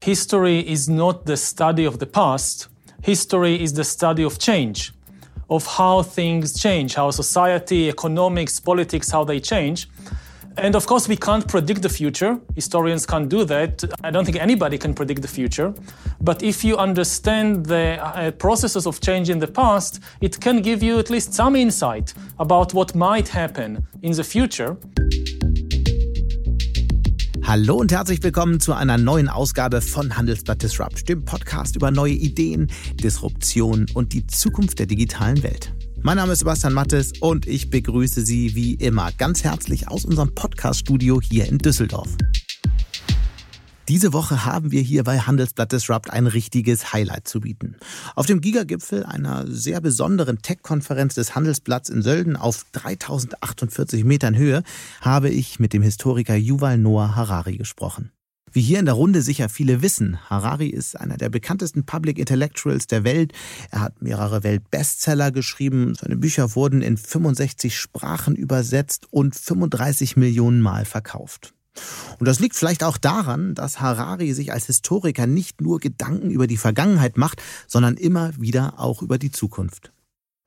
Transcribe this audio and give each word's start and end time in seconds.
history 0.00 0.60
is 0.60 0.88
not 0.88 1.26
the 1.26 1.36
study 1.36 1.84
of 1.84 1.98
the 1.98 2.06
past, 2.06 2.68
history 3.02 3.62
is 3.62 3.72
the 3.72 3.84
study 3.84 4.22
of 4.22 4.38
change, 4.38 4.92
of 5.50 5.66
how 5.66 6.02
things 6.02 6.58
change, 6.60 6.94
how 6.94 7.10
society, 7.10 7.88
economics, 7.88 8.60
politics, 8.60 9.10
how 9.10 9.24
they 9.24 9.40
change. 9.40 9.88
And 10.56 10.74
of 10.74 10.86
course, 10.86 11.06
we 11.06 11.16
can't 11.16 11.46
predict 11.46 11.82
the 11.82 11.88
future. 11.88 12.36
Historians 12.56 13.06
can't 13.06 13.28
do 13.28 13.44
that. 13.44 13.84
I 14.02 14.10
don't 14.10 14.24
think 14.24 14.38
anybody 14.38 14.76
can 14.76 14.92
predict 14.92 15.22
the 15.22 15.28
future. 15.28 15.72
But 16.20 16.42
if 16.42 16.64
you 16.64 16.76
understand 16.76 17.66
the 17.66 17.98
uh, 18.02 18.32
processes 18.32 18.84
of 18.84 19.00
change 19.00 19.30
in 19.30 19.38
the 19.38 19.46
past, 19.46 20.00
it 20.20 20.40
can 20.40 20.60
give 20.60 20.82
you 20.82 20.98
at 20.98 21.10
least 21.10 21.32
some 21.32 21.54
insight 21.54 22.12
about 22.40 22.74
what 22.74 22.96
might 22.96 23.28
happen 23.28 23.86
in 24.02 24.12
the 24.12 24.24
future. 24.24 24.76
Hallo 27.48 27.76
und 27.76 27.90
herzlich 27.92 28.22
willkommen 28.22 28.60
zu 28.60 28.74
einer 28.74 28.98
neuen 28.98 29.30
Ausgabe 29.30 29.80
von 29.80 30.18
Handelsblatt 30.18 30.62
Disrupt, 30.62 31.08
dem 31.08 31.24
Podcast 31.24 31.76
über 31.76 31.90
neue 31.90 32.12
Ideen, 32.12 32.70
Disruption 33.02 33.86
und 33.94 34.12
die 34.12 34.26
Zukunft 34.26 34.78
der 34.78 34.84
digitalen 34.84 35.42
Welt. 35.42 35.72
Mein 36.02 36.18
Name 36.18 36.34
ist 36.34 36.40
Sebastian 36.40 36.74
Mattes 36.74 37.14
und 37.20 37.46
ich 37.46 37.70
begrüße 37.70 38.20
Sie 38.20 38.54
wie 38.54 38.74
immer 38.74 39.12
ganz 39.12 39.44
herzlich 39.44 39.88
aus 39.88 40.04
unserem 40.04 40.34
Podcast-Studio 40.34 41.22
hier 41.22 41.48
in 41.48 41.56
Düsseldorf. 41.56 42.10
Diese 43.88 44.12
Woche 44.12 44.44
haben 44.44 44.70
wir 44.70 44.82
hier 44.82 45.02
bei 45.04 45.18
Handelsblatt 45.18 45.72
Disrupt 45.72 46.10
ein 46.10 46.26
richtiges 46.26 46.92
Highlight 46.92 47.26
zu 47.26 47.40
bieten. 47.40 47.76
Auf 48.16 48.26
dem 48.26 48.42
Gigagipfel 48.42 49.02
einer 49.02 49.46
sehr 49.46 49.80
besonderen 49.80 50.42
Tech-Konferenz 50.42 51.14
des 51.14 51.34
Handelsblatts 51.34 51.88
in 51.88 52.02
Sölden 52.02 52.36
auf 52.36 52.66
3048 52.72 54.04
Metern 54.04 54.36
Höhe 54.36 54.62
habe 55.00 55.30
ich 55.30 55.58
mit 55.58 55.72
dem 55.72 55.80
Historiker 55.80 56.36
Yuval 56.36 56.76
Noah 56.76 57.16
Harari 57.16 57.56
gesprochen. 57.56 58.12
Wie 58.52 58.60
hier 58.60 58.78
in 58.78 58.84
der 58.84 58.94
Runde 58.94 59.22
sicher 59.22 59.48
viele 59.48 59.80
wissen, 59.80 60.18
Harari 60.28 60.68
ist 60.68 60.98
einer 61.00 61.16
der 61.16 61.30
bekanntesten 61.30 61.84
Public 61.84 62.18
Intellectuals 62.18 62.88
der 62.88 63.04
Welt. 63.04 63.32
Er 63.70 63.80
hat 63.80 64.02
mehrere 64.02 64.42
Weltbestseller 64.42 65.32
geschrieben. 65.32 65.94
Seine 65.94 66.16
Bücher 66.16 66.54
wurden 66.54 66.82
in 66.82 66.98
65 66.98 67.78
Sprachen 67.78 68.36
übersetzt 68.36 69.06
und 69.10 69.34
35 69.34 70.18
Millionen 70.18 70.60
Mal 70.60 70.84
verkauft. 70.84 71.54
Und 72.18 72.26
das 72.26 72.40
liegt 72.40 72.56
vielleicht 72.56 72.82
auch 72.84 72.98
daran, 72.98 73.54
dass 73.54 73.80
Harari 73.80 74.32
sich 74.32 74.52
als 74.52 74.66
Historiker 74.66 75.26
nicht 75.26 75.60
nur 75.60 75.78
Gedanken 75.78 76.30
über 76.30 76.46
die 76.46 76.56
Vergangenheit 76.56 77.16
macht, 77.16 77.42
sondern 77.66 77.96
immer 77.96 78.32
wieder 78.38 78.78
auch 78.78 79.02
über 79.02 79.18
die 79.18 79.30
Zukunft. 79.30 79.92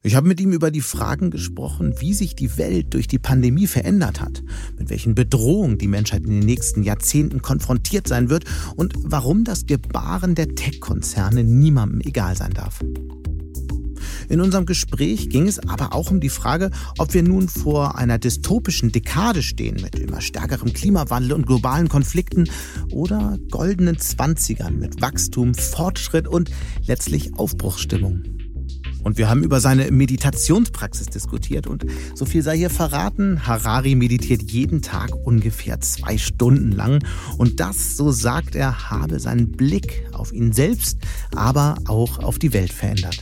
Ich 0.04 0.16
habe 0.16 0.28
mit 0.28 0.42
ihm 0.42 0.52
über 0.52 0.72
die 0.72 0.82
Fragen 0.82 1.30
gesprochen, 1.30 1.94
wie 2.00 2.16
sich 2.16 2.36
die 2.36 2.58
Welt 2.58 2.96
durch 2.96 3.08
die 3.08 3.20
Pandemie 3.20 3.68
verändert 3.68 4.20
hat, 4.20 4.42
mit 4.78 4.90
welchen 4.90 5.14
Bedrohungen 5.14 5.78
die 5.78 5.88
Menschheit 5.88 6.24
in 6.24 6.32
den 6.32 6.40
nächsten 6.40 6.82
Jahrzehnten 6.82 7.44
konfrontiert 7.44 8.08
sein 8.08 8.32
wird 8.32 8.46
und 8.76 8.96
warum 8.98 9.44
das 9.44 9.68
Gebaren 9.68 10.34
der 10.34 10.56
Tech-Konzerne 10.56 11.44
niemandem 11.44 12.02
egal 12.02 12.36
sein 12.36 12.52
darf. 12.52 12.80
In 14.32 14.40
unserem 14.40 14.66
Gespräch 14.66 15.30
ging 15.30 15.46
es 15.46 15.60
aber 15.60 15.94
auch 15.94 16.10
um 16.10 16.22
die 16.22 16.30
Frage, 16.30 16.72
ob 16.98 17.14
wir 17.14 17.22
nun 17.22 17.50
vor 17.50 17.98
einer 17.98 18.18
dystopischen 18.18 18.94
Dekade 18.94 19.44
stehen 19.44 19.82
mit 19.82 20.00
immer 20.00 20.22
stärkerem 20.22 20.72
Klimawandel 20.72 21.34
und 21.34 21.46
globalen 21.46 21.90
Konflikten 21.90 22.50
oder 22.92 23.38
goldenen 23.52 24.00
Zwanzigern 24.00 24.80
mit 24.80 25.02
Wachstum, 25.02 25.54
Fortschritt 25.54 26.30
und 26.30 26.50
letztlich 26.88 27.38
Aufbruchsstimmung. 27.38 28.24
Und 29.04 29.18
wir 29.18 29.28
haben 29.28 29.44
über 29.44 29.60
seine 29.60 29.92
Meditationspraxis 29.92 31.08
diskutiert 31.08 31.68
und 31.68 31.86
so 32.16 32.24
viel 32.24 32.42
sei 32.42 32.56
hier 32.56 32.70
verraten, 32.70 33.46
Harari 33.46 33.96
meditiert 33.96 34.44
jeden 34.44 34.82
Tag 34.82 35.14
ungefähr 35.26 35.82
zwei 35.82 36.18
Stunden 36.18 36.72
lang 36.72 37.04
und 37.38 37.60
das, 37.60 37.98
so 37.98 38.12
sagt 38.12 38.56
er, 38.56 38.92
habe 38.92 39.20
seinen 39.20 39.52
Blick 39.52 40.08
auf 40.14 40.32
ihn 40.32 40.54
selbst, 40.54 41.00
aber 41.36 41.76
auch 41.86 42.20
auf 42.20 42.40
die 42.40 42.54
Welt 42.54 42.72
verändert. 42.72 43.22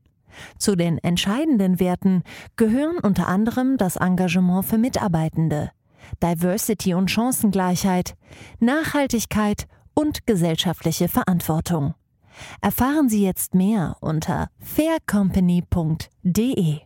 Zu 0.57 0.75
den 0.75 0.97
entscheidenden 0.97 1.79
Werten 1.79 2.23
gehören 2.55 2.97
unter 2.99 3.27
anderem 3.27 3.77
das 3.77 3.95
Engagement 3.95 4.65
für 4.65 4.77
Mitarbeitende, 4.77 5.71
Diversity 6.21 6.93
und 6.93 7.09
Chancengleichheit, 7.09 8.15
Nachhaltigkeit 8.59 9.67
und 9.93 10.25
gesellschaftliche 10.25 11.07
Verantwortung. 11.07 11.93
Erfahren 12.61 13.09
Sie 13.09 13.23
jetzt 13.23 13.55
mehr 13.55 13.97
unter 13.99 14.49
faircompany.de. 14.59 16.79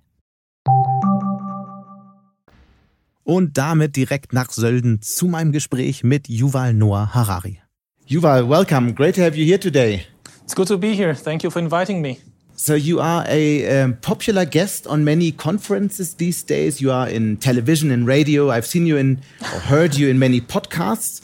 Und 3.24 3.58
damit 3.58 3.96
direkt 3.96 4.34
nach 4.34 4.52
Sölden 4.52 5.02
zu 5.02 5.28
meinem 5.28 5.52
Gespräch 5.52 6.04
mit 6.04 6.30
Yuval 6.30 6.74
Noah 6.74 7.14
Harari. 7.14 7.60
Yuval, 8.06 8.48
welcome. 8.48 8.94
Great 8.94 9.16
to 9.16 9.22
have 9.22 9.36
you 9.36 9.46
here 9.46 9.60
today. 9.60 10.06
It's 10.44 10.56
good 10.56 10.68
to 10.68 10.78
be 10.78 10.94
here. 10.94 11.16
Thank 11.16 11.44
you 11.44 11.50
for 11.50 11.60
inviting 11.60 12.02
me. 12.02 12.20
So 12.58 12.74
you 12.74 13.02
are 13.02 13.26
a 13.28 13.82
um, 13.82 13.96
popular 13.96 14.46
guest 14.46 14.88
on 14.88 15.04
many 15.04 15.34
conferences 15.34 16.14
these 16.14 16.42
days. 16.42 16.80
You 16.80 16.90
are 16.90 17.08
in 17.08 17.36
television 17.38 17.92
and 17.92 18.08
radio. 18.08 18.50
I've 18.50 18.66
seen 18.66 18.88
you 18.88 18.96
in 18.96 19.22
or 19.42 19.60
heard 19.60 19.96
you 19.96 20.08
in 20.08 20.20
many 20.20 20.40
podcasts. 20.40 21.22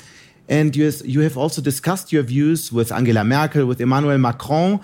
And 0.50 0.75
you, 0.75 0.91
you 1.06 1.22
have 1.22 1.38
also 1.38 1.62
discussed 1.62 2.12
your 2.12 2.24
views 2.24 2.74
with 2.74 2.91
Angela 2.91 3.24
Merkel, 3.24 3.66
with 3.66 3.80
Emmanuel 3.80 4.18
Macron, 4.18 4.81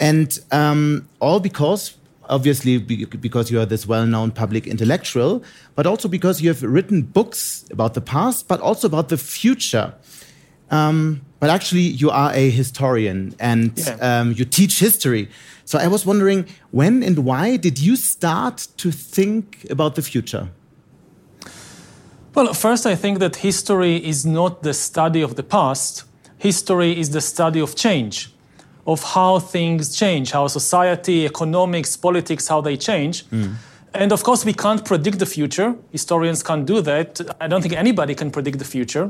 and 0.00 0.36
um, 0.50 1.08
all 1.20 1.38
because 1.38 1.96
obviously 2.28 2.78
because 2.78 3.50
you 3.50 3.60
are 3.60 3.66
this 3.66 3.86
well-known 3.86 4.32
public 4.32 4.66
intellectual, 4.66 5.44
but 5.76 5.86
also 5.86 6.08
because 6.08 6.40
you 6.40 6.48
have 6.48 6.62
written 6.62 7.02
books 7.02 7.66
about 7.70 7.94
the 7.94 8.00
past, 8.00 8.48
but 8.48 8.60
also 8.60 8.88
about 8.88 9.10
the 9.10 9.16
future. 9.18 9.94
Um, 10.70 11.20
but 11.38 11.50
actually, 11.50 11.82
you 11.82 12.10
are 12.10 12.32
a 12.32 12.50
historian 12.50 13.34
and 13.38 13.72
yeah. 13.76 14.20
um, 14.20 14.32
you 14.32 14.44
teach 14.44 14.80
history. 14.80 15.28
So 15.64 15.78
I 15.78 15.86
was 15.86 16.04
wondering, 16.04 16.46
when 16.70 17.02
and 17.02 17.18
why 17.24 17.56
did 17.56 17.78
you 17.78 17.96
start 17.96 18.68
to 18.76 18.90
think 18.90 19.66
about 19.70 19.94
the 19.94 20.02
future? 20.02 20.48
Well, 22.34 22.52
first, 22.52 22.84
I 22.84 22.96
think 22.96 23.20
that 23.20 23.36
history 23.36 23.96
is 23.96 24.26
not 24.26 24.62
the 24.62 24.74
study 24.74 25.22
of 25.22 25.36
the 25.36 25.42
past. 25.42 26.04
History 26.38 26.98
is 26.98 27.10
the 27.10 27.20
study 27.20 27.60
of 27.60 27.76
change, 27.76 28.32
of 28.86 29.02
how 29.14 29.38
things 29.38 29.96
change, 29.96 30.32
how 30.32 30.48
society, 30.48 31.24
economics, 31.24 31.96
politics, 31.96 32.48
how 32.48 32.60
they 32.60 32.76
change. 32.76 33.24
Mm. 33.30 33.54
And 33.94 34.10
of 34.10 34.24
course, 34.24 34.44
we 34.44 34.52
can't 34.52 34.84
predict 34.84 35.20
the 35.20 35.26
future. 35.26 35.76
Historians 35.92 36.42
can't 36.42 36.66
do 36.66 36.80
that. 36.80 37.20
I 37.40 37.46
don't 37.46 37.62
think 37.62 37.74
anybody 37.74 38.16
can 38.16 38.28
predict 38.32 38.58
the 38.58 38.64
future. 38.64 39.08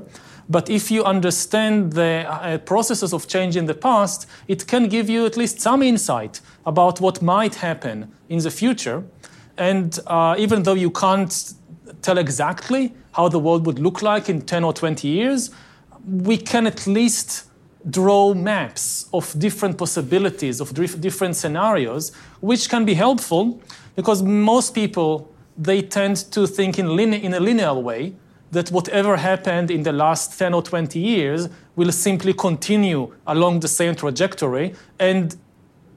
But 0.50 0.68
if 0.68 0.90
you 0.90 1.02
understand 1.04 1.94
the 1.94 2.26
uh, 2.28 2.58
processes 2.58 3.14
of 3.14 3.26
change 3.26 3.56
in 3.56 3.64
the 3.64 3.72
past, 3.72 4.26
it 4.46 4.66
can 4.66 4.88
give 4.88 5.08
you 5.08 5.24
at 5.24 5.38
least 5.38 5.58
some 5.58 5.82
insight 5.82 6.42
about 6.66 7.00
what 7.00 7.22
might 7.22 7.54
happen 7.54 8.12
in 8.28 8.40
the 8.40 8.50
future. 8.50 9.02
And 9.56 9.98
uh, 10.06 10.34
even 10.36 10.64
though 10.64 10.74
you 10.74 10.90
can't 10.90 11.54
tell 12.02 12.18
exactly 12.18 12.92
how 13.12 13.28
the 13.28 13.38
world 13.38 13.64
would 13.64 13.78
look 13.78 14.02
like 14.02 14.28
in 14.28 14.42
10 14.42 14.64
or 14.64 14.74
20 14.74 15.08
years, 15.08 15.50
we 16.06 16.36
can 16.36 16.66
at 16.66 16.86
least 16.86 17.44
draw 17.88 18.34
maps 18.34 19.08
of 19.14 19.38
different 19.38 19.78
possibilities, 19.78 20.60
of 20.60 20.74
different 20.74 21.36
scenarios, 21.36 22.12
which 22.40 22.68
can 22.68 22.84
be 22.84 22.94
helpful 22.94 23.62
because 23.96 24.22
most 24.22 24.74
people 24.74 25.30
they 25.56 25.82
tend 25.82 26.16
to 26.32 26.46
think 26.46 26.78
in, 26.78 26.98
in 26.98 27.34
a 27.34 27.40
linear 27.40 27.74
way 27.74 28.14
that 28.50 28.70
whatever 28.70 29.16
happened 29.16 29.70
in 29.70 29.82
the 29.82 29.92
last 29.92 30.38
10 30.38 30.54
or 30.54 30.62
20 30.62 30.98
years 30.98 31.48
will 31.76 31.92
simply 31.92 32.32
continue 32.32 33.12
along 33.26 33.60
the 33.60 33.68
same 33.68 33.94
trajectory 33.94 34.74
and 34.98 35.36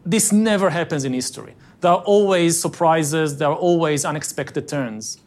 this 0.06 0.32
never 0.32 0.70
happens 0.70 1.04
in 1.04 1.14
history. 1.14 1.54
There 1.82 1.92
are 1.92 2.02
always 2.02 2.60
surprises 2.60 3.38
there 3.38 3.50
are 3.50 3.56
always 3.56 4.06
unexpected 4.06 4.68
turns. 4.68 5.20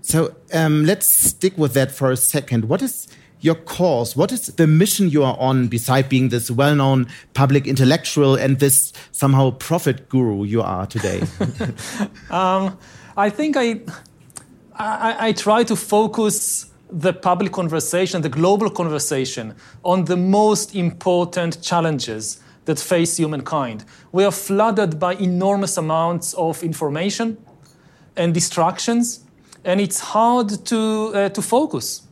So 0.00 0.34
um, 0.52 0.84
let's 0.84 1.06
stick 1.06 1.56
with 1.56 1.74
that 1.74 1.92
for 1.92 2.10
a 2.10 2.16
second. 2.16 2.64
What 2.64 2.82
is 2.82 3.08
your 3.42 3.56
cause? 3.56 4.16
What 4.16 4.32
is 4.32 4.46
the 4.46 4.66
mission 4.66 5.10
you 5.10 5.24
are 5.24 5.36
on 5.38 5.68
beside 5.68 6.08
being 6.08 6.30
this 6.30 6.50
well 6.50 6.74
known 6.74 7.08
public 7.34 7.66
intellectual 7.66 8.36
and 8.36 8.58
this 8.58 8.92
somehow 9.10 9.50
prophet 9.50 10.08
guru 10.08 10.44
you 10.44 10.62
are 10.62 10.86
today? 10.86 11.22
um, 12.30 12.78
I 13.16 13.28
think 13.28 13.56
I, 13.56 13.80
I, 14.76 15.28
I, 15.28 15.32
try 15.32 15.64
to 15.64 15.76
focus 15.76 16.70
the 16.90 17.12
public 17.12 17.52
conversation, 17.52 18.22
the 18.22 18.28
global 18.28 18.70
conversation 18.70 19.54
on 19.84 20.04
the 20.04 20.16
most 20.16 20.74
important 20.74 21.60
challenges 21.62 22.40
that 22.64 22.78
face 22.78 23.16
humankind. 23.16 23.84
We 24.12 24.24
are 24.24 24.30
flooded 24.30 24.98
by 25.00 25.14
enormous 25.14 25.76
amounts 25.76 26.32
of 26.34 26.62
information 26.62 27.36
and 28.16 28.32
distractions, 28.32 29.20
and 29.64 29.80
it's 29.80 30.00
hard 30.00 30.64
to, 30.66 31.12
uh, 31.14 31.28
to 31.30 31.42
focus. 31.42 32.02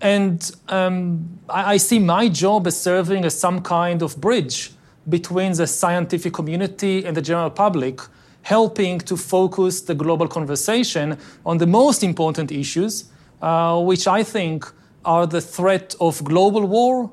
And 0.00 0.50
um, 0.68 1.40
I, 1.48 1.74
I 1.74 1.76
see 1.76 1.98
my 1.98 2.28
job 2.28 2.66
as 2.66 2.80
serving 2.80 3.24
as 3.24 3.38
some 3.38 3.60
kind 3.62 4.02
of 4.02 4.20
bridge 4.20 4.70
between 5.08 5.52
the 5.52 5.66
scientific 5.66 6.32
community 6.32 7.04
and 7.04 7.16
the 7.16 7.22
general 7.22 7.50
public, 7.50 8.00
helping 8.42 8.98
to 9.00 9.16
focus 9.16 9.80
the 9.82 9.94
global 9.94 10.28
conversation 10.28 11.18
on 11.44 11.58
the 11.58 11.66
most 11.66 12.02
important 12.02 12.52
issues, 12.52 13.04
uh, 13.42 13.80
which 13.80 14.06
I 14.06 14.22
think 14.22 14.70
are 15.04 15.26
the 15.26 15.40
threat 15.40 15.94
of 16.00 16.22
global 16.24 16.66
war, 16.66 17.10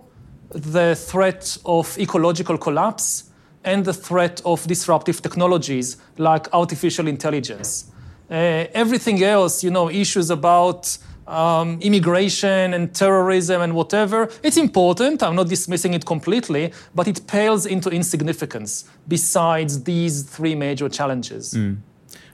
the 0.49 0.95
threat 0.95 1.57
of 1.65 1.97
ecological 1.97 2.57
collapse, 2.57 3.31
and 3.63 3.83
the 3.83 3.93
threat 3.93 4.41
of 4.45 4.65
disruptive 4.67 5.21
technologies 5.21 5.97
like 6.17 6.47
artificial 6.53 7.07
intelligence. 7.07 7.91
Uh, 8.29 8.65
everything 8.73 9.23
else, 9.23 9.63
you 9.63 9.71
know, 9.71 9.89
issues 9.89 10.29
about 10.29 10.97
um, 11.27 11.79
immigration 11.81 12.73
and 12.73 12.93
terrorism 12.93 13.61
and 13.61 13.73
whatever, 13.73 14.29
it's 14.43 14.57
important. 14.57 15.23
I'm 15.23 15.35
not 15.35 15.49
dismissing 15.49 15.93
it 15.93 16.05
completely, 16.05 16.71
but 16.93 17.07
it 17.07 17.25
pales 17.27 17.65
into 17.65 17.89
insignificance 17.89 18.85
besides 19.07 19.83
these 19.83 20.23
three 20.23 20.55
major 20.55 20.89
challenges. 20.89 21.53
Mm. 21.53 21.77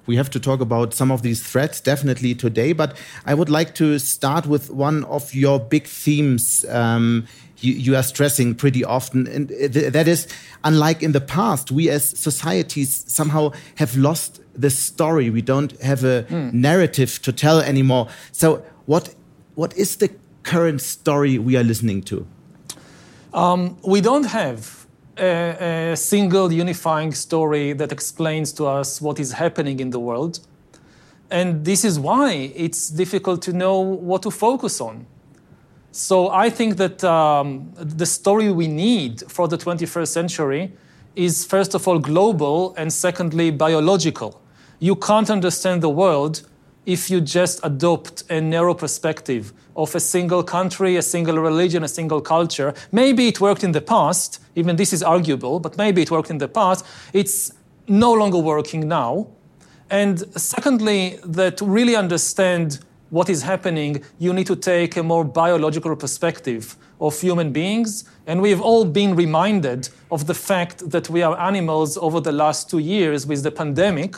We 0.08 0.16
have 0.16 0.30
to 0.32 0.40
talk 0.40 0.62
about 0.62 0.94
some 0.94 1.12
of 1.12 1.22
these 1.22 1.44
threats 1.44 1.80
definitely 1.80 2.34
today, 2.34 2.74
but 2.74 2.98
I 3.26 3.34
would 3.34 3.50
like 3.50 3.76
to 3.76 4.00
start 4.00 4.48
with 4.48 4.72
one 4.72 5.04
of 5.06 5.34
your 5.34 5.60
big 5.60 5.86
themes. 5.86 6.66
Um, 6.70 7.28
you, 7.60 7.74
you, 7.74 7.96
are 7.96 8.02
stressing 8.04 8.56
pretty 8.56 8.84
often, 8.84 9.28
and 9.28 9.50
that 9.50 10.08
is, 10.08 10.28
unlike 10.64 11.04
in 11.04 11.12
the 11.12 11.22
past, 11.22 11.72
we 11.72 11.90
as 11.92 12.04
societies 12.04 13.06
somehow 13.08 13.52
have 13.76 13.96
lost 13.96 14.42
the 14.54 14.70
story. 14.70 15.30
We 15.30 15.42
don't 15.42 15.80
have 15.82 16.04
a 16.04 16.24
mm. 16.24 16.54
narrative 16.54 17.22
to 17.24 17.32
tell 17.32 17.60
anymore. 17.60 18.08
So, 18.32 18.64
what 18.86 19.16
what 19.56 19.76
is 19.78 19.98
the 19.98 20.10
current 20.44 20.82
story 20.82 21.38
we 21.38 21.56
are 21.58 21.64
listening 21.64 22.02
to? 22.04 22.26
Um, 23.34 23.78
we 23.86 24.02
don't 24.02 24.26
have 24.26 24.86
a, 25.18 25.92
a, 25.92 25.96
single 25.96 26.52
unifying 26.52 27.14
story 27.14 27.74
that 27.74 27.92
explains 27.92 28.52
to 28.54 28.66
us 28.66 29.02
what 29.02 29.20
is 29.20 29.34
happening 29.34 29.80
in 29.80 29.92
the 29.92 30.00
world. 30.00 30.40
And 31.30 31.64
this 31.64 31.86
is 31.86 31.98
why 31.98 32.52
it's 32.56 32.90
difficult 32.90 33.42
to 33.44 33.54
know 33.54 33.80
what 33.80 34.24
to 34.24 34.32
focus 34.32 34.82
on. 34.82 35.06
So 35.92 36.30
I 36.30 36.50
think 36.50 36.78
that 36.78 37.04
um, 37.04 37.72
the 37.76 38.06
story 38.06 38.52
we 38.52 38.68
need 38.68 39.24
for 39.30 39.48
the 39.48 39.58
21st 39.58 40.08
century 40.08 40.74
is, 41.16 41.46
first 41.46 41.74
of 41.74 41.88
all, 41.88 42.00
global, 42.00 42.74
and 42.78 42.92
secondly, 42.92 43.52
biological. 43.52 44.41
You 44.84 44.96
can't 44.96 45.30
understand 45.30 45.84
the 45.84 45.92
world 45.92 46.42
if 46.88 47.12
you 47.12 47.22
just 47.22 47.60
adopt 47.62 48.24
a 48.32 48.42
narrow 48.42 48.74
perspective 48.74 49.54
of 49.76 49.94
a 49.94 50.00
single 50.00 50.42
country, 50.42 50.96
a 50.96 51.04
single 51.04 51.38
religion, 51.38 51.84
a 51.84 51.88
single 51.88 52.20
culture. 52.20 52.74
Maybe 52.92 53.28
it 53.28 53.40
worked 53.40 53.64
in 53.64 53.74
the 53.74 53.82
past, 53.82 54.40
even 54.56 54.78
this 54.78 54.92
is 54.92 55.04
arguable, 55.04 55.60
but 55.60 55.78
maybe 55.78 56.02
it 56.02 56.10
worked 56.10 56.32
in 56.32 56.40
the 56.40 56.48
past. 56.48 56.84
It's 57.14 57.54
no 57.88 58.12
longer 58.12 58.40
working 58.40 58.88
now. 58.88 59.28
And 59.92 60.24
secondly, 60.36 61.20
that 61.26 61.58
to 61.58 61.66
really 61.66 61.96
understand 61.96 62.80
what 63.12 63.30
is 63.30 63.44
happening, 63.44 64.04
you 64.18 64.34
need 64.34 64.48
to 64.48 64.56
take 64.56 64.98
a 64.98 65.04
more 65.04 65.24
biological 65.24 65.96
perspective 65.96 66.76
of 67.00 67.22
human 67.22 67.52
beings. 67.52 68.06
And 68.26 68.42
we've 68.42 68.62
all 68.62 68.86
been 68.86 69.16
reminded 69.16 69.90
of 70.10 70.26
the 70.26 70.34
fact 70.34 70.90
that 70.90 71.08
we 71.08 71.22
are 71.22 71.40
animals 71.40 72.00
over 72.00 72.20
the 72.20 72.32
last 72.32 72.68
two 72.68 72.80
years 72.80 73.28
with 73.28 73.44
the 73.44 73.52
pandemic 73.52 74.16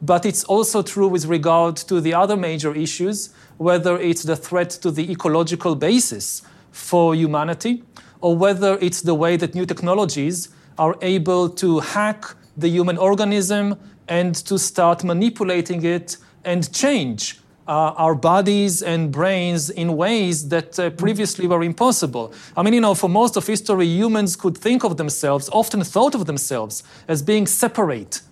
but 0.00 0.24
it's 0.24 0.44
also 0.44 0.82
true 0.82 1.08
with 1.08 1.26
regard 1.26 1.76
to 1.76 2.00
the 2.00 2.14
other 2.14 2.36
major 2.36 2.74
issues, 2.74 3.30
whether 3.56 3.98
it's 3.98 4.22
the 4.22 4.36
threat 4.36 4.70
to 4.70 4.90
the 4.90 5.10
ecological 5.10 5.74
basis 5.74 6.42
for 6.70 7.14
humanity, 7.14 7.82
or 8.20 8.36
whether 8.36 8.78
it's 8.80 9.02
the 9.02 9.14
way 9.14 9.36
that 9.36 9.54
new 9.54 9.66
technologies 9.66 10.48
are 10.78 10.96
able 11.02 11.48
to 11.48 11.80
hack 11.80 12.24
the 12.56 12.68
human 12.68 12.96
organism 12.96 13.76
and 14.08 14.34
to 14.34 14.58
start 14.58 15.04
manipulating 15.04 15.84
it 15.84 16.16
and 16.44 16.72
change 16.72 17.40
uh, 17.66 17.92
our 17.96 18.14
bodies 18.14 18.82
and 18.82 19.12
brains 19.12 19.68
in 19.68 19.96
ways 19.96 20.48
that 20.48 20.78
uh, 20.78 20.88
previously 20.90 21.46
were 21.46 21.62
impossible. 21.62 22.32
I 22.56 22.62
mean, 22.62 22.72
you 22.72 22.80
know, 22.80 22.94
for 22.94 23.08
most 23.10 23.36
of 23.36 23.46
history, 23.46 23.86
humans 23.86 24.36
could 24.36 24.56
think 24.56 24.84
of 24.84 24.96
themselves, 24.96 25.50
often 25.52 25.84
thought 25.84 26.14
of 26.14 26.24
themselves, 26.24 26.82
as 27.06 27.22
being 27.22 27.46
separate 27.46 28.22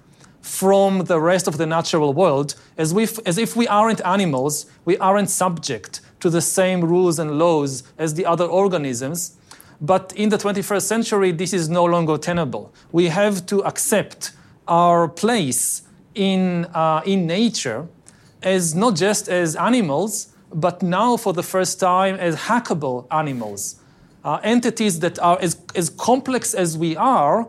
from 0.46 1.00
the 1.06 1.20
rest 1.20 1.48
of 1.48 1.58
the 1.58 1.66
natural 1.66 2.14
world, 2.14 2.54
as 2.78 2.92
if, 2.92 3.18
as 3.26 3.36
if 3.36 3.56
we 3.56 3.66
aren't 3.66 4.00
animals, 4.06 4.66
we 4.84 4.96
aren't 4.98 5.28
subject 5.28 6.00
to 6.20 6.30
the 6.30 6.40
same 6.40 6.82
rules 6.82 7.18
and 7.18 7.38
laws 7.38 7.82
as 7.98 8.14
the 8.14 8.24
other 8.24 8.44
organisms. 8.44 9.36
But 9.80 10.12
in 10.16 10.28
the 10.28 10.38
21st 10.38 10.82
century, 10.82 11.32
this 11.32 11.52
is 11.52 11.68
no 11.68 11.84
longer 11.84 12.16
tenable. 12.16 12.72
We 12.92 13.06
have 13.08 13.44
to 13.46 13.64
accept 13.64 14.32
our 14.68 15.08
place 15.08 15.82
in, 16.14 16.66
uh, 16.66 17.02
in 17.04 17.26
nature 17.26 17.88
as 18.42 18.74
not 18.74 18.94
just 18.94 19.28
as 19.28 19.56
animals, 19.56 20.32
but 20.54 20.80
now 20.80 21.16
for 21.16 21.32
the 21.32 21.42
first 21.42 21.80
time 21.80 22.14
as 22.14 22.36
hackable 22.36 23.06
animals. 23.10 23.76
Uh, 24.24 24.38
entities 24.42 25.00
that 25.00 25.18
are 25.18 25.38
as, 25.40 25.60
as 25.74 25.90
complex 25.90 26.54
as 26.54 26.78
we 26.78 26.96
are, 26.96 27.48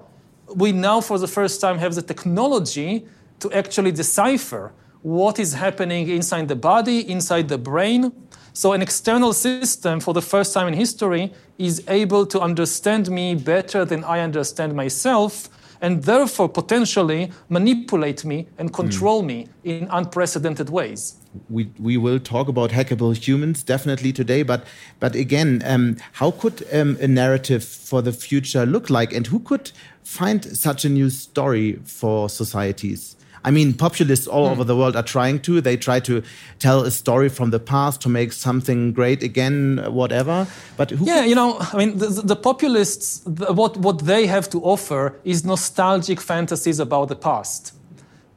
we 0.56 0.72
now, 0.72 1.02
for 1.02 1.20
the 1.20 1.28
first 1.28 1.62
time, 1.62 1.78
have 1.80 1.96
the 1.96 2.02
technology 2.02 3.06
to 3.40 3.52
actually 3.52 3.92
decipher 3.92 4.74
what 5.02 5.40
is 5.40 5.54
happening 5.54 6.10
inside 6.10 6.48
the 6.48 6.56
body, 6.56 7.10
inside 7.10 7.48
the 7.50 7.58
brain. 7.58 8.12
So, 8.54 8.74
an 8.74 8.82
external 8.82 9.34
system, 9.34 10.00
for 10.00 10.14
the 10.14 10.22
first 10.22 10.54
time 10.54 10.68
in 10.68 10.74
history, 10.74 11.32
is 11.58 11.84
able 11.88 12.26
to 12.28 12.40
understand 12.40 13.10
me 13.10 13.36
better 13.36 13.86
than 13.86 14.04
I 14.04 14.22
understand 14.22 14.74
myself, 14.74 15.50
and 15.80 16.04
therefore 16.04 16.50
potentially 16.50 17.32
manipulate 17.50 18.26
me 18.26 18.48
and 18.58 18.74
control 18.74 19.22
mm. 19.22 19.28
me 19.28 19.48
in 19.64 19.88
unprecedented 19.92 20.70
ways. 20.70 21.18
We, 21.50 21.70
we 21.80 21.98
will 21.98 22.20
talk 22.20 22.48
about 22.48 22.72
hackable 22.72 23.16
humans 23.16 23.64
definitely 23.64 24.14
today, 24.14 24.44
but 24.44 24.66
but 25.00 25.16
again, 25.16 25.62
um, 25.66 25.98
how 26.14 26.32
could 26.32 26.66
um, 26.74 26.98
a 27.02 27.08
narrative 27.08 27.64
for 27.64 28.02
the 28.02 28.12
future 28.12 28.66
look 28.66 28.90
like, 28.90 29.14
and 29.14 29.28
who 29.28 29.40
could 29.40 29.72
find 30.04 30.44
such 30.46 30.86
a 30.86 30.90
new 30.90 31.10
story 31.10 31.80
for 31.84 32.30
societies? 32.30 33.16
I 33.44 33.52
mean, 33.52 33.74
populists 33.74 34.28
all 34.28 34.48
mm. 34.48 34.52
over 34.52 34.64
the 34.66 34.76
world 34.76 34.96
are 34.98 35.04
trying 35.04 35.40
to. 35.42 35.62
They 35.62 35.78
try 35.78 36.02
to 36.02 36.22
tell 36.60 36.82
a 36.82 36.92
story 36.92 37.30
from 37.30 37.52
the 37.52 37.60
past 37.60 38.02
to 38.02 38.10
make 38.10 38.34
something 38.34 38.92
great 38.92 39.24
again, 39.24 39.86
whatever. 39.90 40.48
But 40.76 40.92
yeah, 40.92 41.24
you 41.24 41.36
know, 41.36 41.58
I 41.60 41.78
mean, 41.78 41.98
the, 41.98 42.08
the 42.08 42.36
populists, 42.36 43.22
the, 43.26 43.54
what 43.54 43.78
what 43.78 44.00
they 44.00 44.28
have 44.28 44.50
to 44.50 44.62
offer 44.64 45.16
is 45.24 45.46
nostalgic 45.46 46.20
fantasies 46.20 46.80
about 46.80 47.08
the 47.08 47.16
past. 47.16 47.74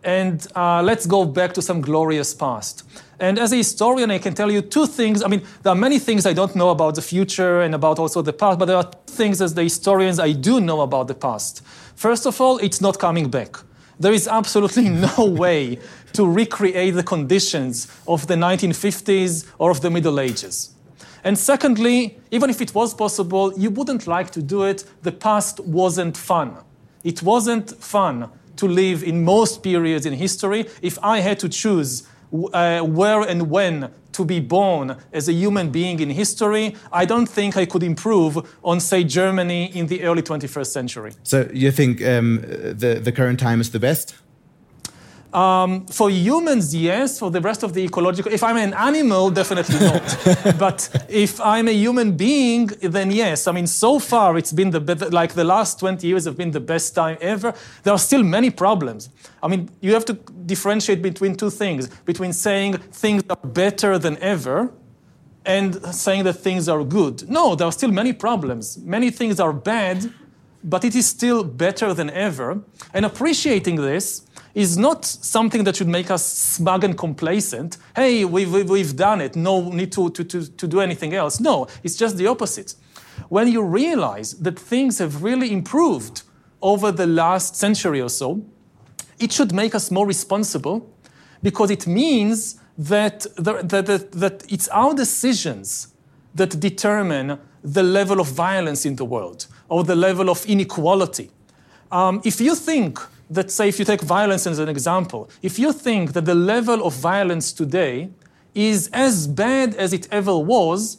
And 0.03 0.47
uh, 0.57 0.83
let's 0.83 1.07
go 1.07 1.25
back 1.25 1.53
to 1.55 1.63
some 1.63 1.81
glorious 1.81 2.33
past. 2.35 2.85
And 3.19 3.39
as 3.39 3.53
a 3.53 3.57
historian, 3.57 4.11
I 4.11 4.19
can 4.19 4.35
tell 4.35 4.51
you 4.51 4.63
two 4.63 4.87
things. 4.87 5.23
I 5.23 5.29
mean, 5.29 5.43
there 5.63 5.73
are 5.73 5.77
many 5.77 5.99
things 5.99 6.25
I 6.25 6.33
don't 6.33 6.57
know 6.57 6.71
about 6.71 6.95
the 6.95 7.03
future 7.03 7.61
and 7.61 7.75
about 7.75 7.99
also 7.99 8.23
the 8.23 8.33
past, 8.33 8.59
but 8.59 8.65
there 8.65 8.79
are 8.79 8.91
things 9.07 9.43
as 9.43 9.53
the 9.53 9.63
historians 9.63 10.19
I 10.19 10.33
do 10.33 10.59
know 10.59 10.81
about 10.81 11.09
the 11.09 11.15
past. 11.15 11.63
First 11.97 12.27
of 12.27 12.41
all, 12.41 12.57
it's 12.59 12.81
not 12.81 12.99
coming 12.99 13.29
back. 13.29 13.57
There 13.99 14.15
is 14.15 14.27
absolutely 14.27 14.89
no 15.19 15.27
way 15.27 15.79
to 16.15 16.27
recreate 16.27 16.95
the 16.95 17.03
conditions 17.03 17.89
of 18.09 18.27
the 18.27 18.37
1950s 18.37 19.47
or 19.59 19.71
of 19.71 19.83
the 19.83 19.91
Middle 19.91 20.19
Ages. 20.19 20.75
And 21.23 21.37
secondly, 21.37 22.19
even 22.31 22.49
if 22.49 22.63
it 22.63 22.75
was 22.75 22.95
possible, 22.95 23.53
you 23.59 23.69
wouldn't 23.69 24.07
like 24.07 24.31
to 24.31 24.41
do 24.41 24.63
it. 24.63 24.85
The 25.03 25.13
past 25.13 25.61
wasn't 25.61 26.17
fun. 26.17 26.57
It 27.05 27.23
wasn't 27.23 27.77
fun 27.83 28.31
to 28.61 28.69
live 28.69 29.03
in 29.03 29.25
most 29.25 29.63
periods 29.63 30.07
in 30.07 30.13
history. 30.13 30.67
If 30.83 30.99
I 31.03 31.21
had 31.21 31.39
to 31.41 31.49
choose 31.49 32.07
uh, 32.33 32.81
where 32.81 33.23
and 33.23 33.51
when 33.51 33.91
to 34.13 34.25
be 34.25 34.41
born 34.41 34.97
as 35.13 35.29
a 35.29 35.33
human 35.33 35.71
being 35.71 36.01
in 36.01 36.11
history, 36.11 36.75
I 36.93 37.05
don't 37.05 37.29
think 37.29 37.57
I 37.57 37.67
could 37.67 37.83
improve 37.83 38.39
on, 38.63 38.81
say, 38.81 39.05
Germany 39.05 39.71
in 39.75 39.87
the 39.87 40.03
early 40.03 40.23
21st 40.23 40.67
century. 40.67 41.13
So 41.23 41.49
you 41.53 41.71
think 41.71 42.03
um, 42.03 42.41
the, 42.43 43.01
the 43.03 43.13
current 43.13 43.41
time 43.41 43.61
is 43.61 43.71
the 43.71 43.81
best? 43.81 44.15
Um, 45.33 45.87
for 45.87 46.11
humans, 46.11 46.75
yes. 46.75 47.19
For 47.19 47.31
the 47.31 47.41
rest 47.41 47.63
of 47.63 47.73
the 47.73 47.85
ecological, 47.85 48.33
if 48.33 48.43
I'm 48.43 48.57
an 48.57 48.75
animal, 48.75 49.31
definitely 49.31 49.79
not. 49.79 50.59
but 50.59 51.07
if 51.09 51.41
I'm 51.41 51.69
a 51.69 51.73
human 51.73 52.17
being, 52.17 52.67
then 52.83 53.11
yes. 53.13 53.47
I 53.47 53.53
mean, 53.53 53.69
so 53.69 54.01
far 54.01 54.37
it's 54.37 54.53
been 54.53 54.71
the 54.71 54.81
best, 54.81 55.13
like 55.13 55.35
the 55.35 55.45
last 55.45 55.79
20 55.79 56.07
years 56.07 56.25
have 56.25 56.37
been 56.37 56.51
the 56.51 56.61
best 56.61 56.95
time 56.95 57.17
ever. 57.21 57.55
There 57.85 57.93
are 57.93 57.99
still 57.99 58.25
many 58.25 58.51
problems. 58.51 59.09
I 59.43 59.49
mean, 59.49 59.71
you 59.81 59.95
have 59.95 60.05
to 60.07 60.15
differentiate 60.15 61.01
between 61.01 61.37
two 61.37 61.51
things: 61.51 61.89
between 62.05 62.33
saying 62.33 62.79
things 62.79 63.23
are 63.31 63.49
better 63.49 63.99
than 63.99 64.19
ever, 64.19 64.73
and 65.45 65.83
saying 65.95 66.25
that 66.25 66.35
things 66.35 66.69
are 66.69 66.83
good. 66.83 67.29
No, 67.31 67.55
there 67.55 67.69
are 67.69 67.73
still 67.73 67.93
many 67.93 68.13
problems. 68.13 68.79
Many 68.79 69.11
things 69.11 69.39
are 69.39 69.53
bad, 69.53 70.13
but 70.65 70.85
it 70.85 70.95
is 70.97 71.07
still 71.07 71.45
better 71.45 71.95
than 71.95 72.11
ever. 72.11 72.61
And 72.93 73.07
appreciating 73.07 73.77
this 73.77 74.27
is 74.55 74.77
not 74.77 75.05
something 75.05 75.65
that 75.65 75.77
should 75.77 75.89
make 75.89 76.11
us 76.11 76.25
smug 76.25 76.85
and 76.85 76.97
complacent. 76.97 77.79
Hey, 77.95 78.25
we've, 78.25 78.53
we've 78.69 78.97
done 78.97 79.21
it. 79.21 79.37
No 79.37 79.71
need 79.71 79.93
to, 79.93 80.11
to, 80.11 80.25
to, 80.25 80.47
to 80.57 80.67
do 80.67 80.81
anything 80.81 81.15
else. 81.15 81.41
No, 81.41 81.69
it's 81.83 81.97
just 81.97 82.17
the 82.17 82.27
opposite. 82.27 82.75
When 83.29 83.49
you 83.49 83.63
realize 83.63 84.35
that 84.35 84.59
things 84.59 84.99
have 84.99 85.23
really 85.23 85.53
improved 85.53 86.23
over 86.63 86.91
the 86.91 87.07
last 87.07 87.57
century 87.57 88.01
or 88.01 88.09
so, 88.09 88.45
it 89.19 89.33
should 89.33 89.53
make 89.53 89.75
us 89.75 89.91
more 89.91 90.07
responsible 90.07 90.91
because 91.43 91.71
it 91.71 91.87
means 91.87 92.59
that, 92.77 93.27
the, 93.37 93.63
that, 93.63 93.87
that, 93.87 94.13
that 94.13 94.45
it's 94.49 94.69
our 94.69 94.95
decisions 94.95 95.95
that 96.35 96.59
determine 96.59 97.39
the 97.63 97.83
level 97.83 98.21
of 98.21 98.29
violence 98.29 98.87
in 98.87 98.97
the 98.97 99.05
world 99.05 99.47
or 99.69 99.85
the 99.85 99.95
level 99.95 100.31
of 100.31 100.45
inequality. 100.47 101.31
Um, 101.93 102.23
if 102.25 102.41
you 102.41 102.55
think 102.55 102.99
that, 103.31 103.51
say, 103.51 103.69
if 103.69 103.79
you 103.79 103.85
take 103.85 104.01
violence 104.03 104.47
as 104.47 104.59
an 104.59 104.69
example, 104.69 105.31
if 105.43 105.59
you 105.59 105.73
think 105.73 106.13
that 106.13 106.25
the 106.25 106.35
level 106.35 106.85
of 106.85 106.95
violence 106.95 107.53
today 107.53 108.11
is 108.55 108.91
as 108.93 109.29
bad 109.29 109.75
as 109.77 109.93
it 109.93 110.09
ever 110.11 110.37
was, 110.37 110.99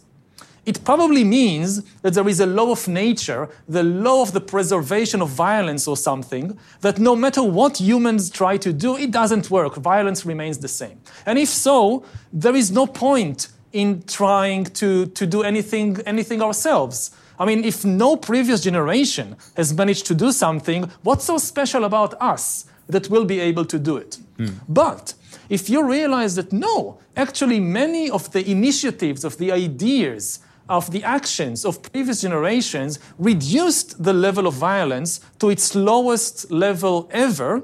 it 0.66 0.84
probably 0.84 1.24
means 1.24 1.84
that 2.02 2.14
there 2.14 2.28
is 2.28 2.40
a 2.40 2.46
law 2.46 2.72
of 2.72 2.88
nature, 2.88 3.50
the 3.68 3.84
law 3.84 4.22
of 4.22 4.32
the 4.32 4.40
preservation 4.40 5.22
of 5.22 5.30
violence 5.30 5.88
or 5.88 5.98
something, 5.98 6.58
that 6.82 7.00
no 7.00 7.16
matter 7.16 7.42
what 7.44 7.82
humans 7.82 8.30
try 8.30 8.58
to 8.58 8.72
do, 8.72 8.96
it 8.96 9.12
doesn't 9.12 9.50
work. 9.50 9.76
Violence 9.76 10.26
remains 10.26 10.60
the 10.60 10.68
same. 10.68 11.00
And 11.26 11.40
if 11.40 11.50
so, 11.50 12.06
there 12.32 12.56
is 12.56 12.72
no 12.72 12.86
point 12.86 13.48
in 13.74 14.04
trying 14.04 14.66
to, 14.66 15.08
to 15.08 15.26
do 15.26 15.42
anything, 15.42 16.00
anything 16.06 16.42
ourselves. 16.42 17.12
I 17.42 17.46
mean, 17.46 17.66
if 17.66 17.84
no 17.84 18.16
previous 18.18 18.62
generation 18.62 19.36
has 19.58 19.74
managed 19.74 20.06
to 20.06 20.14
do 20.14 20.32
something, 20.32 20.84
what's 21.02 21.26
so 21.26 21.40
special 21.40 21.86
about 21.86 22.14
us 22.22 22.66
that 22.86 23.10
we'll 23.10 23.26
be 23.26 23.40
able 23.40 23.66
to 23.66 23.80
do 23.80 23.98
it? 23.98 24.20
Mm. 24.38 24.54
But 24.70 25.16
if 25.50 25.68
you 25.68 25.84
realize 25.84 26.36
that 26.36 26.54
no, 26.54 27.00
actually, 27.18 27.60
many 27.60 28.12
of 28.12 28.32
the 28.32 28.48
initiatives, 28.48 29.24
of 29.24 29.40
the 29.40 29.52
ideas, 29.52 30.42
of 30.70 30.92
the 30.92 31.04
actions 31.04 31.66
of 31.66 31.82
previous 31.92 32.22
generations 32.22 33.00
reduced 33.18 34.04
the 34.04 34.14
level 34.14 34.46
of 34.46 34.54
violence 34.54 35.20
to 35.40 35.50
its 35.50 35.74
lowest 35.74 36.52
level 36.52 37.10
ever, 37.12 37.64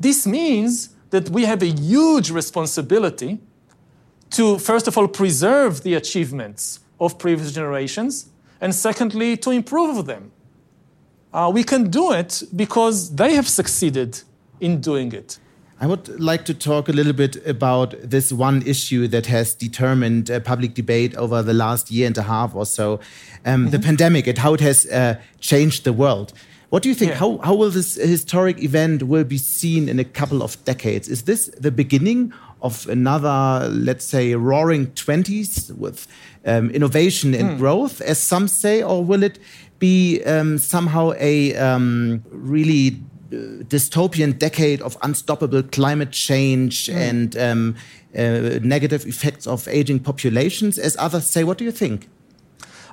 this 0.00 0.26
means 0.26 0.88
that 1.10 1.28
we 1.28 1.44
have 1.44 1.62
a 1.62 1.70
huge 1.70 2.30
responsibility 2.30 3.40
to, 4.30 4.58
first 4.58 4.88
of 4.88 4.96
all, 4.96 5.06
preserve 5.06 5.82
the 5.82 5.92
achievements 5.92 6.80
of 6.98 7.18
previous 7.18 7.52
generations, 7.52 8.30
and 8.60 8.74
secondly, 8.74 9.36
to 9.36 9.50
improve 9.50 10.06
them. 10.06 10.32
Uh, 11.32 11.50
we 11.52 11.64
can 11.64 11.90
do 11.90 12.12
it 12.12 12.42
because 12.54 13.14
they 13.16 13.34
have 13.34 13.48
succeeded 13.48 14.22
in 14.60 14.80
doing 14.80 15.12
it. 15.12 15.38
I 15.78 15.86
would 15.86 16.18
like 16.18 16.46
to 16.46 16.54
talk 16.54 16.88
a 16.88 16.92
little 16.92 17.12
bit 17.12 17.46
about 17.46 17.94
this 18.02 18.32
one 18.32 18.62
issue 18.62 19.06
that 19.08 19.26
has 19.26 19.52
determined 19.52 20.30
uh, 20.30 20.40
public 20.40 20.72
debate 20.72 21.14
over 21.16 21.42
the 21.42 21.52
last 21.52 21.90
year 21.90 22.06
and 22.06 22.16
a 22.16 22.22
half 22.22 22.54
or 22.54 22.64
so 22.64 22.92
um, 22.92 23.00
mm 23.60 23.66
-hmm. 23.66 23.70
the 23.70 23.78
pandemic 23.78 24.26
and 24.26 24.38
how 24.38 24.54
it 24.54 24.60
has 24.60 24.86
uh, 24.86 25.14
changed 25.40 25.82
the 25.82 25.92
world. 25.92 26.32
What 26.70 26.82
do 26.82 26.88
you 26.88 26.96
think? 26.96 27.10
Yeah. 27.10 27.20
How, 27.20 27.38
how 27.42 27.58
will 27.58 27.70
this 27.70 27.94
historic 27.94 28.62
event 28.62 29.02
will 29.02 29.24
be 29.24 29.38
seen 29.38 29.88
in 29.88 29.98
a 29.98 30.04
couple 30.04 30.42
of 30.42 30.56
decades? 30.64 31.08
Is 31.08 31.22
this 31.22 31.50
the 31.62 31.70
beginning 31.70 32.32
of 32.60 32.88
another, 32.88 33.68
let's 33.68 34.04
say, 34.04 34.34
roaring 34.34 34.86
20s 34.88 35.70
with 35.76 36.06
um, 36.46 36.70
innovation 36.70 37.34
and 37.34 37.50
mm. 37.50 37.58
growth, 37.58 38.00
as 38.00 38.18
some 38.18 38.48
say, 38.48 38.82
or 38.82 39.04
will 39.04 39.22
it 39.22 39.38
be 39.78 40.22
um, 40.24 40.58
somehow 40.58 41.12
a 41.18 41.54
um, 41.56 42.22
really 42.30 43.02
dystopian 43.30 44.38
decade 44.38 44.80
of 44.82 44.96
unstoppable 45.02 45.62
climate 45.62 46.12
change 46.12 46.86
mm. 46.86 46.94
and 46.94 47.36
um, 47.36 47.76
uh, 48.16 48.58
negative 48.62 49.06
effects 49.06 49.46
of 49.46 49.68
aging 49.68 50.00
populations, 50.00 50.78
as 50.78 50.96
others 50.98 51.28
say. 51.28 51.44
What 51.44 51.58
do 51.58 51.64
you 51.64 51.72
think? 51.72 52.08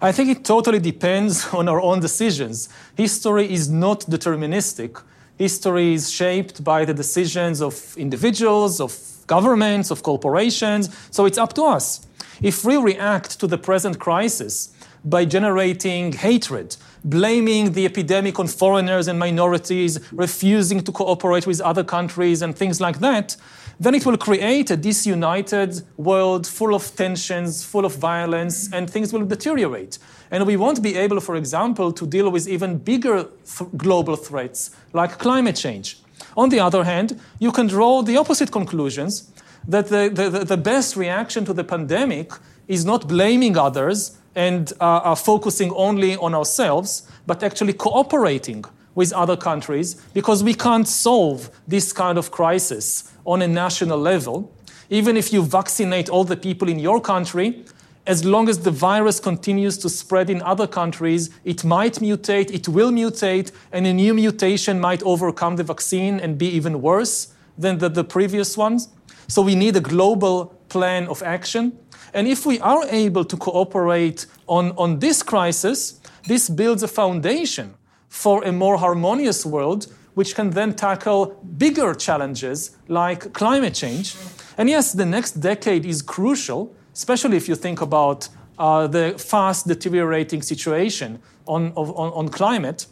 I 0.01 0.12
think 0.12 0.29
it 0.29 0.43
totally 0.43 0.79
depends 0.79 1.48
on 1.53 1.69
our 1.69 1.81
own 1.81 2.00
decisions. 2.00 2.69
History 2.98 3.51
is 3.51 3.69
not 3.69 4.01
deterministic. 4.01 5.01
History 5.38 5.93
is 5.93 6.12
shaped 6.12 6.63
by 6.63 6.86
the 6.86 6.93
decisions 6.93 7.62
of 7.62 7.95
individuals, 7.98 8.81
of 8.81 8.98
governments, 9.27 9.91
of 9.91 10.03
corporations, 10.03 10.89
so 11.10 11.25
it's 11.25 11.38
up 11.38 11.53
to 11.53 11.63
us. 11.63 12.05
If 12.41 12.65
we 12.65 12.77
react 12.77 13.39
to 13.39 13.47
the 13.47 13.57
present 13.57 13.99
crisis 13.99 14.69
by 15.05 15.25
generating 15.25 16.13
hatred, 16.13 16.77
blaming 17.03 17.73
the 17.73 17.85
epidemic 17.85 18.39
on 18.39 18.47
foreigners 18.47 19.07
and 19.07 19.19
minorities, 19.19 19.99
refusing 20.11 20.81
to 20.81 20.91
cooperate 20.91 21.45
with 21.45 21.59
other 21.61 21.83
countries, 21.83 22.41
and 22.41 22.55
things 22.55 22.79
like 22.79 22.99
that, 22.99 23.35
then 23.79 23.95
it 23.95 24.05
will 24.05 24.17
create 24.17 24.71
a 24.71 24.77
disunited 24.77 25.81
world 25.97 26.47
full 26.47 26.73
of 26.73 26.95
tensions, 26.95 27.63
full 27.63 27.85
of 27.85 27.95
violence, 27.95 28.71
and 28.71 28.89
things 28.89 29.11
will 29.11 29.25
deteriorate. 29.25 29.97
And 30.31 30.45
we 30.45 30.55
won't 30.55 30.81
be 30.81 30.95
able, 30.95 31.19
for 31.19 31.35
example, 31.35 31.91
to 31.91 32.07
deal 32.07 32.29
with 32.29 32.47
even 32.47 32.77
bigger 32.77 33.27
th- 33.57 33.69
global 33.75 34.15
threats 34.15 34.71
like 34.93 35.17
climate 35.17 35.55
change. 35.55 35.99
On 36.37 36.49
the 36.49 36.59
other 36.59 36.83
hand, 36.83 37.19
you 37.39 37.51
can 37.51 37.67
draw 37.67 38.01
the 38.01 38.17
opposite 38.17 38.51
conclusions 38.51 39.31
that 39.67 39.88
the, 39.88 40.10
the, 40.13 40.46
the 40.46 40.58
best 40.58 40.96
reaction 40.96 41.46
to 41.46 41.53
the 41.53 41.63
pandemic 41.63 42.32
is 42.67 42.86
not 42.86 43.08
blaming 43.08 43.58
others 43.58 44.17
and 44.36 44.74
uh, 44.79 45.01
are 45.03 45.15
focusing 45.15 45.72
only 45.74 46.15
on 46.17 46.34
ourselves, 46.34 47.08
but 47.27 47.43
actually 47.43 47.74
cooperating 47.74 48.65
with 48.96 49.12
other 49.13 49.38
countries 49.38 49.96
because 50.13 50.43
we 50.43 50.53
can't 50.53 50.88
solve 50.88 51.50
this 51.67 51.93
kind 51.93 52.17
of 52.17 52.32
crisis 52.32 53.12
on 53.25 53.41
a 53.41 53.48
national 53.48 53.98
level. 53.98 54.51
Even 54.89 55.17
if 55.17 55.34
you 55.34 55.43
vaccinate 55.43 56.10
all 56.10 56.24
the 56.24 56.38
people 56.38 56.67
in 56.67 56.79
your 56.79 57.00
country, 57.00 57.63
as 58.05 58.25
long 58.25 58.50
as 58.50 58.60
the 58.60 58.72
virus 58.72 59.20
continues 59.20 59.77
to 59.77 59.89
spread 59.89 60.29
in 60.29 60.41
other 60.41 60.67
countries, 60.67 61.29
it 61.46 61.63
might 61.63 61.96
mutate, 61.96 62.51
it 62.51 62.67
will 62.67 62.91
mutate, 62.91 63.51
and 63.72 63.88
a 63.88 63.93
new 63.93 64.13
mutation 64.13 64.79
might 64.79 65.01
overcome 65.03 65.55
the 65.55 65.63
vaccine 65.63 66.20
and 66.20 66.38
be 66.38 66.48
even 66.48 66.82
worse 66.82 67.34
than 67.58 67.77
the, 67.77 67.88
the 67.88 68.03
previous 68.03 68.58
ones. 68.58 68.89
So 69.27 69.41
we 69.41 69.55
need 69.55 69.75
a 69.75 69.81
global 69.81 70.53
plan 70.69 71.07
of 71.07 71.23
action. 71.23 71.77
And 72.13 72.27
if 72.27 72.45
we 72.45 72.59
are 72.59 72.83
able 72.89 73.25
to 73.25 73.37
cooperate 73.37 74.25
on, 74.47 74.71
on 74.77 74.99
this 74.99 75.23
crisis, 75.23 75.99
this 76.27 76.49
builds 76.49 76.83
a 76.83 76.87
foundation 76.87 77.73
for 78.09 78.43
a 78.43 78.51
more 78.51 78.77
harmonious 78.77 79.45
world, 79.45 79.87
which 80.13 80.35
can 80.35 80.51
then 80.51 80.75
tackle 80.75 81.25
bigger 81.57 81.93
challenges 81.95 82.77
like 82.87 83.33
climate 83.33 83.73
change. 83.73 84.15
And 84.57 84.69
yes, 84.69 84.93
the 84.93 85.05
next 85.05 85.39
decade 85.39 85.85
is 85.85 86.01
crucial, 86.01 86.75
especially 86.93 87.37
if 87.37 87.47
you 87.49 87.55
think 87.55 87.81
about 87.81 88.29
uh, 88.59 88.85
the 88.85 89.15
fast 89.17 89.67
deteriorating 89.67 90.43
situation 90.43 91.19
on, 91.47 91.71
on, 91.75 92.13
on, 92.13 92.29
climate. 92.29 92.85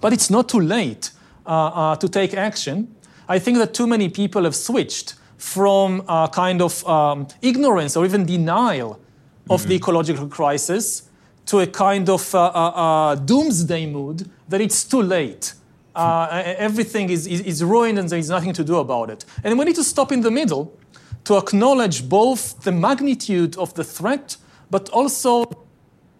But 0.00 0.14
it's 0.14 0.30
not 0.30 0.48
too 0.48 0.60
late 0.60 1.10
uh, 1.46 1.50
uh, 1.50 1.96
to 1.96 2.08
take 2.08 2.32
action. 2.32 2.96
I 3.28 3.38
think 3.38 3.58
that 3.58 3.74
too 3.74 3.86
many 3.86 4.08
people 4.08 4.44
have 4.44 4.56
switched 4.56 5.14
from 5.38 6.02
a 6.08 6.28
kind 6.30 6.60
of 6.60 6.86
um, 6.86 7.26
ignorance 7.40 7.96
or 7.96 8.04
even 8.04 8.26
denial 8.26 9.00
of 9.48 9.60
mm-hmm. 9.60 9.68
the 9.70 9.74
ecological 9.76 10.28
crisis 10.28 11.08
to 11.46 11.60
a 11.60 11.66
kind 11.66 12.10
of 12.10 12.34
uh, 12.34 12.44
uh, 12.44 12.50
uh, 12.50 13.14
doomsday 13.14 13.86
mood 13.86 14.28
that 14.48 14.60
it's 14.60 14.84
too 14.84 15.00
late. 15.00 15.54
Uh, 15.94 16.42
everything 16.58 17.10
is, 17.10 17.26
is, 17.26 17.40
is, 17.40 17.64
ruined 17.64 17.98
and 17.98 18.08
there's 18.08 18.28
nothing 18.28 18.52
to 18.52 18.62
do 18.62 18.76
about 18.76 19.10
it. 19.10 19.24
And 19.42 19.58
we 19.58 19.64
need 19.64 19.74
to 19.76 19.82
stop 19.82 20.12
in 20.12 20.20
the 20.20 20.30
middle 20.30 20.78
to 21.24 21.36
acknowledge 21.36 22.08
both 22.08 22.62
the 22.62 22.70
magnitude 22.70 23.56
of 23.56 23.74
the 23.74 23.82
threat, 23.82 24.36
but 24.70 24.88
also 24.90 25.44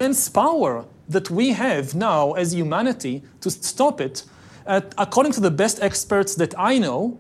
immense 0.01 0.29
power 0.29 0.85
that 1.09 1.31
we 1.31 1.51
have 1.51 1.95
now 1.95 2.33
as 2.33 2.55
humanity 2.55 3.23
to 3.41 3.51
stop 3.51 4.01
it. 4.01 4.25
according 4.99 5.33
to 5.33 5.41
the 5.41 5.51
best 5.51 5.81
experts 5.81 6.35
that 6.35 6.55
I 6.59 6.79
know, 6.79 7.19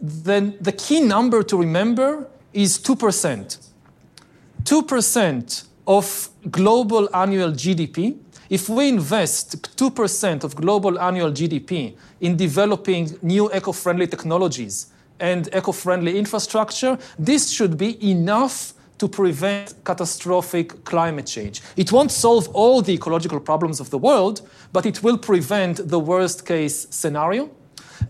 then 0.00 0.56
the 0.60 0.72
key 0.72 1.00
number 1.00 1.42
to 1.42 1.56
remember 1.56 2.28
is 2.52 2.78
2%. 2.78 3.58
2% 4.62 5.64
of 5.86 6.28
global 6.50 7.08
annual 7.14 7.52
GDP, 7.52 8.18
if 8.50 8.68
we 8.68 8.88
invest 8.88 9.76
2% 9.76 10.44
of 10.44 10.54
global 10.54 10.98
annual 11.00 11.30
GDP 11.30 11.96
in 12.20 12.36
developing 12.36 13.16
new 13.22 13.50
eco 13.52 13.72
friendly 13.72 14.06
technologies 14.06 14.88
and 15.18 15.48
eco 15.54 15.72
friendly 15.72 16.18
infrastructure, 16.18 16.98
this 17.18 17.50
should 17.50 17.76
be 17.76 18.10
enough 18.10 18.74
to 18.98 19.08
prevent 19.08 19.74
catastrophic 19.84 20.84
climate 20.84 21.26
change. 21.26 21.60
It 21.76 21.92
won't 21.92 22.10
solve 22.10 22.48
all 22.54 22.80
the 22.82 22.94
ecological 22.94 23.40
problems 23.40 23.78
of 23.80 23.90
the 23.90 23.98
world, 23.98 24.48
but 24.72 24.86
it 24.86 25.02
will 25.02 25.18
prevent 25.18 25.88
the 25.88 25.98
worst 25.98 26.46
case 26.46 26.86
scenario. 26.90 27.50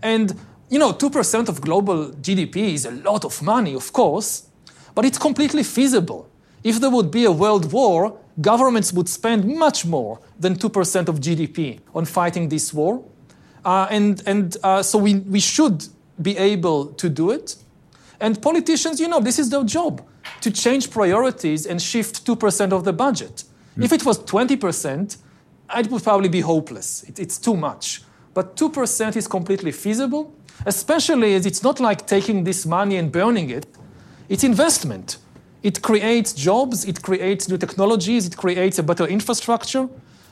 And 0.01 0.35
you 0.69 0.79
know, 0.79 0.91
2% 0.93 1.49
of 1.49 1.61
global 1.61 2.09
GDP 2.09 2.73
is 2.73 2.85
a 2.85 2.91
lot 2.91 3.25
of 3.25 3.41
money, 3.41 3.73
of 3.73 3.93
course, 3.93 4.47
but 4.93 5.05
it's 5.05 5.17
completely 5.17 5.63
feasible. 5.63 6.29
if 6.63 6.81
there 6.81 6.89
would 6.89 7.11
be 7.11 7.23
a 7.25 7.31
world 7.31 7.71
war, 7.71 8.17
governments 8.41 8.91
would 8.91 9.07
spend 9.07 9.45
much 9.45 9.85
more 9.85 10.19
than 10.39 10.55
2% 10.55 11.07
of 11.07 11.19
GDP 11.19 11.79
on 11.95 12.05
fighting 12.05 12.49
this 12.49 12.73
war. 12.73 13.03
Uh, 13.63 13.87
and 13.89 14.23
and 14.25 14.57
uh, 14.63 14.81
so 14.83 14.97
we, 14.97 15.15
we 15.15 15.39
should 15.39 15.87
be 16.21 16.37
able 16.37 16.87
to 16.87 17.09
do 17.09 17.31
it. 17.31 17.55
And 18.19 18.41
politicians, 18.41 18.99
you 18.99 19.07
know, 19.07 19.19
this 19.19 19.39
is 19.39 19.49
their 19.49 19.63
job 19.63 20.01
to 20.41 20.51
change 20.51 20.89
priorities 20.89 21.65
and 21.65 21.81
shift 21.81 22.25
2% 22.25 22.71
of 22.71 22.83
the 22.83 22.93
budget. 22.93 23.43
Mm. 23.77 23.85
If 23.85 23.93
it 23.93 24.05
was 24.05 24.19
20%, 24.19 25.17
it 25.77 25.87
would 25.91 26.03
probably 26.03 26.29
be 26.29 26.41
hopeless. 26.41 27.03
It, 27.03 27.19
it's 27.19 27.37
too 27.37 27.55
much. 27.55 28.01
But 28.33 28.55
2% 28.55 29.15
is 29.15 29.27
completely 29.27 29.71
feasible, 29.71 30.33
especially 30.65 31.33
as 31.35 31.45
it's 31.45 31.63
not 31.63 31.79
like 31.79 32.07
taking 32.07 32.43
this 32.43 32.65
money 32.65 32.97
and 32.97 33.11
burning 33.11 33.49
it, 33.49 33.65
it's 34.29 34.43
investment. 34.43 35.17
It 35.63 35.81
creates 35.81 36.33
jobs, 36.33 36.85
it 36.85 37.01
creates 37.01 37.49
new 37.49 37.57
technologies, 37.57 38.25
it 38.25 38.37
creates 38.37 38.79
a 38.79 38.83
better 38.83 39.05
infrastructure. 39.05 39.89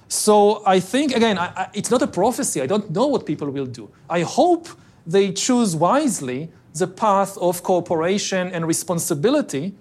So 0.07 0.61
I 0.65 0.79
think, 0.79 1.15
again, 1.15 1.37
I, 1.37 1.45
I, 1.45 1.69
it's 1.73 1.89
not 1.89 2.01
a 2.01 2.07
prophecy. 2.07 2.61
I 2.61 2.67
don't 2.67 2.91
know 2.91 3.07
what 3.07 3.25
people 3.25 3.49
will 3.49 3.65
do. 3.65 3.89
I 4.09 4.21
hope 4.21 4.69
they 5.07 5.31
choose 5.31 5.75
wisely 5.75 6.49
the 6.73 6.87
path 6.87 7.37
of 7.37 7.63
cooperation 7.63 8.49
and 8.49 8.67
responsibility, 8.67 9.73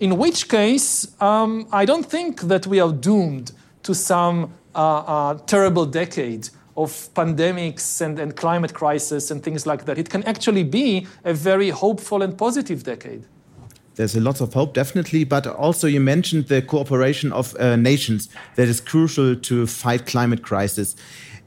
in 0.00 0.16
which 0.16 0.48
case, 0.48 1.08
um, 1.20 1.66
I 1.72 1.84
don't 1.84 2.06
think 2.06 2.42
that 2.42 2.66
we 2.66 2.80
are 2.80 2.92
doomed 2.92 3.52
to 3.82 3.94
some 3.94 4.52
uh, 4.74 4.78
uh, 4.78 5.34
terrible 5.46 5.86
decade 5.86 6.48
of 6.76 6.90
pandemics 7.14 8.00
and, 8.00 8.18
and 8.18 8.36
climate 8.36 8.74
crisis 8.74 9.30
and 9.30 9.42
things 9.42 9.66
like 9.66 9.84
that. 9.86 9.98
It 9.98 10.10
can 10.10 10.22
actually 10.24 10.64
be 10.64 11.06
a 11.24 11.32
very 11.32 11.70
hopeful 11.70 12.22
and 12.22 12.36
positive 12.36 12.82
decade 12.82 13.26
there's 13.96 14.14
a 14.14 14.20
lot 14.20 14.40
of 14.40 14.52
hope, 14.52 14.74
definitely. 14.74 15.24
But 15.24 15.46
also, 15.46 15.86
you 15.86 16.00
mentioned 16.00 16.48
the 16.48 16.62
cooperation 16.62 17.32
of 17.32 17.56
uh, 17.56 17.76
nations 17.76 18.28
that 18.54 18.68
is 18.68 18.80
crucial 18.80 19.34
to 19.34 19.66
fight 19.66 20.06
climate 20.06 20.42
crisis. 20.42 20.94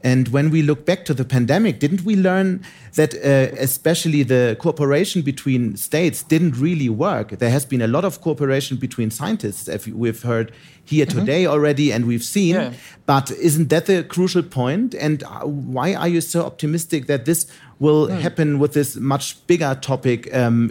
And 0.02 0.28
when 0.28 0.50
we 0.50 0.62
look 0.62 0.86
back 0.86 1.04
to 1.06 1.14
the 1.14 1.24
pandemic, 1.24 1.78
didn't 1.78 2.02
we 2.02 2.16
learn 2.16 2.64
that 2.94 3.14
uh, 3.14 3.54
especially 3.58 4.22
the 4.22 4.56
cooperation 4.58 5.22
between 5.22 5.76
states 5.76 6.22
didn't 6.22 6.56
really 6.56 6.88
work? 6.88 7.38
There 7.38 7.50
has 7.50 7.66
been 7.66 7.82
a 7.82 7.86
lot 7.86 8.04
of 8.04 8.20
cooperation 8.20 8.78
between 8.78 9.10
scientists, 9.10 9.68
as 9.68 9.86
we've 9.86 10.22
heard 10.22 10.52
here 10.84 11.04
mm 11.04 11.12
-hmm. 11.12 11.18
today 11.18 11.46
already, 11.46 11.92
and 11.92 12.04
we've 12.04 12.24
seen. 12.24 12.54
Yeah. 12.54 12.72
But 13.06 13.30
isn't 13.30 13.68
that 13.68 13.84
the 13.84 14.06
crucial 14.06 14.42
point? 14.42 14.94
And 14.94 15.22
uh, 15.22 15.28
why 15.74 15.94
are 15.94 16.08
you 16.08 16.20
so 16.20 16.44
optimistic 16.44 17.06
that 17.06 17.24
this 17.24 17.46
will 17.78 18.08
mm. 18.08 18.20
happen 18.20 18.58
with 18.58 18.72
this 18.72 18.96
much 18.96 19.36
bigger 19.46 19.78
topic 19.80 20.28
um, 20.34 20.70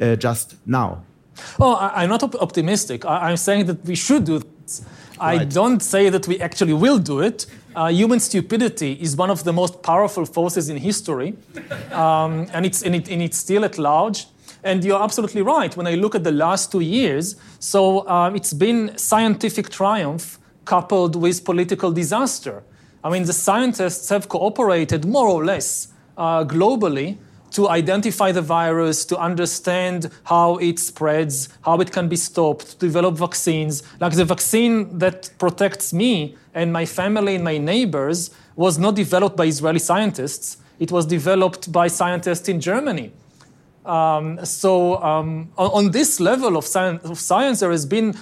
uh, 0.00 0.16
just 0.18 0.56
now? 0.64 0.98
Oh, 1.58 1.74
I, 1.74 2.04
am 2.04 2.08
not 2.08 2.22
op 2.22 2.34
optimistic. 2.34 3.04
I, 3.04 3.30
am 3.30 3.36
saying 3.36 3.66
that 3.66 3.78
we 3.84 3.94
should 3.94 4.24
do 4.24 4.38
this. 4.38 4.82
Right. 5.20 5.40
I 5.40 5.44
don't 5.44 5.82
say 5.82 6.10
that 6.10 6.26
we 6.26 6.40
actually 6.40 6.74
will 6.74 6.98
do 6.98 7.20
it. 7.20 7.46
Uh, 7.74 7.88
human 7.88 8.18
stupidity 8.18 8.92
is 9.00 9.16
one 9.16 9.30
of 9.30 9.44
the 9.44 9.52
most 9.52 9.82
powerful 9.82 10.26
forces 10.26 10.68
in 10.68 10.76
history, 10.76 11.34
um, 11.92 12.48
and, 12.52 12.66
it's, 12.66 12.82
and, 12.82 12.94
it, 12.94 13.08
and 13.08 13.22
it's 13.22 13.36
still 13.36 13.64
at 13.64 13.78
large. 13.78 14.26
And 14.62 14.84
you're 14.84 15.02
absolutely 15.02 15.42
right. 15.42 15.74
When 15.76 15.86
I 15.86 15.94
look 15.94 16.14
at 16.14 16.24
the 16.24 16.32
last 16.32 16.70
two 16.72 16.80
years, 16.80 17.36
so 17.58 18.06
um, 18.08 18.36
it's 18.36 18.52
been 18.52 18.96
scientific 18.98 19.70
triumph 19.70 20.38
coupled 20.64 21.16
with 21.16 21.44
political 21.44 21.92
disaster. 21.92 22.62
I 23.02 23.10
mean, 23.10 23.24
the 23.24 23.32
scientists 23.32 24.08
have 24.10 24.28
cooperated 24.28 25.04
more 25.06 25.28
or 25.28 25.44
less 25.44 25.88
uh, 26.18 26.44
globally 26.44 27.16
to 27.52 27.68
identify 27.68 28.32
the 28.32 28.42
virus, 28.42 29.04
to 29.06 29.18
understand 29.18 30.10
how 30.24 30.56
it 30.56 30.78
spreads, 30.78 31.48
how 31.62 31.80
it 31.80 31.90
can 31.92 32.08
be 32.08 32.16
stopped, 32.16 32.72
to 32.72 32.86
develop 32.86 33.16
vaccines. 33.16 33.82
Like 34.00 34.14
the 34.14 34.24
vaccine 34.24 34.98
that 34.98 35.30
protects 35.38 35.92
me 35.92 36.36
and 36.54 36.72
my 36.72 36.86
family 36.86 37.34
and 37.34 37.44
my 37.44 37.58
neighbors 37.58 38.30
was 38.56 38.78
not 38.78 38.94
developed 38.94 39.36
by 39.36 39.46
Israeli 39.46 39.78
scientists, 39.78 40.58
it 40.78 40.90
was 40.90 41.06
developed 41.06 41.70
by 41.70 41.88
scientists 41.88 42.48
in 42.48 42.60
Germany. 42.60 43.12
Um, 43.84 44.44
so, 44.44 45.02
um, 45.02 45.50
on, 45.56 45.70
on, 45.70 45.90
this 45.90 46.20
level 46.20 46.56
of 46.56 46.64
science, 46.66 47.02
of 47.04 47.18
science, 47.18 47.60
there 47.60 47.70
has 47.70 47.86
been 47.86 48.14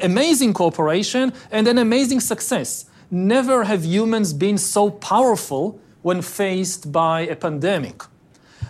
amazing 0.00 0.52
cooperation 0.52 1.32
and 1.50 1.66
an 1.66 1.78
amazing 1.78 2.20
success. 2.20 2.86
Never 3.10 3.64
have 3.64 3.84
humans 3.84 4.32
been 4.32 4.58
so 4.58 4.90
powerful 4.90 5.80
when 6.02 6.22
faced 6.22 6.92
by 6.92 7.22
a 7.22 7.36
pandemic. 7.36 8.02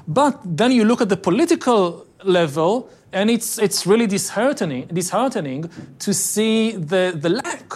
But 0.07 0.41
then 0.45 0.73
you 0.73 0.85
look 0.85 1.01
at 1.01 1.09
the 1.09 1.17
political 1.17 2.07
level, 2.25 2.89
and 3.13 3.31
it's, 3.31 3.59
it's 3.59 3.87
really 3.87 4.07
disheartening, 4.07 4.87
disheartening 4.87 5.71
to 5.99 6.15
see 6.15 6.73
the, 6.73 7.13
the 7.15 7.29
lack 7.29 7.75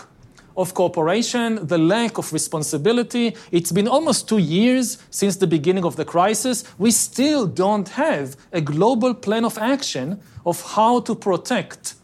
of 0.56 0.72
cooperation, 0.74 1.66
the 1.66 1.78
lack 1.78 2.18
of 2.18 2.32
responsibility. 2.32 3.36
It's 3.52 3.72
been 3.72 3.88
almost 3.88 4.28
two 4.28 4.38
years 4.38 4.98
since 5.10 5.36
the 5.36 5.46
beginning 5.46 5.84
of 5.84 5.96
the 5.96 6.04
crisis. 6.04 6.64
We 6.78 6.90
still 6.90 7.46
don't 7.46 7.88
have 7.90 8.36
a 8.52 8.60
global 8.60 9.14
plan 9.14 9.44
of 9.44 9.58
action 9.58 10.20
of 10.46 10.62
how 10.62 11.00
to 11.00 11.14
protect 11.14 11.94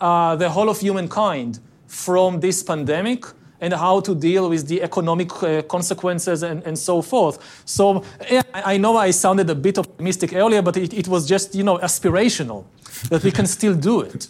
uh, 0.00 0.36
the 0.36 0.48
whole 0.48 0.70
of 0.70 0.80
humankind 0.80 1.60
from 1.86 2.40
this 2.40 2.62
pandemic 2.62 3.24
and 3.60 3.74
how 3.74 4.00
to 4.00 4.14
deal 4.14 4.48
with 4.48 4.68
the 4.68 4.82
economic 4.82 5.42
uh, 5.42 5.62
consequences 5.62 6.42
and, 6.42 6.62
and 6.64 6.78
so 6.78 7.02
forth. 7.02 7.62
So 7.64 8.04
yeah, 8.30 8.42
I 8.54 8.76
know 8.78 8.96
I 8.96 9.10
sounded 9.10 9.50
a 9.50 9.54
bit 9.54 9.78
optimistic 9.78 10.32
earlier, 10.34 10.62
but 10.62 10.76
it, 10.76 10.94
it 10.94 11.08
was 11.08 11.26
just, 11.28 11.54
you 11.54 11.64
know, 11.64 11.78
aspirational 11.78 12.64
that 13.10 13.22
we 13.22 13.30
can 13.30 13.46
still 13.46 13.74
do 13.74 14.00
it. 14.00 14.28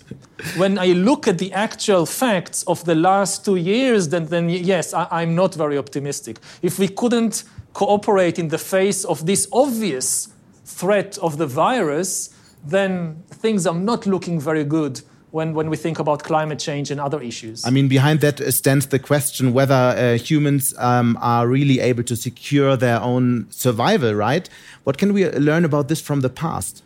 When 0.56 0.78
I 0.78 0.88
look 0.88 1.26
at 1.28 1.38
the 1.38 1.52
actual 1.52 2.06
facts 2.06 2.62
of 2.64 2.84
the 2.84 2.94
last 2.94 3.44
two 3.44 3.56
years, 3.56 4.08
then, 4.08 4.26
then 4.26 4.48
yes, 4.48 4.94
I, 4.94 5.22
am 5.22 5.34
not 5.34 5.54
very 5.54 5.78
optimistic. 5.78 6.38
If 6.62 6.78
we 6.78 6.88
couldn't 6.88 7.44
cooperate 7.72 8.38
in 8.38 8.48
the 8.48 8.58
face 8.58 9.04
of 9.04 9.26
this 9.26 9.48
obvious 9.52 10.28
threat 10.64 11.18
of 11.18 11.38
the 11.38 11.46
virus, 11.46 12.34
then 12.64 13.22
things 13.30 13.66
are 13.66 13.74
not 13.74 14.06
looking 14.06 14.40
very 14.40 14.64
good 14.64 15.00
when, 15.30 15.54
when 15.54 15.68
we 15.68 15.76
think 15.76 15.98
about 15.98 16.22
climate 16.22 16.58
change 16.58 16.90
and 16.90 17.00
other 17.00 17.20
issues. 17.20 17.64
I 17.66 17.70
mean, 17.70 17.88
behind 17.88 18.20
that 18.20 18.40
stands 18.52 18.86
the 18.86 18.98
question 18.98 19.52
whether 19.52 19.74
uh, 19.74 20.18
humans 20.18 20.74
um, 20.78 21.18
are 21.20 21.46
really 21.46 21.80
able 21.80 22.02
to 22.04 22.16
secure 22.16 22.76
their 22.76 23.00
own 23.00 23.46
survival, 23.50 24.14
right? 24.14 24.48
What 24.84 24.96
can 24.98 25.12
we 25.12 25.28
learn 25.30 25.64
about 25.64 25.88
this 25.88 26.00
from 26.00 26.20
the 26.20 26.30
past? 26.30 26.82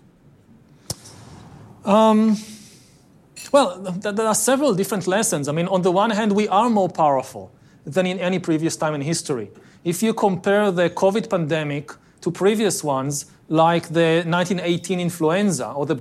Um, 1.84 2.36
well, 3.52 3.82
th 4.02 4.14
there 4.14 4.26
are 4.26 4.34
several 4.34 4.74
different 4.74 5.06
lessons. 5.06 5.48
I 5.48 5.52
mean, 5.52 5.68
on 5.68 5.82
the 5.82 5.90
one 5.90 6.10
hand, 6.10 6.32
we 6.32 6.48
are 6.48 6.70
more 6.70 6.88
powerful 6.88 7.50
than 7.84 8.06
in 8.06 8.18
any 8.18 8.38
previous 8.38 8.76
time 8.76 8.94
in 8.94 9.02
history. 9.02 9.50
If 9.84 10.02
you 10.02 10.14
compare 10.14 10.70
the 10.70 10.90
COVID 10.90 11.28
pandemic 11.28 11.90
to 12.20 12.30
previous 12.30 12.84
ones, 12.84 13.26
like 13.48 13.88
the 13.88 14.22
1918 14.24 15.00
influenza 15.00 15.68
or 15.72 15.86
the 15.86 15.96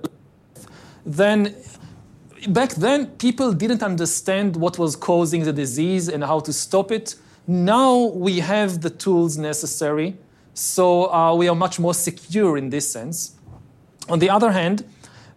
then 1.06 1.56
back 2.48 2.72
then, 2.76 3.08
people 3.18 3.54
didn't 3.54 3.84
understand 3.84 4.56
what 4.56 4.80
was 4.80 4.96
causing 4.96 5.44
the 5.44 5.54
disease 5.54 6.08
and 6.08 6.24
how 6.24 6.40
to 6.42 6.54
stop 6.54 6.92
it. 6.92 7.16
Now 7.48 8.06
we 8.14 8.40
have 8.40 8.82
the 8.82 8.90
tools 8.90 9.38
necessary, 9.38 10.18
so 10.54 11.12
uh, 11.12 11.36
we 11.36 11.48
are 11.48 11.56
much 11.56 11.80
more 11.80 11.94
secure 11.94 12.58
in 12.58 12.70
this 12.70 12.92
sense. 12.92 13.36
On 14.10 14.20
the 14.20 14.30
other 14.30 14.52
hand, 14.52 14.86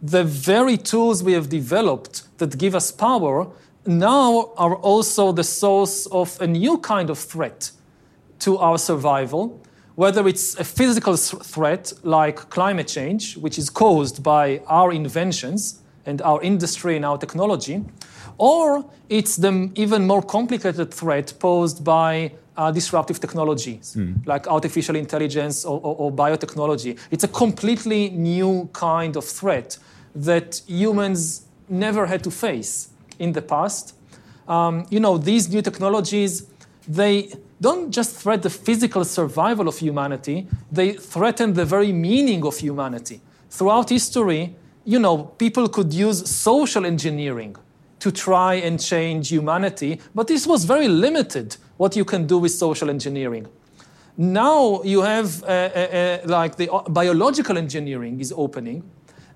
the 0.02 0.24
very 0.24 0.76
tools 0.76 1.22
we 1.22 1.32
have 1.32 1.48
developed 1.48 2.24
that 2.38 2.58
give 2.58 2.74
us 2.74 2.90
power 2.90 3.46
now 3.86 4.52
are 4.56 4.76
also 4.76 5.32
the 5.32 5.44
source 5.44 6.06
of 6.06 6.40
a 6.40 6.46
new 6.46 6.78
kind 6.78 7.10
of 7.10 7.18
threat 7.18 7.70
to 8.40 8.58
our 8.58 8.78
survival, 8.78 9.60
whether 9.94 10.26
it's 10.26 10.58
a 10.58 10.64
physical 10.64 11.16
threat 11.16 11.92
like 12.02 12.36
climate 12.50 12.88
change, 12.88 13.36
which 13.36 13.58
is 13.58 13.70
caused 13.70 14.22
by 14.22 14.60
our 14.66 14.92
inventions, 14.92 15.80
and 16.06 16.22
our 16.22 16.42
industry 16.42 16.96
and 16.96 17.04
our 17.04 17.18
technology, 17.18 17.84
or 18.38 18.84
it's 19.08 19.36
the 19.36 19.70
even 19.74 20.06
more 20.06 20.22
complicated 20.22 20.92
threat 20.92 21.32
posed 21.38 21.84
by 21.84 22.32
uh, 22.56 22.70
disruptive 22.70 23.20
technologies 23.20 23.96
mm. 23.96 24.14
like 24.26 24.46
artificial 24.46 24.96
intelligence 24.96 25.64
or, 25.64 25.80
or, 25.80 25.96
or, 25.96 26.12
biotechnology. 26.12 26.96
It's 27.10 27.24
a 27.24 27.28
completely 27.28 28.10
new 28.10 28.68
kind 28.72 29.16
of 29.16 29.24
threat 29.24 29.78
that 30.14 30.62
humans 30.66 31.46
never 31.68 32.06
had 32.06 32.22
to 32.24 32.30
face 32.30 32.90
in 33.18 33.32
the 33.32 33.42
past. 33.42 33.96
Um, 34.46 34.86
you 34.90 35.00
know, 35.00 35.18
these 35.18 35.48
new 35.48 35.62
technologies, 35.62 36.46
they 36.86 37.32
don't 37.60 37.90
just 37.90 38.16
threat 38.16 38.42
the 38.42 38.50
physical 38.50 39.04
survival 39.04 39.66
of 39.68 39.78
humanity, 39.78 40.46
they 40.70 40.92
threaten 40.92 41.54
the 41.54 41.64
very 41.64 41.92
meaning 41.92 42.44
of 42.44 42.58
humanity. 42.58 43.20
Throughout 43.50 43.90
history, 43.90 44.54
you 44.84 44.98
know, 44.98 45.24
people 45.38 45.68
could 45.68 45.92
use 45.92 46.28
social 46.28 46.84
engineering 46.84 47.56
to 48.00 48.12
try 48.12 48.54
and 48.54 48.78
change 48.78 49.30
humanity, 49.30 50.00
but 50.14 50.26
this 50.26 50.46
was 50.46 50.64
very 50.64 50.88
limited 50.88 51.56
what 51.76 51.96
you 51.96 52.04
can 52.04 52.26
do 52.26 52.38
with 52.38 52.52
social 52.52 52.90
engineering. 52.90 53.46
Now 54.16 54.82
you 54.82 55.02
have 55.02 55.42
uh, 55.42 55.46
uh, 55.46 55.48
uh, 55.48 56.18
like 56.26 56.56
the 56.56 56.70
uh, 56.72 56.82
biological 56.88 57.58
engineering 57.58 58.20
is 58.20 58.32
opening, 58.36 58.88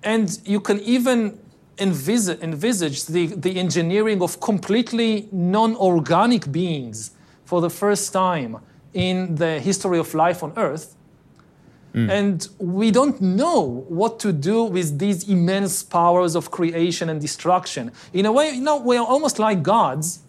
and 0.04 0.38
you 0.44 0.61
can 0.61 0.80
even 0.80 1.38
envis- 1.78 2.40
envisage 2.42 3.06
the, 3.06 3.26
the 3.26 3.58
engineering 3.58 4.22
of 4.22 4.40
completely 4.40 5.28
non 5.32 5.74
organic 5.76 6.52
beings 6.52 7.12
for 7.44 7.61
the 7.61 7.70
first 7.70 8.12
time 8.12 8.58
in 8.92 9.34
the 9.34 9.58
history 9.61 9.98
of 9.98 10.14
life 10.14 10.42
on 10.42 10.52
Earth. 10.56 10.94
Mm. 11.98 12.11
And 12.11 12.48
we 12.58 12.90
don't 12.90 13.20
know 13.20 13.84
what 13.88 14.20
to 14.20 14.32
do 14.32 14.64
with 14.64 14.98
these 14.98 15.28
immense 15.28 15.82
powers 15.82 16.37
of 16.37 16.50
creation 16.50 17.08
and 17.08 17.20
destruction. 17.20 17.90
In 18.12 18.24
a 18.26 18.32
way, 18.32 18.50
you 18.50 18.61
know, 18.61 18.76
we 18.76 18.96
are 18.96 19.06
almost 19.06 19.38
like 19.38 19.62
gods. 19.62 20.20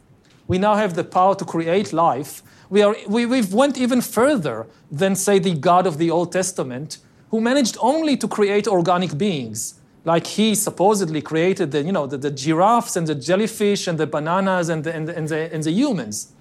We 0.47 0.58
now 0.58 0.75
have 0.75 0.95
the 0.95 1.03
power 1.03 1.36
to 1.36 1.45
create 1.45 1.93
life. 1.93 2.41
We, 2.69 2.82
are, 2.82 2.95
we, 3.08 3.25
we've 3.25 3.53
went 3.53 3.77
even 3.77 4.01
further 4.01 4.67
than, 4.91 5.15
say, 5.15 5.38
the 5.38 5.53
God 5.53 5.86
of 5.86 5.97
the 5.97 6.10
Old 6.10 6.32
Testament, 6.32 6.97
who 7.29 7.39
managed 7.39 7.77
only 7.79 8.17
to 8.17 8.27
create 8.27 8.67
organic 8.67 9.17
beings 9.17 9.75
like 10.05 10.25
he 10.25 10.55
supposedly 10.55 11.21
created 11.21 11.71
the, 11.71 11.84
you 11.84 11.91
know, 11.91 12.08
the, 12.08 12.17
the 12.17 12.32
giraffes 12.32 12.95
and 12.95 13.05
the 13.05 13.13
jellyfish 13.13 13.86
and 13.88 13.99
the 13.99 14.08
bananas 14.08 14.69
and 14.69 14.84
the, 14.84 14.95
and, 14.95 15.08
the, 15.08 15.15
and, 15.15 15.29
the, 15.29 15.53
and 15.53 15.63
the 15.63 15.71
humans. 15.71 16.32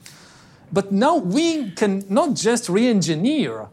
But 0.73 0.93
now 0.93 1.17
we 1.17 1.71
can 1.73 2.05
not 2.09 2.35
just 2.35 2.69
re 2.69 2.87
engineer 2.87 3.69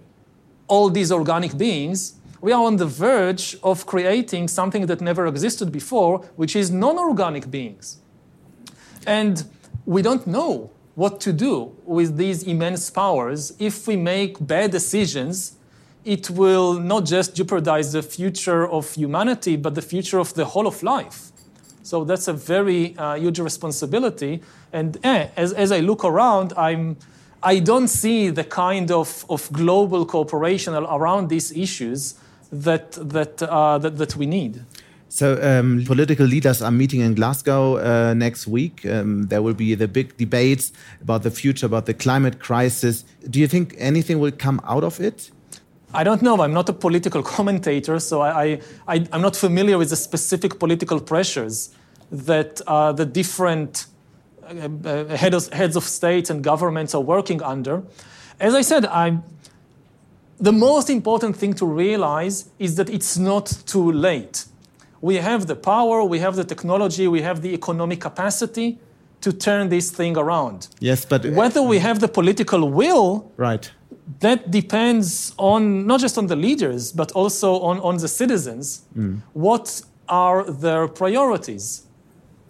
all 0.68 0.90
these 0.90 1.12
organic 1.12 1.58
beings, 1.58 2.16
we 2.42 2.52
are 2.52 2.64
on 2.64 2.78
the 2.78 2.86
verge 2.86 3.58
of 3.64 3.86
creating 3.86 4.48
something 4.48 4.86
that 4.86 5.02
never 5.02 5.26
existed 5.28 5.72
before, 5.72 6.20
which 6.36 6.56
is 6.56 6.70
non 6.72 6.98
organic 6.98 7.50
beings. 7.50 7.98
And 9.08 9.44
we 9.86 10.02
don't 10.02 10.26
know 10.26 10.72
what 10.96 11.20
to 11.22 11.34
do 11.34 11.76
with 11.84 12.18
these 12.18 12.44
immense 12.44 12.90
powers 12.90 13.54
if 13.60 13.88
we 13.88 13.96
make 13.96 14.46
bad 14.46 14.72
decisions 14.72 15.56
it 16.06 16.30
will 16.30 16.76
not 16.76 17.04
just 17.04 17.36
jeopardize 17.36 17.92
the 17.92 18.04
future 18.04 18.70
of 18.70 18.94
humanity, 18.94 19.56
but 19.56 19.74
the 19.74 19.82
future 19.82 20.20
of 20.20 20.34
the 20.36 20.46
whole 20.46 20.68
of 20.68 20.84
life. 20.84 21.32
So 21.82 22.04
that's 22.04 22.28
a 22.28 22.34
very 22.34 22.96
uh, 22.98 23.16
huge 23.16 23.40
responsibility. 23.40 24.42
And 24.72 24.98
eh, 25.04 25.30
as, 25.36 25.52
as 25.54 25.72
I 25.72 25.80
look 25.80 26.06
around, 26.06 26.54
I'm, 26.56 26.98
I 27.46 27.60
don't 27.60 27.88
see 27.88 28.32
the 28.32 28.44
kind 28.44 28.90
of, 28.90 29.24
of 29.30 29.52
global 29.54 30.06
cooperation 30.06 30.74
around 30.74 31.30
these 31.30 31.52
issues 31.52 32.16
that, 32.52 32.94
that, 32.94 33.44
uh, 33.44 33.78
that, 33.78 33.98
that 33.98 34.16
we 34.16 34.26
need. 34.26 34.64
So, 35.10 35.40
um, 35.42 35.86
political 35.86 36.26
leaders 36.26 36.62
are 36.64 36.72
meeting 36.72 37.02
in 37.02 37.14
Glasgow 37.14 37.78
uh, 37.78 38.14
next 38.16 38.48
week. 38.48 38.84
Um, 38.86 39.28
there 39.28 39.44
will 39.44 39.54
be 39.54 39.76
the 39.76 39.88
big 39.88 40.18
debates 40.18 40.74
about 41.02 41.22
the 41.22 41.32
future, 41.32 41.68
about 41.68 41.86
the 41.86 41.94
climate 41.94 42.40
crisis. 42.40 43.06
Do 43.30 43.40
you 43.40 43.48
think 43.48 43.76
anything 43.78 44.20
will 44.20 44.32
come 44.32 44.60
out 44.66 44.84
of 44.84 45.00
it? 45.00 45.30
I 45.94 46.04
don't 46.04 46.22
know. 46.24 46.42
I'm 46.42 46.52
not 46.52 46.68
a 46.68 46.74
political 46.74 47.24
commentator, 47.36 48.00
so 48.00 48.22
I, 48.22 48.60
I, 48.88 49.08
am 49.14 49.22
not 49.22 49.36
familiar 49.36 49.78
with 49.78 49.92
the 49.92 49.96
specific 49.96 50.60
political 50.60 51.00
pressures 51.00 51.70
that 52.12 52.60
uh, 52.68 52.92
the 52.92 53.06
different 53.06 53.86
uh, 54.46 54.90
uh, 54.90 55.18
head 55.18 55.34
of, 55.34 55.52
heads 55.54 55.76
of 55.76 55.84
states 55.84 56.30
and 56.30 56.44
governments 56.44 56.94
are 56.96 57.02
working 57.02 57.42
under. 57.42 57.84
As 58.40 58.54
I 58.54 58.62
said, 58.62 58.86
I'm, 58.86 59.24
the 60.40 60.52
most 60.52 60.90
important 60.90 61.36
thing 61.36 61.54
to 61.56 61.66
realize 61.66 62.50
is 62.60 62.76
that 62.76 62.90
it's 62.90 63.18
not 63.18 63.46
too 63.66 63.92
late. 63.92 64.46
We 65.02 65.16
have 65.16 65.48
the 65.48 65.56
power, 65.56 66.04
we 66.04 66.20
have 66.20 66.36
the 66.36 66.44
technology, 66.44 67.08
we 67.08 67.22
have 67.22 67.42
the 67.42 67.54
economic 67.54 68.02
capacity 68.02 68.80
to 69.22 69.32
turn 69.32 69.70
this 69.70 69.92
thing 69.92 70.18
around. 70.18 70.68
Yes, 70.80 71.06
but 71.06 71.26
whether 71.26 71.62
we 71.62 71.80
have 71.80 72.00
the 72.00 72.08
political 72.08 72.70
will, 72.70 73.32
right 73.38 73.72
that 74.20 74.52
depends 74.52 75.34
on 75.38 75.86
not 75.88 76.00
just 76.00 76.18
on 76.18 76.28
the 76.28 76.36
leaders, 76.36 76.92
but 76.92 77.12
also 77.14 77.60
on, 77.62 77.80
on 77.80 77.98
the 77.98 78.08
citizens. 78.08 78.84
Mm. 78.96 79.22
What 79.34 79.82
are 80.08 80.44
their 80.44 80.88
priorities? 80.88 81.85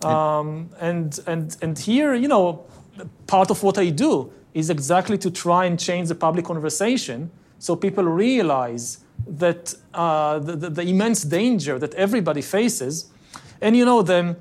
Um, 0.06 0.70
and, 0.80 1.20
and, 1.28 1.58
and 1.62 1.78
here, 1.78 2.14
you 2.14 2.28
know, 2.28 2.66
part 3.28 3.52
of 3.52 3.64
what 3.64 3.78
I 3.78 3.90
do 3.90 4.32
is 4.54 4.70
exactly 4.70 5.18
to 5.18 5.32
try 5.32 5.66
and 5.66 5.80
change 5.80 6.08
the 6.08 6.16
public 6.16 6.46
conversation 6.46 7.30
so 7.60 7.76
people 7.76 8.04
realize 8.04 9.00
that 9.28 9.74
uh, 9.94 10.40
the, 10.40 10.56
the, 10.56 10.70
the, 10.70 10.82
immense 10.84 11.24
danger 11.24 11.80
that 11.80 11.94
everybody 11.96 12.42
faces. 12.42 13.10
And 13.62 13.76
you 13.76 13.86
know, 13.86 14.02
the, 14.02 14.38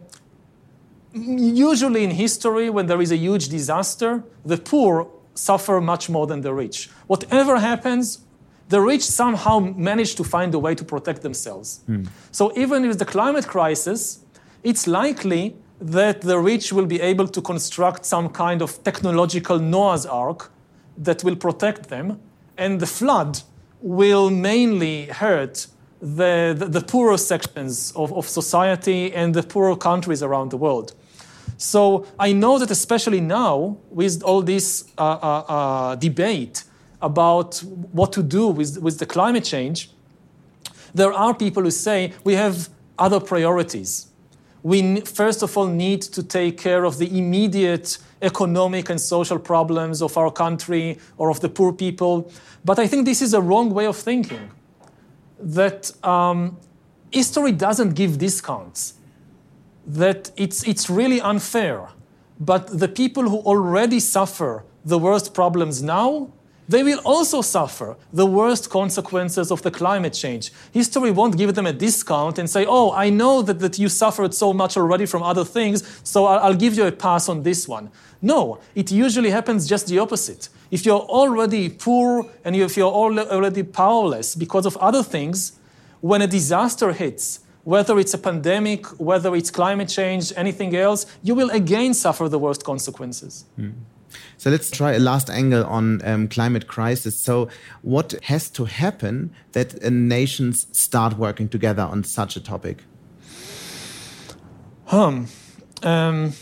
usually 1.13 2.05
in 2.05 2.11
history, 2.11 2.71
when 2.71 2.87
there 2.87 3.01
is 3.01 3.13
a 3.13 3.17
huge 3.17 3.49
disaster, 3.49 4.23
the 4.45 4.57
poor 4.57 5.09
suffer 5.35 5.81
much 5.81 6.09
more 6.09 6.27
than 6.27 6.41
the 6.43 6.53
rich. 6.53 6.91
Whatever 7.07 7.59
happens, 7.59 8.21
the 8.69 8.81
rich 8.81 9.03
somehow 9.03 9.59
manage 9.61 10.15
to 10.17 10.25
find 10.25 10.55
a 10.55 10.59
way 10.59 10.75
to 10.75 10.85
protect 10.85 11.23
themselves. 11.23 11.81
Mm. 11.89 12.09
So 12.31 12.53
even 12.57 12.87
with 12.87 12.99
the 12.99 13.05
climate 13.05 13.47
crisis, 13.47 14.24
it's 14.65 14.87
likely 14.87 15.55
that 15.81 16.23
the 16.23 16.39
rich 16.39 16.73
will 16.73 16.87
be 16.87 17.01
able 17.01 17.29
to 17.29 17.43
construct 17.43 18.05
some 18.07 18.29
kind 18.31 18.63
of 18.63 18.83
technological 18.83 19.59
Noah's 19.59 20.07
Ark 20.07 20.51
that 20.97 21.23
will 21.23 21.37
protect 21.37 21.89
them, 21.89 22.19
and 22.57 22.81
the 22.81 22.87
flood 22.87 23.43
will 23.81 24.31
mainly 24.31 25.07
hurt 25.07 25.67
the, 26.01 26.55
the, 26.57 26.67
the 26.67 26.81
poorer 26.81 27.19
sections 27.19 27.93
of, 27.93 28.13
of 28.13 28.27
society 28.27 29.13
and 29.13 29.35
the 29.35 29.43
poorer 29.43 29.77
countries 29.77 30.23
around 30.23 30.51
the 30.51 30.57
world. 30.57 30.95
So 31.57 32.07
I 32.19 32.33
know 32.33 32.59
that 32.59 32.71
especially 32.71 33.21
now, 33.21 33.77
with 33.91 34.23
all 34.23 34.43
this 34.43 34.91
uh, 34.97 35.03
uh, 35.03 35.45
uh, 35.49 35.95
debate 35.97 36.65
about 37.03 37.59
what 37.93 38.13
to 38.15 38.23
do 38.23 38.49
with, 38.49 38.79
with 38.79 38.99
the 38.99 39.07
climate 39.07 39.45
change, 39.45 39.91
there 40.95 41.13
are 41.13 41.35
people 41.35 41.63
who 41.63 41.71
say 41.71 42.13
we 42.25 42.35
have 42.35 42.69
other 42.99 43.21
priorities. 43.21 44.07
We 44.65 45.01
first 45.03 45.43
of 45.43 45.57
all 45.59 45.67
need 45.67 46.01
to 46.03 46.23
take 46.23 46.57
care 46.57 46.85
of 46.85 46.97
the 46.97 47.19
immediate 47.19 47.99
economic 48.23 48.89
and 48.89 48.99
social 48.99 49.39
problems 49.39 50.01
of 50.01 50.17
our 50.17 50.33
country 50.33 50.99
or 51.19 51.29
of 51.31 51.41
the 51.41 51.51
poor 51.51 51.73
people. 51.73 52.33
But 52.65 52.79
I 52.79 52.87
think 52.87 53.05
this 53.05 53.21
is 53.21 53.35
a 53.35 53.43
wrong 53.43 53.75
way 53.75 53.87
of 53.87 53.97
thinking. 53.97 54.51
That 55.39 55.93
um, 56.03 56.57
history 57.13 57.53
doesn't 57.53 57.95
give 57.95 58.17
discounts 58.19 58.95
that 59.87 60.31
it's, 60.37 60.67
it's 60.67 60.89
really 60.89 61.21
unfair. 61.21 61.89
But 62.41 62.79
the 62.79 62.89
people 62.89 63.25
who 63.25 63.39
already 63.41 64.01
suffer 64.01 64.65
the 64.83 64.99
worst 64.99 65.35
problems 65.35 65.83
now, 65.83 66.33
they 66.69 66.83
will 66.83 67.01
also 67.05 67.43
suffer 67.43 67.97
the 68.13 68.27
worst 68.27 68.71
consequences 68.71 69.51
of 69.51 69.63
the 69.63 69.71
climate 69.71 70.15
change. 70.15 70.53
History 70.73 71.11
won't 71.11 71.37
give 71.37 71.55
them 71.55 71.67
a 71.67 71.73
discount 71.73 72.39
and 72.39 72.49
say, 72.49 72.65
oh, 72.67 72.93
I 72.93 73.11
know 73.11 73.43
that, 73.43 73.59
that 73.61 73.79
you 73.79 73.89
suffered 73.89 74.35
so 74.35 74.53
much 74.53 74.77
already 74.77 75.07
from 75.07 75.23
other 75.23 75.45
things, 75.45 76.01
so 76.03 76.25
I'll, 76.27 76.39
I'll 76.39 76.55
give 76.55 76.75
you 76.75 76.87
a 76.87 76.93
pass 76.93 77.29
on 77.29 77.43
this 77.43 77.69
one. 77.69 77.91
No, 78.23 78.61
it 78.75 78.91
usually 78.91 79.31
happens 79.31 79.69
just 79.69 79.87
the 79.89 79.99
opposite. 79.99 80.49
If 80.71 80.87
you're 80.87 81.01
already 81.01 81.69
poor 81.69 82.27
and 82.45 82.57
if 82.57 82.77
you're 82.77 82.91
already 82.91 83.63
powerless 83.63 84.35
because 84.35 84.65
of 84.65 84.77
other 84.79 85.03
things, 85.03 85.53
when 86.01 86.23
a 86.23 86.27
disaster 86.27 86.93
hits, 86.93 87.41
whether 87.65 87.99
it's 87.99 88.15
a 88.15 88.19
pandemic, 88.19 88.87
whether 89.01 89.35
it's 89.35 89.51
climate 89.51 89.89
change, 89.89 90.33
anything 90.37 90.75
else, 90.77 91.07
you 91.23 91.35
will 91.35 91.51
again 91.51 91.95
suffer 91.95 92.29
the 92.29 92.39
worst 92.39 92.65
consequences. 92.65 93.45
Mm. 93.59 93.73
So 94.37 94.51
let's 94.51 94.71
try 94.71 94.93
a 94.93 94.99
last 94.99 95.31
angle 95.31 95.65
on 95.65 96.05
um, 96.05 96.29
climate 96.29 96.67
crisis. 96.67 97.19
So, 97.19 97.49
what 97.83 98.15
has 98.25 98.51
to 98.51 98.65
happen 98.65 99.33
that 99.53 99.83
uh, 99.85 99.91
nations 99.91 100.67
start 100.73 101.19
working 101.19 101.49
together 101.49 101.83
on 101.83 102.05
such 102.05 102.37
a 102.37 102.41
topic? 102.41 102.85
Um, 104.91 105.29
um, 105.83 106.33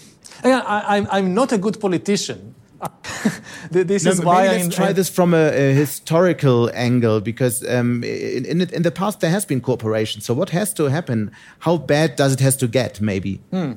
I, 0.44 1.06
I'm 1.11 1.32
not 1.35 1.52
a 1.52 1.58
good 1.58 1.80
politician, 1.80 2.54
this 3.70 4.04
no, 4.04 4.11
is 4.11 4.20
why 4.20 4.48
let's 4.48 4.66
I, 4.66 4.70
try 4.70 4.92
this 4.92 5.08
from 5.08 5.35
a, 5.35 5.48
a 5.48 5.72
historical 5.72 6.70
angle 6.74 7.20
because 7.20 7.66
um, 7.68 8.02
in, 8.02 8.44
in, 8.44 8.61
in, 8.61 8.82
the 8.82 8.90
past 8.90 9.20
there 9.20 9.30
has 9.30 9.44
been 9.44 9.61
cooperation. 9.61 10.20
So 10.20 10.35
what 10.35 10.50
has 10.50 10.74
to 10.74 10.85
happen? 10.85 11.30
How 11.61 11.76
bad 11.76 12.16
does 12.16 12.32
it 12.32 12.40
has 12.40 12.56
to 12.56 12.66
get? 12.66 13.00
Maybe. 13.00 13.37
Hmm. 13.50 13.72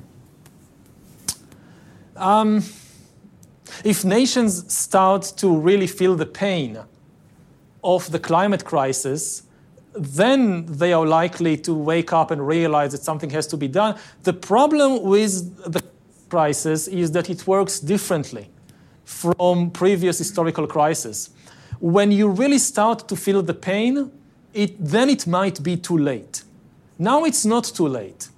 Um, 2.16 2.64
if 3.84 4.06
nations 4.06 4.74
start 4.74 5.34
to 5.38 5.56
really 5.56 5.88
feel 5.88 6.16
the 6.16 6.26
pain 6.26 6.80
of 7.84 8.12
the 8.12 8.20
climate 8.20 8.66
crisis, 8.66 9.44
then 9.98 10.66
they 10.66 10.94
are 10.94 11.06
likely 11.06 11.58
to 11.58 11.74
wake 11.74 12.12
up 12.12 12.32
and 12.32 12.46
realize 12.46 12.92
that 12.92 13.04
something 13.04 13.30
has 13.30 13.48
to 13.48 13.58
be 13.58 13.68
done. 13.68 13.96
The 14.24 14.34
problem 14.34 15.04
with 15.04 15.56
the 15.72 15.84
crisis 16.30 16.88
is 16.88 17.12
that 17.12 17.30
it 17.30 17.48
works 17.48 17.80
differently 17.80 18.50
from 19.06 19.72
previous 19.72 20.18
historical 20.18 20.68
crises. 20.68 21.30
When 21.80 22.12
you 22.12 22.30
really 22.30 22.58
start 22.58 23.08
to 23.08 23.16
feel 23.16 23.42
the 23.42 23.54
pain, 23.54 24.12
it, 24.54 24.76
then 24.80 25.10
it 25.10 25.28
might 25.28 25.62
be 25.62 25.78
too 25.78 25.98
late. 25.98 26.44
Now 26.98 27.24
it's 27.26 27.46
not 27.46 27.66
too 27.66 27.88
late. 27.88 28.30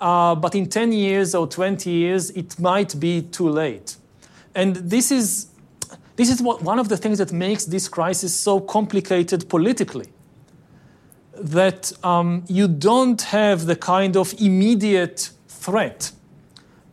Uh, 0.00 0.34
but 0.34 0.54
in 0.54 0.68
10 0.68 0.92
years 0.92 1.34
or 1.34 1.46
20 1.46 1.90
years, 1.90 2.30
it 2.30 2.58
might 2.58 2.98
be 2.98 3.22
too 3.22 3.48
late. 3.48 3.96
And 4.56 4.76
this 4.76 5.10
is, 5.10 5.46
this 6.16 6.30
is 6.30 6.42
what, 6.42 6.62
one 6.62 6.80
of 6.80 6.88
the 6.88 6.96
things 6.96 7.18
that 7.18 7.32
makes 7.32 7.64
this 7.66 7.88
crisis 7.88 8.34
so 8.34 8.58
complicated 8.60 9.48
politically. 9.48 10.06
that 11.38 11.92
um, 12.02 12.44
you 12.48 12.66
don't 12.66 13.20
have 13.22 13.66
the 13.66 13.76
kind 13.76 14.16
of 14.16 14.34
immediate 14.40 15.30
threat 15.48 16.12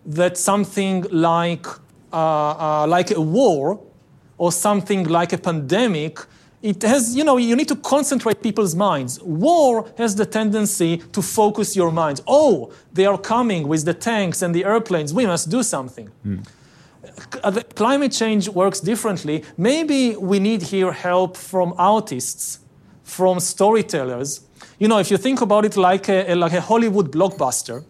that 0.06 0.38
something 0.38 1.06
like, 1.12 1.66
uh, 2.12 2.14
uh, 2.14 2.88
like 2.88 3.12
a 3.12 3.22
war 3.22 3.80
or 4.38 4.52
something 4.52 5.06
like 5.06 5.32
a 5.34 5.38
pandemic 5.38 6.20
it 6.62 6.82
has, 6.84 7.14
you 7.14 7.26
know, 7.26 7.36
you 7.36 7.58
need 7.58 7.68
to 7.68 7.76
concentrate 7.76 8.42
people's 8.42 8.74
minds. 8.74 9.22
War 9.22 9.86
has 9.98 10.16
the 10.16 10.26
tendency 10.26 10.98
to 11.12 11.22
focus 11.22 11.76
your 11.76 11.92
minds. 11.92 12.22
Oh, 12.26 12.72
they 12.94 13.06
are 13.06 13.18
coming 13.18 13.68
with 13.68 13.84
the 13.84 13.94
tanks 13.94 14.42
and 14.42 14.56
the 14.56 14.64
airplanes. 14.64 15.14
We 15.14 15.26
must 15.26 15.50
do 15.50 15.62
something. 15.62 16.10
Mm. 16.26 16.48
Climate 17.76 18.12
change 18.12 18.48
works 18.50 18.80
differently. 18.80 19.44
Maybe 19.58 20.16
we 20.16 20.40
need 20.40 20.62
here 20.62 20.92
help 20.92 21.36
from 21.36 21.74
artists, 21.78 22.60
from 23.04 23.40
storytellers. 23.40 24.42
You 24.80 24.88
know, 24.88 25.00
if 25.00 25.12
you 25.12 25.18
think 25.18 25.42
about 25.42 25.66
it 25.66 25.76
like 25.76 26.08
a, 26.10 26.34
like 26.36 26.54
a 26.54 26.62
Hollywood 26.62 27.12
blockbuster, 27.12 27.84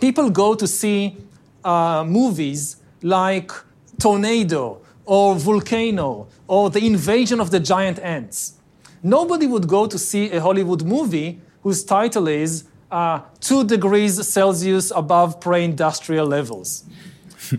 people 0.00 0.30
go 0.30 0.54
to 0.54 0.66
see 0.66 1.16
uh, 1.64 2.04
movies 2.06 2.76
like 3.02 3.50
Tornado 3.98 4.80
or 5.04 5.34
Volcano 5.34 6.28
or 6.46 6.70
The 6.70 6.86
Invasion 6.86 7.40
of 7.40 7.50
the 7.50 7.60
Giant 7.60 7.98
Ants. 8.00 8.54
Nobody 9.02 9.46
would 9.46 9.66
go 9.66 9.86
to 9.86 9.98
see 9.98 10.30
a 10.30 10.40
Hollywood 10.40 10.84
movie 10.84 11.40
whose 11.62 11.84
title 11.84 12.28
is 12.28 12.64
uh, 12.90 13.20
Two 13.40 13.64
Degrees 13.64 14.26
Celsius 14.26 14.90
Above 14.94 15.40
Pre 15.40 15.64
Industrial 15.64 16.26
Levels. 16.26 16.84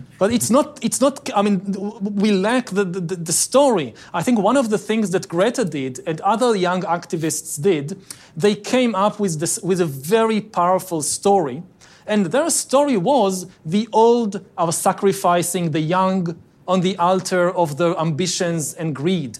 but 0.18 0.32
it's 0.32 0.50
not, 0.50 0.78
it's 0.82 1.00
not, 1.00 1.30
I 1.34 1.42
mean, 1.42 1.60
we 2.00 2.32
lack 2.32 2.66
the, 2.66 2.84
the, 2.84 3.00
the, 3.00 3.32
story. 3.32 3.94
I 4.12 4.22
think 4.22 4.38
one 4.38 4.56
of 4.56 4.70
the 4.70 4.78
things 4.78 5.10
that 5.10 5.28
Greta 5.28 5.64
did 5.64 6.00
and 6.06 6.20
other 6.20 6.54
young 6.56 6.82
activists 6.82 7.60
did, 7.60 8.00
they 8.36 8.54
came 8.54 8.94
up 8.94 9.20
with, 9.20 9.40
this, 9.40 9.58
with 9.62 9.80
a 9.80 9.86
very 9.86 10.40
powerful 10.40 11.02
story. 11.02 11.62
And 12.06 12.26
their 12.26 12.50
story 12.50 12.96
was 12.96 13.46
the 13.64 13.88
old 13.92 14.44
are 14.58 14.72
sacrificing 14.72 15.70
the 15.70 15.80
young 15.80 16.36
on 16.66 16.80
the 16.80 16.96
altar 16.96 17.50
of 17.50 17.76
their 17.76 17.98
ambitions 17.98 18.74
and 18.74 18.94
greed, 18.94 19.38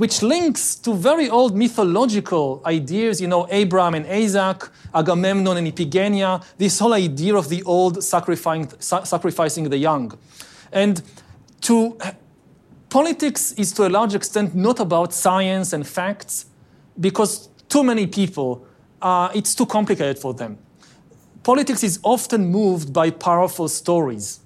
which 0.00 0.22
links 0.22 0.76
to 0.76 0.94
very 0.94 1.28
old 1.28 1.54
mythological 1.54 2.62
ideas, 2.64 3.20
you 3.20 3.28
know, 3.28 3.46
Abraham 3.50 3.92
and 3.92 4.06
Isaac, 4.06 4.66
Agamemnon 4.94 5.58
and 5.58 5.66
Iphigenia, 5.66 6.42
this 6.56 6.78
whole 6.78 6.94
idea 6.94 7.34
of 7.34 7.50
the 7.50 7.62
old 7.64 8.02
sacrificing, 8.02 8.72
sacrificing 8.80 9.68
the 9.68 9.76
young. 9.76 10.18
And 10.72 11.02
to 11.60 11.98
politics 12.88 13.52
is 13.58 13.72
to 13.72 13.86
a 13.86 13.90
large 13.90 14.14
extent 14.14 14.54
not 14.54 14.80
about 14.80 15.12
science 15.12 15.74
and 15.74 15.86
facts 15.86 16.46
because 16.98 17.50
too 17.68 17.84
many 17.84 18.06
people, 18.06 18.66
uh, 19.02 19.28
it's 19.34 19.54
too 19.54 19.66
complicated 19.66 20.18
for 20.18 20.32
them. 20.32 20.56
Politics 21.42 21.84
is 21.84 22.00
often 22.02 22.46
moved 22.46 22.94
by 22.94 23.10
powerful 23.10 23.68
stories. 23.68 24.40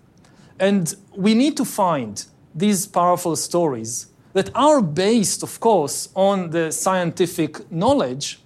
And 0.58 0.92
we 1.14 1.32
need 1.32 1.56
to 1.58 1.64
find 1.64 2.24
these 2.52 2.88
powerful 2.88 3.36
stories 3.36 4.08
that 4.34 4.50
are 4.54 4.82
based, 4.82 5.42
of 5.42 5.58
course, 5.60 6.10
on 6.14 6.50
the 6.50 6.70
scientific 6.70 7.70
knowledge, 7.72 8.40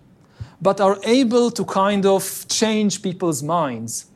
but 0.63 0.81
are 0.81 0.99
able 1.05 1.51
to 1.51 1.65
kind 1.65 2.07
of 2.07 2.47
change 2.49 3.03
people's 3.03 3.43
minds 3.43 4.07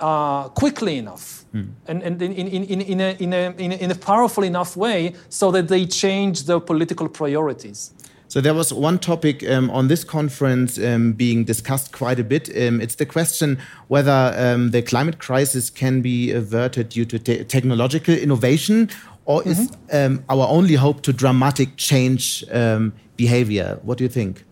uh, 0.00 0.48
quickly 0.50 0.98
enough 0.98 1.44
mm. 1.54 1.70
and, 1.86 2.02
and 2.02 2.22
in, 2.22 2.32
in, 2.32 2.64
in, 2.64 2.80
in, 2.80 3.00
a, 3.00 3.16
in, 3.18 3.32
a, 3.32 3.74
in 3.76 3.90
a 3.90 3.94
powerful 3.94 4.44
enough 4.44 4.76
way 4.76 5.14
so 5.28 5.50
that 5.50 5.68
they 5.68 5.86
change 5.86 6.44
their 6.44 6.60
political 6.60 7.08
priorities. 7.08 7.92
So 8.28 8.40
there 8.40 8.54
was 8.54 8.72
one 8.72 8.98
topic 8.98 9.48
um, 9.48 9.70
on 9.70 9.86
this 9.88 10.02
conference 10.02 10.78
um, 10.78 11.12
being 11.12 11.44
discussed 11.44 11.92
quite 11.92 12.18
a 12.18 12.24
bit. 12.24 12.48
Um, 12.50 12.80
it's 12.80 12.96
the 12.96 13.06
question 13.06 13.58
whether 13.86 14.34
um, 14.36 14.72
the 14.72 14.82
climate 14.82 15.18
crisis 15.18 15.70
can 15.70 16.02
be 16.02 16.32
averted 16.32 16.88
due 16.88 17.04
to 17.04 17.18
te 17.18 17.44
technological 17.44 18.14
innovation, 18.14 18.90
or 19.26 19.42
mm 19.42 19.52
-hmm. 19.52 19.60
is 19.60 19.68
um, 19.92 20.22
our 20.26 20.48
only 20.48 20.76
hope 20.76 21.00
to 21.00 21.12
dramatic 21.12 21.68
change 21.76 22.44
um, 22.52 22.92
behavior? 23.16 23.78
What 23.84 23.98
do 23.98 24.04
you 24.04 24.12
think? 24.12 24.44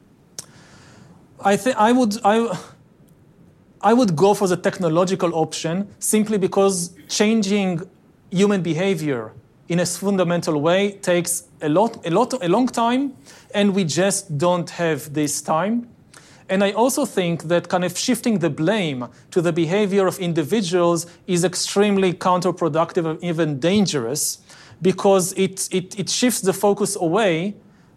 I 1.52 1.56
think 1.56 1.76
I 1.76 1.92
would 1.92 2.14
I. 2.24 2.56
I 3.90 3.92
would 3.92 4.14
go 4.14 4.34
for 4.34 4.48
the 4.48 4.56
technological 4.56 5.30
option 5.34 5.87
simply 5.98 6.38
because 6.38 6.90
changing 7.06 7.82
human 8.30 8.62
behavior 8.62 9.32
in 9.68 9.80
a 9.80 9.84
fundamental 9.84 10.60
way 10.60 10.92
takes 10.92 11.44
a 11.60 11.68
lot, 11.68 12.06
a 12.06 12.10
lot, 12.10 12.32
a 12.42 12.48
long 12.48 12.66
time, 12.66 13.12
and 13.54 13.74
we 13.74 13.84
just 13.84 14.38
don't 14.38 14.70
have 14.70 15.12
this 15.12 15.42
time. 15.42 15.87
And 16.48 16.62
I 16.62 16.72
also 16.72 17.06
think 17.06 17.44
that 17.44 17.68
kind 17.68 17.84
of 17.84 17.96
shifting 17.96 18.40
the 18.40 18.50
blame 18.50 19.08
to 19.30 19.40
the 19.40 19.52
behavior 19.52 20.06
of 20.06 20.18
individuals 20.18 21.06
is 21.26 21.44
extremely 21.44 22.12
counterproductive 22.12 23.06
and 23.06 23.22
even 23.24 23.60
dangerous 23.60 24.40
because 24.82 25.32
it, 25.34 25.68
it, 25.72 25.98
it 25.98 26.10
shifts 26.10 26.40
the 26.40 26.52
focus 26.52 26.96
away 26.96 27.54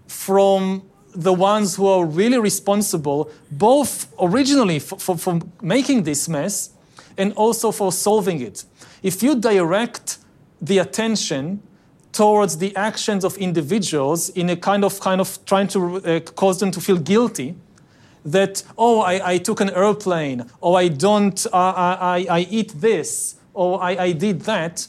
from 0.08 0.84
the 1.14 1.34
ones 1.34 1.76
who 1.76 1.88
are 1.88 2.06
really 2.06 2.38
responsible, 2.38 3.32
both 3.52 4.12
originally 4.20 4.80
for, 4.80 5.00
for, 5.00 5.18
for 5.18 5.40
making 5.62 6.04
this 6.04 6.30
mess 6.30 6.72
and 7.18 7.34
also 7.34 7.72
for 7.72 7.92
solving 7.92 8.42
it. 8.42 8.64
If 9.02 9.24
you 9.24 9.36
direct 9.36 10.20
the 10.62 10.78
attention 10.78 11.62
towards 12.12 12.58
the 12.58 12.76
actions 12.76 13.24
of 13.24 13.38
individuals 13.38 14.30
in 14.30 14.50
a 14.50 14.56
kind 14.56 14.84
of 14.84 15.00
kind 15.00 15.22
of 15.22 15.44
trying 15.46 15.68
to 15.68 15.98
uh, 15.98 16.20
cause 16.20 16.60
them 16.60 16.72
to 16.72 16.82
feel 16.82 16.98
guilty 16.98 17.56
that 18.26 18.64
oh 18.78 19.02
I, 19.02 19.34
I 19.34 19.38
took 19.38 19.62
an 19.62 19.70
airplane 19.70 20.46
or 20.60 20.80
I 20.80 20.88
don't 20.88 21.46
uh, 21.48 21.50
I, 21.54 22.26
I 22.30 22.40
eat 22.50 22.74
this 22.82 23.36
or 23.54 23.82
I, 23.84 23.92
I 24.08 24.12
did 24.14 24.42
that 24.42 24.88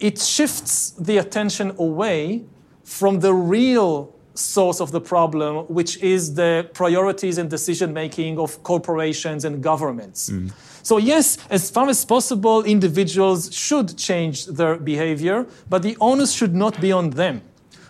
it 0.00 0.20
shifts 0.20 0.90
the 0.90 1.18
attention 1.18 1.74
away 1.78 2.44
from 2.84 3.20
the 3.20 3.34
real 3.34 4.14
source 4.34 4.80
of 4.80 4.92
the 4.92 5.00
problem, 5.00 5.64
which 5.66 5.96
is 6.02 6.34
the 6.34 6.68
priorities 6.74 7.38
and 7.38 7.48
decision 7.48 7.92
making 7.92 8.38
of 8.38 8.62
corporations 8.62 9.44
and 9.44 9.62
governments. 9.62 10.30
Mm. 10.30 10.52
So, 10.82 10.98
yes, 10.98 11.38
as 11.50 11.70
far 11.70 11.88
as 11.88 12.04
possible, 12.04 12.62
individuals 12.62 13.52
should 13.52 13.96
change 13.96 14.46
their 14.46 14.76
behavior, 14.76 15.46
but 15.68 15.82
the 15.82 15.96
onus 16.00 16.32
should 16.32 16.54
not 16.54 16.80
be 16.80 16.92
on 16.92 17.10
them. 17.10 17.42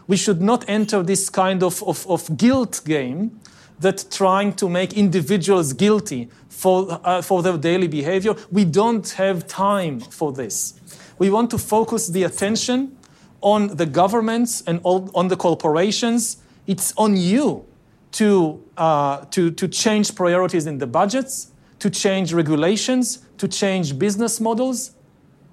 We 0.06 0.16
should 0.16 0.40
not 0.40 0.64
enter 0.68 1.02
this 1.02 1.28
kind 1.28 1.62
of, 1.62 1.82
of, 1.82 2.06
of 2.08 2.36
guilt 2.36 2.80
game 2.86 3.40
that 3.80 4.06
trying 4.10 4.54
to 4.54 4.68
make 4.68 4.94
individuals 4.94 5.72
guilty 5.72 6.30
for, 6.48 7.00
uh, 7.04 7.20
for 7.20 7.42
their 7.42 7.58
daily 7.58 7.88
behavior. 7.88 8.34
We 8.50 8.64
don't 8.64 9.06
have 9.10 9.46
time 9.46 10.00
for 10.00 10.32
this. 10.32 10.80
We 11.18 11.30
want 11.30 11.50
to 11.50 11.58
focus 11.58 12.08
the 12.08 12.24
attention 12.24 12.96
on 13.40 13.76
the 13.76 13.86
governments 13.86 14.62
and 14.66 14.80
on 14.84 15.28
the 15.28 15.36
corporations. 15.36 16.38
It's 16.66 16.92
on 16.96 17.16
you 17.16 17.64
to, 18.12 18.62
uh, 18.76 19.24
to, 19.30 19.50
to 19.50 19.68
change 19.68 20.14
priorities 20.14 20.66
in 20.66 20.78
the 20.78 20.86
budgets 20.86 21.52
to 21.78 21.90
change 21.90 22.32
regulations, 22.32 23.18
to 23.38 23.48
change 23.48 23.98
business 23.98 24.40
models. 24.40 24.92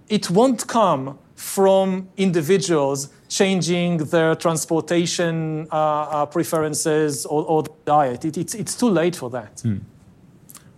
It 0.09 0.29
won't 0.29 0.67
come 0.67 1.17
from 1.35 2.09
individuals 2.17 3.09
changing 3.27 3.97
their 3.97 4.35
transportation 4.35 5.67
uh, 5.71 5.75
uh, 5.75 6.25
preferences 6.27 7.25
or, 7.25 7.43
or 7.45 7.63
diet. 7.85 8.23
It, 8.25 8.37
it's, 8.37 8.53
it's 8.53 8.75
too 8.75 8.89
late 8.89 9.15
for 9.15 9.29
that. 9.31 9.59
Hmm. 9.61 9.77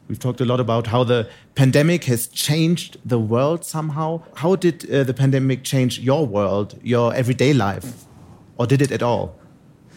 We've 0.08 0.20
talked 0.20 0.40
a 0.40 0.46
lot 0.46 0.60
about 0.60 0.88
how 0.88 1.04
the 1.04 1.28
pandemic 1.56 2.04
has 2.04 2.28
changed 2.28 2.98
the 3.04 3.18
world 3.18 3.66
somehow. 3.66 4.22
How 4.36 4.56
did 4.56 4.90
uh, 4.92 5.04
the 5.04 5.14
pandemic 5.14 5.64
change 5.64 6.00
your 6.00 6.28
world, 6.28 6.80
your 6.84 7.14
everyday 7.14 7.54
life? 7.54 8.06
Or 8.58 8.68
did 8.68 8.82
it 8.82 8.92
at 8.92 9.02
all? 9.02 9.36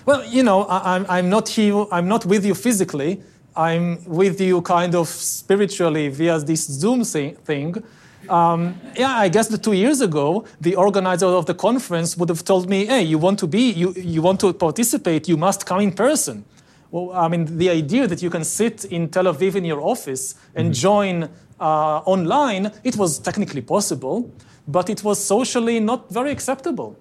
Well, 0.06 0.24
you 0.24 0.42
know, 0.42 0.64
I, 0.64 1.04
I'm, 1.18 1.28
not 1.28 1.50
here, 1.50 1.84
I'm 1.92 2.08
not 2.08 2.24
with 2.24 2.46
you 2.46 2.54
physically, 2.54 3.20
I'm 3.54 4.02
with 4.06 4.40
you 4.40 4.62
kind 4.62 4.94
of 4.94 5.08
spiritually 5.08 6.08
via 6.08 6.38
this 6.38 6.64
Zoom 6.64 7.04
thing. 7.04 7.82
Um, 8.30 8.80
yeah, 8.96 9.18
I 9.18 9.28
guess 9.28 9.48
the 9.48 9.58
two 9.58 9.74
years 9.74 10.00
ago, 10.00 10.46
the 10.60 10.74
organizer 10.76 11.26
of 11.26 11.44
the 11.44 11.54
conference 11.54 12.16
would 12.16 12.30
have 12.30 12.44
told 12.44 12.68
me, 12.68 12.86
"Hey, 12.86 13.02
you 13.02 13.18
want 13.18 13.38
to 13.40 13.46
be, 13.46 13.70
you, 13.70 13.92
you 13.96 14.22
want 14.22 14.40
to 14.40 14.52
participate, 14.52 15.28
you 15.28 15.36
must 15.36 15.66
come 15.66 15.80
in 15.80 15.92
person." 15.92 16.44
Well, 16.90 17.12
I 17.12 17.29
mean, 17.29 17.59
the 17.59 17.70
idea 17.70 18.07
that 18.07 18.22
you 18.22 18.31
can 18.31 18.44
sit 18.44 18.85
in 18.87 19.09
Tel 19.09 19.24
Aviv 19.24 19.55
in 19.55 19.64
your 19.64 19.83
office 19.83 20.35
and 20.55 20.68
mm-hmm. 20.68 20.81
join 20.81 21.29
uh, 21.61 21.98
online, 22.07 22.72
it 22.85 22.96
was 22.96 23.18
technically 23.18 23.61
possible, 23.61 24.31
but 24.66 24.88
it 24.88 25.05
was 25.05 25.22
socially 25.22 25.81
not 25.81 26.11
very 26.11 26.31
acceptable. 26.31 26.96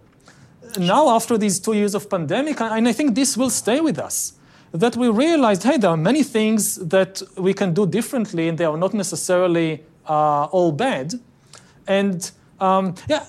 Now, 0.77 1.09
after 1.09 1.37
these 1.37 1.59
two 1.59 1.73
years 1.73 1.95
of 1.95 2.09
pandemic, 2.09 2.59
and 2.59 2.87
I 2.87 2.93
think 2.93 3.15
this 3.15 3.37
will 3.37 3.49
stay 3.49 3.79
with 3.79 3.97
us 3.97 4.33
that 4.73 4.97
we 4.97 5.07
realized, 5.07 5.63
hey, 5.63 5.77
there 5.77 5.89
are 5.89 5.97
many 5.97 6.23
things 6.23 6.75
that 6.75 7.21
we 7.37 7.53
can 7.53 7.73
do 7.73 7.87
differently, 7.87 8.49
and 8.49 8.57
they 8.57 8.65
are 8.65 8.77
not 8.77 8.93
necessarily 8.93 9.83
uh, 10.05 10.45
all 10.45 10.71
bad. 10.71 11.13
And 11.87 12.29
um, 12.59 12.95
yeah, 13.07 13.25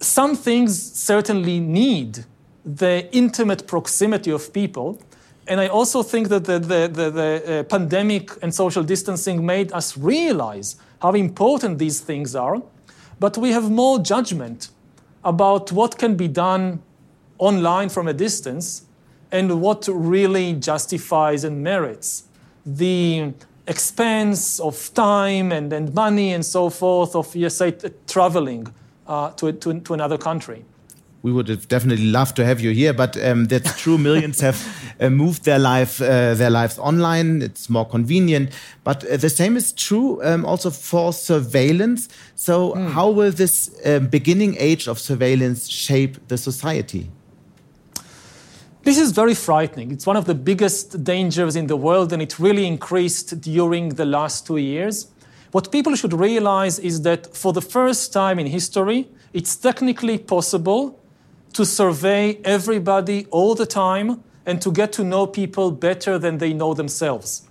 some 0.00 0.34
things 0.36 0.80
certainly 0.80 1.60
need 1.60 2.24
the 2.64 3.08
intimate 3.14 3.66
proximity 3.66 4.30
of 4.30 4.52
people. 4.52 5.00
And 5.46 5.60
I 5.60 5.66
also 5.68 6.02
think 6.02 6.28
that 6.28 6.44
the, 6.44 6.58
the, 6.58 6.88
the, 6.88 7.10
the 7.10 7.60
uh, 7.60 7.62
pandemic 7.64 8.30
and 8.42 8.54
social 8.54 8.82
distancing 8.82 9.44
made 9.44 9.72
us 9.72 9.96
realize 9.96 10.76
how 11.00 11.12
important 11.12 11.78
these 11.78 12.00
things 12.00 12.36
are. 12.36 12.62
But 13.18 13.36
we 13.36 13.50
have 13.50 13.70
more 13.70 13.98
judgment 13.98 14.70
about 15.24 15.72
what 15.72 15.98
can 15.98 16.16
be 16.16 16.28
done 16.28 16.82
online 17.38 17.88
from 17.88 18.06
a 18.06 18.12
distance 18.12 18.84
and 19.32 19.60
what 19.60 19.88
really 19.88 20.54
justifies 20.54 21.42
and 21.42 21.62
merits 21.62 22.24
the 22.64 23.32
expense 23.66 24.60
of 24.60 24.92
time 24.94 25.50
and, 25.50 25.72
and 25.72 25.92
money 25.94 26.32
and 26.32 26.44
so 26.44 26.70
forth 26.70 27.16
of, 27.16 27.34
yes, 27.34 27.56
say, 27.56 27.72
traveling 28.06 28.72
uh, 29.06 29.30
to, 29.32 29.52
to, 29.52 29.80
to 29.80 29.94
another 29.94 30.18
country 30.18 30.64
we 31.22 31.30
would 31.30 31.48
have 31.48 31.68
definitely 31.68 32.10
loved 32.10 32.34
to 32.36 32.44
have 32.44 32.60
you 32.60 32.70
here, 32.70 32.92
but 32.92 33.16
um, 33.24 33.46
that's 33.46 33.80
true. 33.80 33.96
Millions 33.96 34.40
have 34.40 34.58
uh, 35.00 35.08
moved 35.08 35.44
their 35.44 35.58
life, 35.58 36.00
uh, 36.02 36.34
their 36.34 36.50
lives 36.50 36.78
online. 36.78 37.42
It's 37.42 37.70
more 37.70 37.86
convenient, 37.86 38.50
but 38.82 39.04
uh, 39.04 39.16
the 39.16 39.30
same 39.30 39.56
is 39.56 39.72
true 39.72 40.22
um, 40.24 40.44
also 40.44 40.70
for 40.70 41.12
surveillance. 41.12 42.08
So, 42.34 42.72
mm. 42.72 42.90
how 42.90 43.10
will 43.10 43.30
this 43.30 43.70
um, 43.84 44.08
beginning 44.08 44.56
age 44.58 44.88
of 44.88 44.98
surveillance 44.98 45.68
shape 45.68 46.26
the 46.26 46.36
society? 46.36 47.08
This 48.82 48.98
is 48.98 49.12
very 49.12 49.34
frightening. 49.34 49.92
It's 49.92 50.06
one 50.06 50.16
of 50.16 50.24
the 50.24 50.34
biggest 50.34 51.04
dangers 51.04 51.54
in 51.54 51.68
the 51.68 51.76
world, 51.76 52.12
and 52.12 52.20
it 52.20 52.40
really 52.40 52.66
increased 52.66 53.40
during 53.40 53.90
the 53.90 54.04
last 54.04 54.44
two 54.44 54.56
years. 54.56 55.06
What 55.52 55.70
people 55.70 55.94
should 55.94 56.14
realize 56.14 56.80
is 56.80 57.02
that 57.02 57.36
for 57.36 57.52
the 57.52 57.60
first 57.60 58.12
time 58.12 58.40
in 58.40 58.46
history, 58.48 59.08
it's 59.32 59.54
technically 59.54 60.18
possible 60.18 60.98
to 61.52 61.64
survey 61.64 62.40
everybody 62.44 63.26
all 63.30 63.54
the 63.54 63.66
time 63.66 64.22
and 64.46 64.60
to 64.62 64.72
get 64.72 64.92
to 64.94 65.04
know 65.04 65.26
people 65.26 65.70
better 65.70 66.18
than 66.18 66.38
they 66.38 66.52
know 66.52 66.74
themselves. 66.74 67.48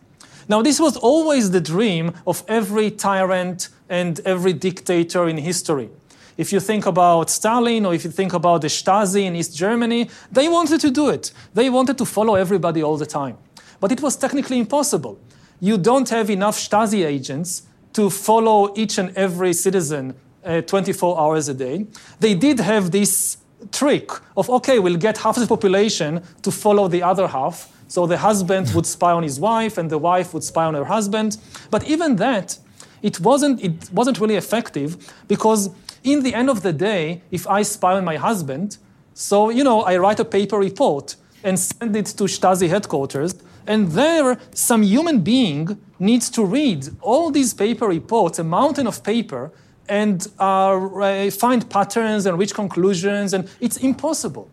Now, 0.47 0.61
this 0.61 0.79
was 0.79 0.97
always 0.97 1.51
the 1.51 1.61
dream 1.61 2.13
of 2.25 2.43
every 2.47 2.91
tyrant 2.91 3.69
and 3.89 4.19
every 4.25 4.53
dictator 4.53 5.27
in 5.27 5.37
history. 5.37 5.89
If 6.37 6.51
you 6.51 6.59
think 6.59 6.85
about 6.85 7.29
Stalin 7.29 7.85
or 7.85 7.93
if 7.93 8.03
you 8.03 8.11
think 8.11 8.33
about 8.33 8.61
the 8.61 8.67
Stasi 8.67 9.23
in 9.25 9.35
East 9.35 9.55
Germany, 9.55 10.09
they 10.31 10.47
wanted 10.47 10.81
to 10.81 10.91
do 10.91 11.09
it. 11.09 11.31
They 11.53 11.69
wanted 11.69 11.97
to 11.99 12.05
follow 12.05 12.35
everybody 12.35 12.81
all 12.81 12.97
the 12.97 13.05
time. 13.05 13.37
But 13.79 13.91
it 13.91 14.01
was 14.01 14.15
technically 14.15 14.59
impossible. 14.59 15.19
You 15.59 15.77
don't 15.77 16.09
have 16.09 16.29
enough 16.29 16.57
Stasi 16.57 17.05
agents 17.05 17.63
to 17.93 18.09
follow 18.09 18.73
each 18.75 18.97
and 18.97 19.15
every 19.15 19.53
citizen 19.53 20.15
uh, 20.43 20.61
24 20.61 21.19
hours 21.19 21.47
a 21.49 21.53
day. 21.53 21.85
They 22.19 22.33
did 22.33 22.59
have 22.59 22.91
this 22.91 23.37
trick 23.71 24.11
of, 24.35 24.49
okay, 24.49 24.79
we'll 24.79 24.97
get 24.97 25.17
half 25.19 25.35
the 25.35 25.47
population 25.47 26.23
to 26.41 26.51
follow 26.51 26.87
the 26.87 27.03
other 27.03 27.27
half. 27.27 27.71
So 27.87 28.07
the 28.07 28.17
husband 28.17 28.73
would 28.73 28.85
spy 28.85 29.11
on 29.11 29.23
his 29.23 29.39
wife 29.39 29.77
and 29.77 29.89
the 29.89 29.97
wife 29.97 30.33
would 30.33 30.43
spy 30.43 30.65
on 30.65 30.73
her 30.75 30.85
husband. 30.85 31.37
But 31.69 31.83
even 31.87 32.15
that, 32.17 32.57
it 33.01 33.19
wasn't, 33.19 33.61
it 33.61 33.91
wasn't 33.91 34.19
really 34.19 34.35
effective 34.35 35.13
because 35.27 35.69
in 36.03 36.23
the 36.23 36.33
end 36.33 36.49
of 36.49 36.61
the 36.61 36.73
day, 36.73 37.21
if 37.31 37.47
I 37.47 37.63
spy 37.63 37.93
on 37.93 38.05
my 38.05 38.17
husband, 38.17 38.77
so, 39.13 39.49
you 39.49 39.63
know, 39.63 39.81
I 39.81 39.97
write 39.97 40.19
a 40.19 40.25
paper 40.25 40.57
report 40.57 41.15
and 41.43 41.59
send 41.59 41.95
it 41.95 42.05
to 42.05 42.23
Stasi 42.25 42.69
headquarters, 42.69 43.35
and 43.67 43.91
there 43.91 44.39
some 44.53 44.83
human 44.83 45.19
being 45.19 45.79
needs 45.99 46.29
to 46.31 46.45
read 46.45 46.89
all 47.01 47.29
these 47.29 47.53
paper 47.53 47.87
reports, 47.87 48.39
a 48.39 48.43
mountain 48.43 48.87
of 48.87 49.03
paper, 49.03 49.51
and 49.87 50.27
uh, 50.39 51.29
find 51.31 51.69
patterns 51.69 52.25
and 52.25 52.37
reach 52.37 52.53
conclusions, 52.53 53.33
and 53.33 53.49
it's 53.59 53.77
impossible. 53.77 54.49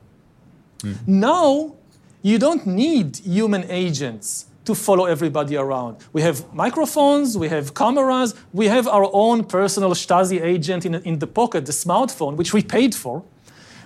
Mm. 0.80 0.96
Now, 1.06 1.74
you 2.22 2.38
don't 2.38 2.66
need 2.66 3.18
human 3.18 3.64
agents 3.70 4.46
to 4.64 4.74
follow 4.74 5.06
everybody 5.06 5.56
around. 5.56 5.96
We 6.12 6.22
have 6.22 6.52
microphones, 6.52 7.38
we 7.38 7.48
have 7.48 7.72
cameras, 7.72 8.34
we 8.52 8.66
have 8.66 8.86
our 8.86 9.08
own 9.12 9.44
personal 9.44 9.90
Stasi 9.92 10.42
agent 10.42 10.84
in, 10.84 10.96
in 10.96 11.18
the 11.18 11.26
pocket, 11.26 11.64
the 11.64 11.72
smartphone, 11.72 12.36
which 12.36 12.52
we 12.52 12.62
paid 12.62 12.94
for, 12.94 13.24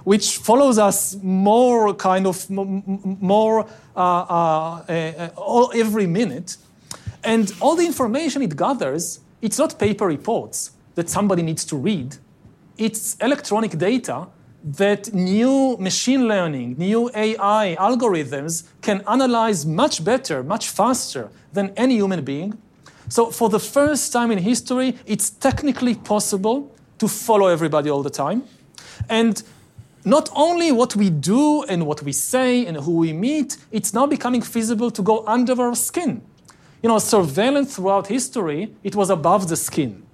which 0.05 0.39
follows 0.39 0.79
us 0.79 1.17
more 1.23 1.95
kind 1.95 2.27
of 2.27 2.51
more 2.51 3.61
uh, 3.95 3.99
uh, 3.99 4.83
uh, 4.89 5.29
all, 5.37 5.71
every 5.73 6.07
minute. 6.07 6.57
And 7.23 7.53
all 7.61 7.77
the 7.77 7.87
information 7.87 8.43
it 8.43 8.57
gathers, 8.57 9.21
it's 9.41 9.59
not 9.59 9.79
paper 9.79 10.07
reports 10.07 10.73
that 10.95 11.09
somebody 11.09 11.43
needs 11.43 11.65
to 11.67 11.77
read. 11.77 12.17
It's 12.77 13.17
electronic 13.17 13.79
data 13.79 14.27
that 14.65 15.13
new 15.13 15.77
machine 15.79 16.29
learning, 16.29 16.77
new 16.79 17.11
AI 17.15 17.77
algorithms 17.79 18.65
can 18.81 19.03
analyze 19.09 19.67
much 19.67 20.05
better, 20.05 20.43
much 20.43 20.69
faster 20.69 21.31
than 21.53 21.73
any 21.77 21.97
human 21.97 22.25
being. 22.25 22.57
So, 23.09 23.31
for 23.31 23.49
the 23.49 23.59
first 23.59 24.13
time 24.13 24.31
in 24.31 24.39
history, 24.39 24.97
it's 25.05 25.31
technically 25.31 25.95
possible 25.95 26.73
to 26.99 27.09
follow 27.09 27.49
everybody 27.49 27.91
all 27.91 28.03
the 28.03 28.11
time. 28.11 28.45
And 29.09 29.43
not 30.05 30.31
only 30.35 30.71
what 30.71 30.95
we 30.95 31.11
do 31.11 31.65
and 31.65 31.87
what 31.87 32.03
we 32.03 32.13
say 32.13 32.65
and 32.65 32.77
who 32.77 32.93
we 32.93 33.13
meet, 33.13 33.57
it's 33.73 33.93
now 33.93 34.07
becoming 34.07 34.43
feasible 34.43 34.91
to 34.93 35.03
go 35.03 35.25
under 35.27 35.61
our 35.61 35.75
skin. 35.75 36.23
You 36.83 36.89
know, 36.89 36.99
surveillance 36.99 37.77
throughout 37.77 38.07
history, 38.07 38.75
it 38.83 38.95
was 38.95 39.11
above 39.11 39.49
the 39.49 39.57
skin 39.57 40.05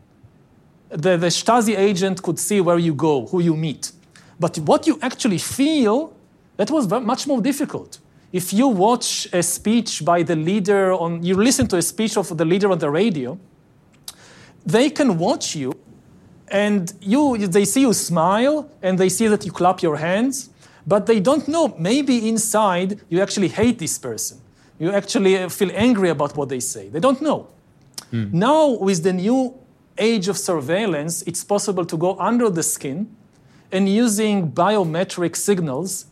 the, 0.91 1.17
the 1.17 1.29
Stasi 1.29 1.77
agent 1.77 2.23
could 2.23 2.39
see 2.39 2.61
where 2.61 2.79
you 2.79 2.95
go, 2.95 3.27
who 3.27 3.41
you 3.41 3.57
meet. 3.57 3.93
But 4.41 4.59
what 4.59 4.87
you 4.87 4.99
actually 5.03 5.39
feel, 5.39 6.15
that 6.57 6.71
was 6.71 6.89
much 6.89 7.27
more 7.27 7.41
difficult. 7.41 7.99
If 8.33 8.53
you 8.53 8.69
watch 8.69 9.27
a 9.33 9.43
speech 9.43 10.05
by 10.05 10.23
the 10.23 10.37
leader 10.37 10.93
on, 10.93 11.23
you 11.23 11.35
listen 11.35 11.67
to 11.69 11.77
a 11.77 11.83
speech 11.83 12.17
of 12.17 12.37
the 12.37 12.45
leader 12.45 12.71
on 12.71 12.79
the 12.79 12.91
radio, 12.91 13.39
they 14.67 14.91
can 14.91 15.19
watch 15.19 15.57
you 15.57 15.73
and 16.49 16.93
you, 17.01 17.39
they 17.39 17.65
see 17.65 17.83
you 17.83 17.93
smile 17.93 18.71
and 18.83 18.99
they 18.99 19.09
see 19.09 19.29
that 19.29 19.45
you 19.45 19.53
clap 19.53 19.83
your 19.83 19.97
hands, 19.97 20.51
but 20.87 21.07
they 21.07 21.21
don't 21.21 21.49
know, 21.49 21.75
maybe 21.79 22.29
inside 22.29 23.01
you 23.09 23.21
actually 23.21 23.49
hate 23.49 23.79
this 23.79 23.99
person. 23.99 24.41
You 24.79 24.93
actually 24.93 25.49
feel 25.49 25.71
angry 25.75 26.11
about 26.11 26.37
what 26.37 26.49
they 26.49 26.61
say. 26.61 26.89
They 26.89 27.01
don't 27.01 27.21
know. 27.21 27.49
Mm. 28.13 28.33
Now, 28.33 28.69
with 28.69 29.03
the 29.03 29.13
new 29.13 29.55
age 29.99 30.29
of 30.29 30.39
surveillance, 30.39 31.23
it's 31.23 31.45
possible 31.45 31.85
to 31.85 31.97
go 31.97 32.19
under 32.19 32.49
the 32.51 32.63
skin 32.63 33.15
and 33.71 33.89
using 33.89 34.51
biometric 34.51 35.37
signals, 35.37 36.07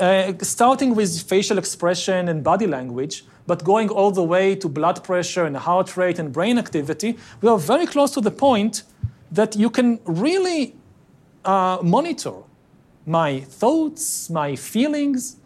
uh, 0.00 0.32
starting 0.42 0.94
with 0.94 1.22
facial 1.22 1.58
expression 1.58 2.28
and 2.28 2.42
body 2.42 2.66
language, 2.66 3.24
but 3.46 3.64
going 3.64 3.88
all 3.88 4.10
the 4.10 4.22
way 4.22 4.54
to 4.56 4.68
blood 4.68 5.02
pressure 5.04 5.44
and 5.44 5.56
heart 5.56 5.96
rate 5.96 6.18
and 6.18 6.32
brain 6.32 6.58
activity, 6.58 7.16
we 7.40 7.48
are 7.48 7.58
very 7.58 7.86
close 7.86 8.10
to 8.12 8.20
the 8.20 8.30
point 8.30 8.82
that 9.30 9.54
you 9.56 9.70
can 9.70 10.00
really 10.04 10.74
uh, 11.44 11.78
monitor 11.82 12.34
my 13.06 13.40
thoughts, 13.40 14.28
my 14.30 14.56
feelings, 14.56 15.36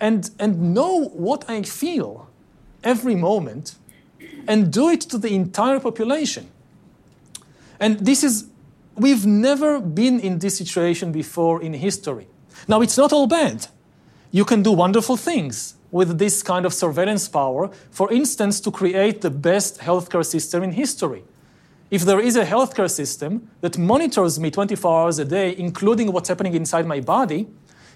and, 0.00 0.30
and 0.38 0.74
know 0.74 1.04
what 1.08 1.48
I 1.48 1.62
feel 1.62 2.28
every 2.82 3.14
moment 3.14 3.76
and 4.48 4.72
do 4.72 4.88
it 4.88 5.00
to 5.02 5.18
the 5.18 5.34
entire 5.34 5.78
population. 5.78 6.51
And 7.82 7.98
this 7.98 8.22
is, 8.22 8.46
we've 8.94 9.26
never 9.26 9.80
been 9.80 10.20
in 10.20 10.38
this 10.38 10.56
situation 10.56 11.10
before 11.10 11.60
in 11.60 11.72
history. 11.72 12.28
Now, 12.68 12.80
it's 12.80 12.96
not 12.96 13.12
all 13.12 13.26
bad. 13.26 13.66
You 14.30 14.44
can 14.44 14.62
do 14.62 14.70
wonderful 14.70 15.16
things 15.16 15.74
with 15.90 16.16
this 16.16 16.44
kind 16.44 16.64
of 16.64 16.72
surveillance 16.72 17.28
power, 17.28 17.70
for 17.90 18.10
instance, 18.12 18.60
to 18.60 18.70
create 18.70 19.20
the 19.20 19.30
best 19.30 19.80
healthcare 19.80 20.24
system 20.24 20.62
in 20.62 20.70
history. 20.70 21.24
If 21.90 22.02
there 22.02 22.20
is 22.20 22.36
a 22.36 22.44
healthcare 22.44 22.88
system 22.88 23.50
that 23.62 23.76
monitors 23.76 24.38
me 24.38 24.52
24 24.52 25.02
hours 25.02 25.18
a 25.18 25.24
day, 25.24 25.54
including 25.58 26.12
what's 26.12 26.28
happening 26.28 26.54
inside 26.54 26.86
my 26.86 27.00
body, 27.00 27.48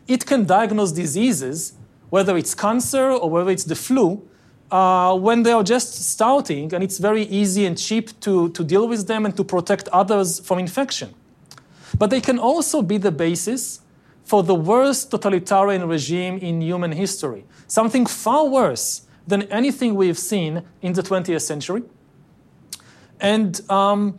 it 0.09 0.27
can 0.27 0.45
diagnose 0.47 0.91
diseases, 0.91 1.75
whether 2.11 2.37
it's 2.37 2.57
cancer 2.57 3.13
or 3.13 3.31
whether 3.31 3.51
it's 3.53 3.65
the 3.65 3.77
flu, 3.77 4.29
uh, 4.71 5.17
when 5.17 5.43
they 5.43 5.53
are 5.53 5.63
just 5.63 6.11
starting, 6.11 6.73
and 6.75 6.83
it's 6.83 6.99
very 6.99 7.23
easy 7.23 7.67
and 7.67 7.79
cheap 7.79 8.19
to, 8.21 8.51
to 8.51 8.65
deal 8.65 8.89
with 8.89 9.07
them 9.07 9.25
and 9.25 9.37
to 9.37 9.45
protect 9.45 9.89
others 9.89 10.41
from 10.41 10.59
infection. 10.59 11.15
But 11.99 12.11
they 12.11 12.21
can 12.21 12.39
also 12.39 12.83
be 12.83 12.99
the 12.99 13.13
basis 13.13 13.81
for 14.25 14.43
the 14.43 14.55
worst 14.55 15.11
totalitarian 15.11 15.87
regime 15.89 16.39
in 16.39 16.61
human 16.61 16.93
history, 16.93 17.45
something 17.69 18.07
far 18.07 18.49
worse 18.49 19.03
than 19.27 19.43
anything 19.45 19.95
we've 19.95 20.19
seen 20.19 20.63
in 20.83 20.93
the 20.93 21.03
20th 21.03 21.43
century. 21.43 21.83
And 23.21 23.61
um, 23.71 24.19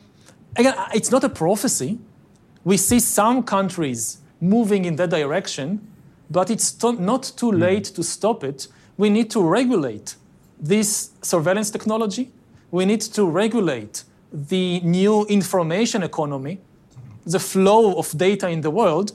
again, 0.56 0.76
it's 0.94 1.12
not 1.12 1.24
a 1.24 1.30
prophecy. 1.30 2.00
We 2.64 2.78
see 2.78 3.00
some 3.00 3.44
countries 3.44 4.20
moving 4.40 4.86
in 4.86 4.96
that 4.96 5.10
direction, 5.10 5.86
but 6.30 6.50
it's 6.50 6.82
not 6.84 7.32
too 7.36 7.52
late 7.52 7.86
to 7.86 8.04
stop 8.04 8.44
it. 8.44 8.68
We 8.98 9.10
need 9.10 9.30
to 9.32 9.44
regulate 9.44 10.16
this 10.60 11.12
surveillance 11.22 11.72
technology. 11.72 12.32
We 12.72 12.86
need 12.86 13.02
to 13.02 13.26
regulate 13.26 14.04
the 14.32 14.82
new 14.82 15.26
information 15.26 16.04
economy, 16.04 16.60
the 17.26 17.40
flow 17.40 17.98
of 17.98 18.18
data 18.18 18.50
in 18.50 18.62
the 18.62 18.70
world, 18.70 19.14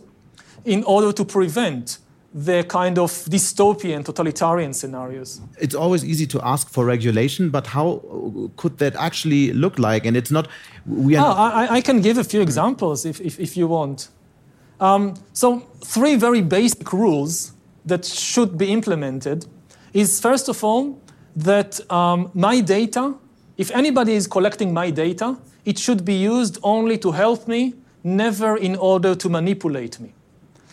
in 0.65 0.85
order 0.85 1.13
to 1.13 1.25
prevent 1.25 1.99
the 2.35 2.65
kind 2.65 2.99
of 2.99 3.11
dystopian, 3.29 4.05
totalitarian 4.05 4.73
scenarios. 4.73 5.41
It's 5.59 5.75
always 5.75 6.03
easy 6.05 6.27
to 6.29 6.41
ask 6.43 6.71
for 6.71 6.85
regulation, 6.87 7.51
but 7.51 7.67
how 7.67 8.01
could 8.57 8.79
that 8.79 8.97
actually 8.97 9.53
look 9.53 9.79
like? 9.79 10.07
And 10.07 10.17
it's 10.17 10.31
not. 10.31 10.49
We 10.87 11.17
are. 11.17 11.27
Oh, 11.27 11.39
I, 11.39 11.75
I, 11.75 11.81
can 11.83 12.01
give 12.01 12.17
a 12.17 12.25
few 12.25 12.41
examples 12.41 13.05
if, 13.05 13.21
if, 13.21 13.39
if 13.39 13.57
you 13.57 13.69
want. 13.69 14.09
Um, 14.81 15.15
so, 15.35 15.61
three 15.85 16.17
very 16.17 16.41
basic 16.41 16.91
rules 16.93 17.53
that 17.85 18.05
should 18.05 18.57
be 18.57 18.73
implemented 18.73 19.47
is 19.93 20.19
first 20.21 20.49
of 20.49 20.65
all 20.65 20.99
that 21.37 21.81
um, 21.91 22.31
my 22.35 22.61
data, 22.61 23.15
if 23.57 23.71
anybody 23.71 24.15
is 24.15 24.27
collecting 24.27 24.73
my 24.73 24.91
data, 24.91 25.37
it 25.65 25.79
should 25.79 26.05
be 26.05 26.15
used 26.15 26.59
only 26.63 26.99
to 26.99 27.13
help 27.13 27.47
me, 27.49 27.75
never 28.05 28.57
in 28.57 28.77
order 28.77 29.15
to 29.15 29.29
manipulate 29.29 30.01
me. 30.01 30.13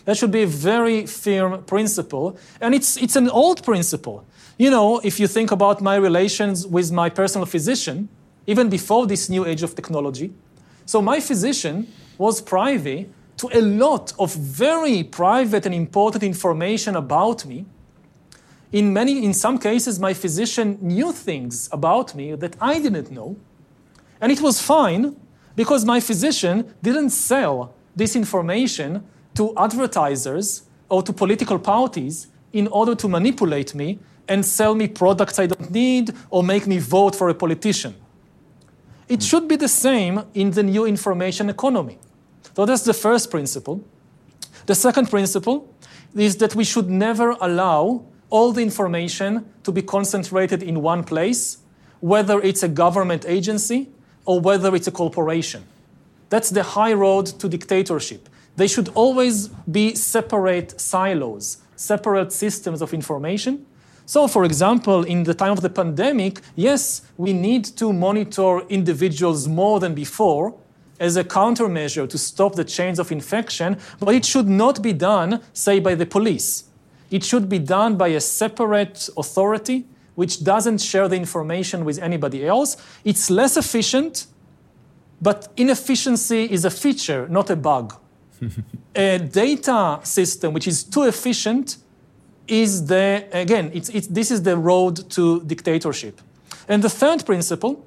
That 0.06 0.18
should 0.18 0.32
be 0.32 0.44
a 0.44 0.48
very 0.48 1.06
firm 1.06 1.64
principle. 1.64 2.38
And 2.60 2.74
it's, 2.74 2.98
it's 2.98 3.16
an 3.16 3.30
old 3.30 3.64
principle. 3.64 4.26
You 4.58 4.72
know, 4.72 5.00
if 5.04 5.20
you 5.20 5.28
think 5.28 5.52
about 5.52 5.82
my 5.82 5.96
relations 5.96 6.66
with 6.66 6.92
my 6.92 7.10
personal 7.10 7.46
physician, 7.46 8.10
even 8.48 8.70
before 8.70 9.06
this 9.06 9.30
new 9.30 9.46
age 9.46 9.62
of 9.62 9.76
technology, 9.76 10.34
so 10.86 11.02
my 11.02 11.20
physician 11.20 11.88
was 12.18 12.42
privy 12.42 13.08
to 13.38 13.50
a 13.54 13.62
lot 13.62 14.14
of 14.18 14.34
very 14.36 15.04
private 15.04 15.66
and 15.66 15.76
important 15.76 16.24
information 16.24 16.96
about 16.96 17.46
me. 17.46 17.66
In 18.72 18.94
many, 18.94 19.24
in 19.26 19.34
some 19.34 19.58
cases, 19.58 20.00
my 20.00 20.14
physician 20.14 20.78
knew 20.82 21.12
things 21.12 21.70
about 21.72 22.14
me 22.14 22.36
that 22.36 22.56
I 22.62 22.80
didn't 22.80 23.12
know. 23.12 23.36
And 24.22 24.32
it 24.32 24.42
was 24.42 24.62
fine 24.62 25.16
because 25.56 25.86
my 25.86 26.00
physician 26.00 26.74
didn't 26.82 27.10
sell 27.10 27.74
this 27.96 28.16
information 28.16 29.04
to 29.36 29.54
advertisers 29.58 30.64
or 30.88 31.02
to 31.04 31.14
political 31.14 31.58
parties 31.58 32.28
in 32.54 32.68
order 32.68 32.96
to 32.96 33.08
manipulate 33.08 33.74
me 33.74 34.00
and 34.28 34.46
sell 34.46 34.76
me 34.76 34.88
products 34.88 35.40
I 35.40 35.48
don't 35.48 35.72
need 35.72 36.14
or 36.30 36.44
make 36.44 36.68
me 36.68 36.78
vote 36.78 37.16
for 37.16 37.30
a 37.30 37.34
politician. 37.34 37.96
It 39.08 39.24
should 39.24 39.48
be 39.48 39.56
the 39.56 39.68
same 39.68 40.24
in 40.36 40.52
the 40.52 40.62
new 40.62 40.86
information 40.86 41.50
economy. 41.50 41.98
So 42.56 42.66
that's 42.66 42.84
the 42.84 42.94
first 42.94 43.32
principle. 43.32 43.84
The 44.68 44.76
second 44.76 45.10
principle 45.10 45.74
is 46.16 46.38
that 46.38 46.54
we 46.54 46.64
should 46.64 46.90
never 46.90 47.32
allow 47.42 48.04
all 48.30 48.52
the 48.52 48.62
information 48.62 49.46
to 49.64 49.72
be 49.72 49.82
concentrated 49.82 50.64
in 50.64 50.82
one 50.82 51.04
place, 51.04 51.58
whether 52.00 52.40
it's 52.42 52.64
a 52.64 52.68
government 52.68 53.26
agency 53.28 53.90
or 54.26 54.40
whether 54.40 54.76
it's 54.76 54.88
a 54.88 54.92
corporation. 54.92 55.64
That's 56.30 56.50
the 56.52 56.64
high 56.64 56.94
road 56.94 57.26
to 57.40 57.50
dictatorship. 57.50 58.30
They 58.56 58.68
should 58.68 58.90
always 58.94 59.48
be 59.48 59.96
separate 59.96 60.80
silos, 60.80 61.58
separate 61.76 62.32
systems 62.32 62.82
of 62.82 62.94
information. 62.94 63.66
So, 64.06 64.28
for 64.28 64.44
example, 64.44 65.04
in 65.04 65.24
the 65.24 65.34
time 65.34 65.52
of 65.52 65.62
the 65.62 65.70
pandemic, 65.70 66.42
yes, 66.56 67.02
we 67.18 67.32
need 67.32 67.64
to 67.78 67.94
monitor 67.94 68.62
individuals 68.68 69.48
more 69.48 69.80
than 69.80 69.94
before 69.94 70.56
as 71.00 71.16
a 71.16 71.24
countermeasure 71.24 72.10
to 72.10 72.18
stop 72.18 72.56
the 72.56 72.66
chains 72.66 73.00
of 73.00 73.12
infection, 73.12 73.78
but 74.00 74.14
it 74.14 74.26
should 74.26 74.48
not 74.48 74.82
be 74.82 74.94
done, 74.94 75.42
say, 75.54 75.80
by 75.80 75.96
the 75.96 76.06
police. 76.06 76.66
It 77.12 77.24
should 77.24 77.50
be 77.50 77.60
done 77.60 77.98
by 77.98 78.10
a 78.10 78.20
separate 78.20 79.10
authority 79.18 79.86
which 80.16 80.44
doesn't 80.44 80.80
share 80.80 81.08
the 81.08 81.16
information 81.16 81.86
with 81.86 81.98
anybody 82.00 82.46
else. 82.46 82.78
It's 83.06 83.30
less 83.30 83.56
efficient, 83.56 84.28
but 85.22 85.48
inefficiency 85.56 86.44
is 86.52 86.66
a 86.66 86.70
feature, 86.70 87.28
not 87.30 87.50
a 87.50 87.56
bug 87.56 87.96
a 88.96 89.20
data 89.20 90.00
system 90.04 90.54
which 90.54 90.68
is 90.68 90.84
too 90.84 91.04
efficient 91.04 91.78
is 92.48 92.88
the, 92.88 93.26
again, 93.32 93.70
it's, 93.74 93.90
it's, 93.90 94.08
this 94.08 94.32
is 94.32 94.44
the 94.44 94.58
road 94.58 95.10
to 95.12 95.44
dictatorship. 95.44 96.20
And 96.68 96.84
the 96.84 96.90
third 96.90 97.26
principle 97.26 97.86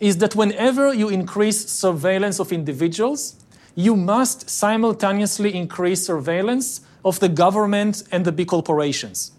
is 0.00 0.16
that 0.18 0.34
whenever 0.34 0.92
you 0.94 1.08
increase 1.08 1.68
surveillance 1.68 2.40
of 2.40 2.52
individuals, 2.52 3.36
you 3.74 3.94
must 3.94 4.48
simultaneously 4.48 5.54
increase 5.54 6.06
surveillance 6.06 6.80
of 7.04 7.20
the 7.20 7.28
government 7.28 8.02
and 8.10 8.24
the 8.24 8.32
big 8.32 8.48
corporations. 8.48 9.32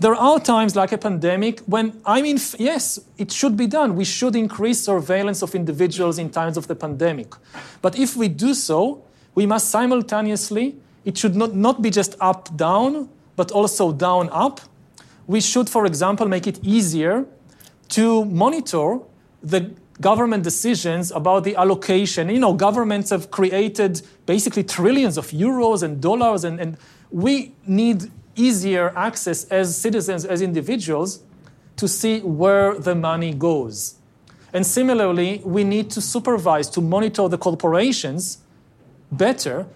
There 0.00 0.14
are 0.14 0.40
times 0.40 0.74
like 0.74 0.90
a 0.90 0.98
pandemic 0.98 1.60
when, 1.60 2.00
I 2.04 2.20
mean, 2.20 2.38
yes, 2.58 2.98
it 3.16 3.30
should 3.30 3.56
be 3.56 3.68
done. 3.68 3.94
We 3.94 4.04
should 4.04 4.34
increase 4.34 4.82
surveillance 4.82 5.40
of 5.40 5.54
individuals 5.54 6.18
in 6.18 6.30
times 6.30 6.56
of 6.56 6.66
the 6.66 6.74
pandemic. 6.74 7.34
But 7.80 7.96
if 7.96 8.16
we 8.16 8.28
do 8.28 8.54
so, 8.54 9.04
we 9.36 9.46
must 9.46 9.70
simultaneously, 9.70 10.76
it 11.04 11.16
should 11.16 11.36
not, 11.36 11.54
not 11.54 11.80
be 11.80 11.90
just 11.90 12.16
up 12.20 12.56
down, 12.56 13.08
but 13.36 13.52
also 13.52 13.92
down 13.92 14.28
up. 14.32 14.60
We 15.26 15.40
should, 15.40 15.68
for 15.68 15.86
example, 15.86 16.26
make 16.26 16.46
it 16.46 16.58
easier 16.64 17.24
to 17.90 18.24
monitor 18.24 18.98
the 19.42 19.70
government 20.00 20.42
decisions 20.42 21.12
about 21.12 21.44
the 21.44 21.54
allocation. 21.54 22.28
You 22.28 22.40
know, 22.40 22.52
governments 22.52 23.10
have 23.10 23.30
created 23.30 24.02
basically 24.26 24.64
trillions 24.64 25.16
of 25.16 25.28
euros 25.28 25.82
and 25.82 26.00
dollars, 26.00 26.44
and, 26.44 26.58
and 26.58 26.76
we 27.14 27.54
need 27.64 28.10
easier 28.34 28.92
access 28.96 29.44
as 29.44 29.76
citizens, 29.76 30.24
as 30.24 30.42
individuals, 30.42 31.20
to 31.76 31.86
see 31.86 32.18
where 32.20 32.76
the 32.76 32.96
money 32.96 33.32
goes. 33.32 33.94
And 34.52 34.66
similarly, 34.66 35.40
we 35.44 35.62
need 35.62 35.90
to 35.92 36.00
supervise, 36.00 36.68
to 36.70 36.80
monitor 36.80 37.28
the 37.28 37.38
corporations 37.38 38.38
better, 39.12 39.66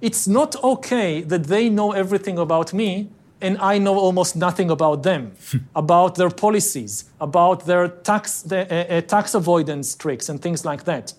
it's 0.00 0.26
not 0.26 0.56
okay 0.64 1.20
that 1.22 1.44
they 1.44 1.68
know 1.68 1.92
everything 1.92 2.36
about 2.36 2.72
me 2.72 3.08
and 3.40 3.56
I 3.58 3.78
know 3.78 3.96
almost 3.96 4.34
nothing 4.34 4.68
about 4.68 5.04
them, 5.04 5.30
about 5.76 6.16
their 6.16 6.30
policies, 6.30 7.04
about 7.20 7.64
their 7.64 7.86
tax, 7.86 8.42
the, 8.42 8.62
uh, 8.66 8.96
uh, 8.96 9.00
tax 9.02 9.34
avoidance 9.34 9.94
tricks 9.94 10.28
and 10.28 10.42
things 10.42 10.64
like 10.64 10.82
that. 10.84 11.14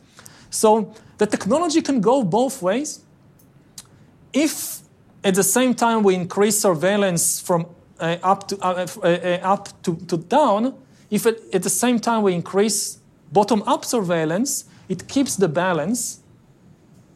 So 0.50 0.94
the 1.20 1.26
technology 1.26 1.82
can 1.82 2.02
go 2.02 2.22
both 2.26 2.62
ways. 2.62 3.00
If 4.34 4.82
at 5.24 5.36
the 5.36 5.44
same 5.44 5.74
time 5.74 6.04
we 6.04 6.16
increase 6.16 6.60
surveillance 6.60 7.40
from 7.40 7.68
uh, 8.00 8.18
up 8.24 8.48
to 8.48 8.58
uh, 8.62 8.88
uh, 9.04 9.08
uh, 9.08 9.40
up 9.44 9.82
to, 9.84 9.96
to 10.08 10.18
down, 10.18 10.74
if 11.10 11.26
it, 11.26 11.44
at 11.54 11.64
the 11.64 11.70
same 11.70 12.00
time 12.00 12.24
we 12.24 12.34
increase 12.34 13.00
bottom-up 13.32 13.84
surveillance, 13.84 14.66
it 14.88 15.08
keeps 15.08 15.36
the 15.36 15.48
balance 15.48 16.22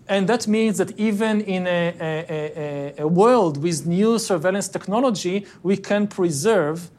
and 0.07 0.27
that 0.27 0.47
means 0.47 0.77
that 0.77 0.97
even 0.99 1.41
in 1.41 1.65
a, 1.65 1.95
a, 1.99 2.93
a, 2.99 3.01
a 3.03 3.07
world 3.07 3.63
with 3.63 3.85
new 3.85 4.19
surveillance 4.19 4.67
technology, 4.67 5.45
we 5.63 5.77
can 5.77 6.07
preserve 6.07 6.89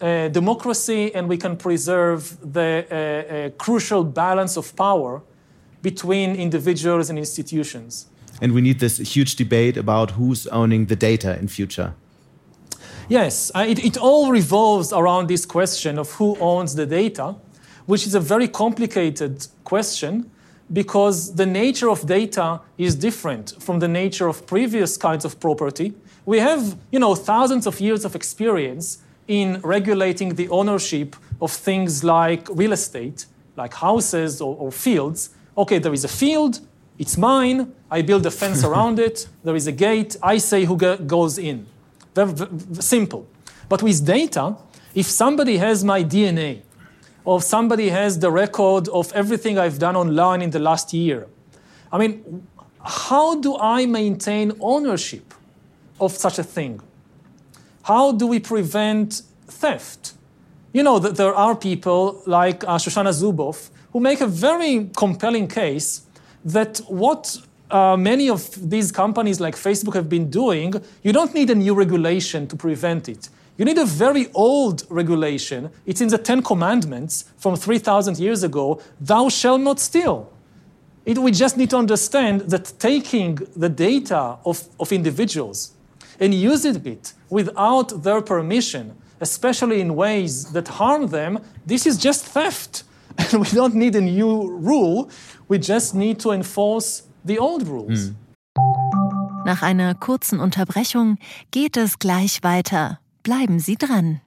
uh, 0.00 0.28
democracy 0.28 1.14
and 1.14 1.28
we 1.28 1.36
can 1.36 1.56
preserve 1.56 2.38
the 2.52 2.86
uh, 2.90 2.94
uh, 2.94 3.50
crucial 3.58 4.02
balance 4.02 4.56
of 4.56 4.74
power 4.76 5.22
between 5.82 6.36
individuals 6.36 7.10
and 7.10 7.18
institutions. 7.18 8.06
And 8.40 8.52
we 8.52 8.60
need 8.60 8.78
this 8.78 8.98
huge 8.98 9.36
debate 9.36 9.76
about 9.76 10.12
who's 10.12 10.46
owning 10.48 10.86
the 10.86 10.96
data 10.96 11.38
in 11.38 11.48
future. 11.48 11.94
Yes, 13.08 13.50
uh, 13.54 13.64
it, 13.66 13.84
it 13.84 13.96
all 13.96 14.30
revolves 14.30 14.92
around 14.92 15.28
this 15.28 15.46
question 15.46 15.98
of 15.98 16.12
who 16.12 16.36
owns 16.38 16.74
the 16.74 16.84
data, 16.84 17.34
which 17.86 18.06
is 18.06 18.14
a 18.14 18.20
very 18.20 18.48
complicated 18.48 19.46
question 19.64 20.30
because 20.72 21.34
the 21.34 21.46
nature 21.46 21.88
of 21.88 22.06
data 22.06 22.60
is 22.76 22.94
different 22.94 23.54
from 23.62 23.78
the 23.78 23.88
nature 23.88 24.28
of 24.28 24.46
previous 24.46 24.96
kinds 24.96 25.24
of 25.24 25.40
property. 25.40 25.94
We 26.26 26.38
have, 26.40 26.76
you 26.92 26.98
know, 26.98 27.14
thousands 27.14 27.66
of 27.66 27.80
years 27.80 28.04
of 28.04 28.14
experience 28.14 28.98
in 29.26 29.60
regulating 29.62 30.34
the 30.34 30.48
ownership 30.50 31.16
of 31.40 31.50
things 31.50 32.04
like 32.04 32.46
real 32.50 32.72
estate, 32.72 33.26
like 33.56 33.74
houses 33.74 34.40
or, 34.40 34.54
or 34.56 34.70
fields. 34.70 35.30
Okay, 35.56 35.78
there 35.78 35.94
is 35.94 36.04
a 36.04 36.08
field, 36.08 36.60
it's 36.98 37.16
mine, 37.16 37.72
I 37.90 38.02
build 38.02 38.26
a 38.26 38.30
fence 38.30 38.64
around 38.68 38.98
it, 38.98 39.28
there 39.44 39.56
is 39.56 39.66
a 39.66 39.72
gate, 39.72 40.16
I 40.22 40.38
say 40.38 40.64
who 40.64 40.76
goes 40.76 41.38
in. 41.38 41.66
Very, 42.14 42.32
very 42.32 42.50
simple. 42.82 43.26
But 43.68 43.82
with 43.82 44.04
data, 44.04 44.56
if 44.94 45.06
somebody 45.06 45.58
has 45.58 45.84
my 45.84 46.02
DNA, 46.02 46.62
or 47.28 47.42
somebody 47.42 47.90
has 47.90 48.18
the 48.20 48.30
record 48.30 48.88
of 48.88 49.12
everything 49.12 49.58
I've 49.58 49.78
done 49.78 49.96
online 49.96 50.40
in 50.40 50.48
the 50.48 50.58
last 50.58 50.94
year. 50.94 51.26
I 51.92 51.98
mean, 51.98 52.46
how 52.82 53.38
do 53.38 53.54
I 53.58 53.84
maintain 53.84 54.52
ownership 54.60 55.34
of 56.00 56.12
such 56.12 56.38
a 56.38 56.42
thing? 56.42 56.80
How 57.82 58.12
do 58.12 58.26
we 58.26 58.40
prevent 58.40 59.20
theft? 59.46 60.14
You 60.72 60.82
know, 60.82 60.98
that 60.98 61.16
there 61.16 61.34
are 61.34 61.54
people 61.54 62.22
like 62.24 62.64
uh, 62.64 62.78
Shoshana 62.78 63.12
Zuboff 63.12 63.68
who 63.92 64.00
make 64.00 64.22
a 64.22 64.26
very 64.26 64.88
compelling 64.96 65.48
case 65.48 66.06
that 66.52 66.78
what 66.88 67.36
uh, 67.70 67.96
many 67.96 68.30
of 68.30 68.70
these 68.70 68.90
companies 68.90 69.40
like 69.40 69.54
Facebook 69.54 69.94
have 69.94 70.08
been 70.08 70.30
doing, 70.30 70.74
you 71.02 71.12
don't 71.12 71.34
need 71.34 71.50
a 71.50 71.54
new 71.54 71.74
regulation 71.74 72.46
to 72.48 72.56
prevent 72.56 73.08
it. 73.08 73.28
You 73.58 73.64
need 73.64 73.78
a 73.78 73.84
very 73.84 74.28
old 74.34 74.84
regulation. 74.88 75.70
It's 75.84 76.00
in 76.00 76.08
the 76.08 76.18
Ten 76.18 76.42
Commandments 76.42 77.24
from 77.38 77.56
3,000 77.56 78.18
years 78.18 78.42
ago 78.44 78.80
Thou 79.00 79.28
shalt 79.28 79.60
not 79.60 79.80
steal. 79.80 80.32
It, 81.04 81.18
we 81.18 81.32
just 81.32 81.56
need 81.56 81.70
to 81.70 81.76
understand 81.76 82.42
that 82.42 82.72
taking 82.78 83.36
the 83.56 83.68
data 83.68 84.36
of, 84.44 84.68
of 84.78 84.92
individuals 84.92 85.72
and 86.20 86.34
using 86.34 86.84
it 86.86 87.14
without 87.30 88.02
their 88.02 88.20
permission, 88.20 88.94
especially 89.20 89.80
in 89.80 89.96
ways 89.96 90.52
that 90.52 90.68
harm 90.68 91.08
them, 91.08 91.40
this 91.66 91.86
is 91.86 91.98
just 91.98 92.24
theft. 92.26 92.84
And 93.18 93.40
we 93.40 93.48
don't 93.48 93.74
need 93.74 93.96
a 93.96 94.00
new 94.00 94.48
rule, 94.48 95.10
we 95.48 95.58
just 95.58 95.94
need 95.94 96.20
to 96.20 96.32
enforce 96.32 97.04
the 97.24 97.38
old 97.38 97.66
rules. 97.66 98.10
Mm. 98.10 98.16
Nach 99.44 99.62
einer 99.62 99.94
kurzen 99.94 100.40
Unterbrechung 100.40 101.18
geht 101.50 101.76
es 101.76 101.98
gleich 101.98 102.42
weiter. 102.42 103.00
Bleiben 103.22 103.60
Sie 103.60 103.76
dran. 103.76 104.20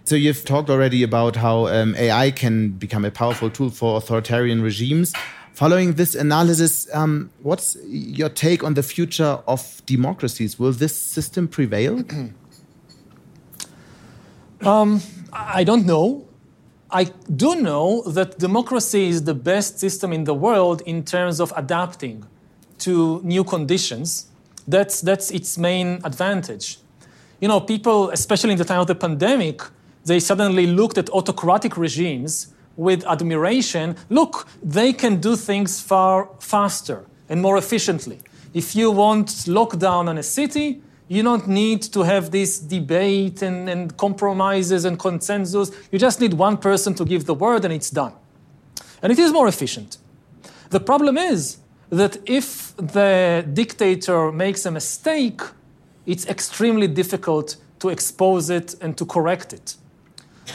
So 0.07 0.15
you've 0.15 0.45
talked 0.45 0.69
already 0.69 1.03
about 1.03 1.41
how 1.41 1.67
um, 1.67 1.95
AI 1.95 2.29
can 2.31 2.77
become 2.77 3.05
a 3.05 3.11
powerful 3.11 3.49
tool 3.49 3.71
for 3.71 3.97
authoritarian 3.97 4.61
regimes. 4.61 5.13
Following 5.55 5.93
this 5.93 6.15
analysis, 6.15 6.93
um, 6.93 7.29
what's 7.41 7.77
your 7.85 8.27
take 8.27 8.61
on 8.61 8.73
the 8.73 8.83
future 8.83 9.39
of 9.47 9.81
democracies? 9.85 10.59
Will 10.59 10.73
this 10.73 10.99
system 10.99 11.47
prevail? 11.47 12.03
um, 14.61 15.01
I 15.31 15.63
don't 15.63 15.85
know. 15.85 16.27
I 16.91 17.05
do 17.33 17.55
know 17.55 18.01
that 18.01 18.37
democracy 18.37 19.07
is 19.07 19.23
the 19.23 19.33
best 19.33 19.79
system 19.79 20.11
in 20.11 20.25
the 20.25 20.33
world 20.33 20.81
in 20.85 21.05
terms 21.05 21.39
of 21.39 21.53
adapting 21.55 22.25
to 22.79 23.21
new 23.23 23.45
conditions. 23.45 24.25
That's, 24.67 24.99
that's 24.99 25.31
its 25.31 25.57
main 25.57 26.01
advantage. 26.03 26.79
You 27.39 27.47
know, 27.47 27.61
people, 27.61 28.09
especially 28.09 28.51
in 28.51 28.57
the 28.57 28.65
time 28.65 28.81
of 28.81 28.87
the 28.87 28.95
pandemic, 28.95 29.61
they 30.03 30.19
suddenly 30.19 30.67
looked 30.67 30.97
at 30.97 31.09
autocratic 31.11 31.77
regimes 31.77 32.53
with 32.77 33.05
admiration. 33.05 33.95
Look, 34.09 34.47
they 34.63 34.93
can 34.93 35.19
do 35.21 35.35
things 35.35 35.81
far 35.81 36.29
faster 36.39 37.05
and 37.29 37.41
more 37.41 37.57
efficiently. 37.57 38.19
If 38.53 38.75
you 38.75 38.91
want 38.91 39.27
lockdown 39.47 40.07
on 40.07 40.17
a 40.17 40.23
city, 40.23 40.81
you 41.07 41.21
don't 41.21 41.47
need 41.47 41.83
to 41.83 42.01
have 42.03 42.31
this 42.31 42.59
debate 42.59 43.41
and, 43.41 43.69
and 43.69 43.95
compromises 43.97 44.85
and 44.85 44.97
consensus. 44.97 45.71
You 45.91 45.99
just 45.99 46.19
need 46.19 46.33
one 46.33 46.57
person 46.57 46.93
to 46.95 47.05
give 47.05 47.25
the 47.25 47.33
word 47.33 47.65
and 47.65 47.73
it's 47.73 47.89
done. 47.89 48.13
And 49.01 49.11
it 49.11 49.19
is 49.19 49.31
more 49.31 49.47
efficient. 49.47 49.97
The 50.69 50.79
problem 50.79 51.17
is 51.17 51.57
that 51.89 52.17
if 52.25 52.75
the 52.77 53.45
dictator 53.53 54.31
makes 54.31 54.65
a 54.65 54.71
mistake, 54.71 55.41
it's 56.05 56.25
extremely 56.27 56.87
difficult 56.87 57.57
to 57.79 57.89
expose 57.89 58.49
it 58.49 58.75
and 58.81 58.97
to 58.97 59.05
correct 59.05 59.53
it. 59.53 59.75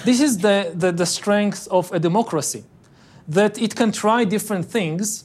This 0.04 0.20
is 0.20 0.38
the, 0.38 0.72
the, 0.74 0.92
the, 0.92 1.06
strength 1.06 1.68
of 1.70 1.92
a 1.92 1.98
democracy, 1.98 2.64
that 3.28 3.60
it 3.60 3.74
can 3.74 3.92
try 3.92 4.24
different 4.24 4.66
things, 4.66 5.24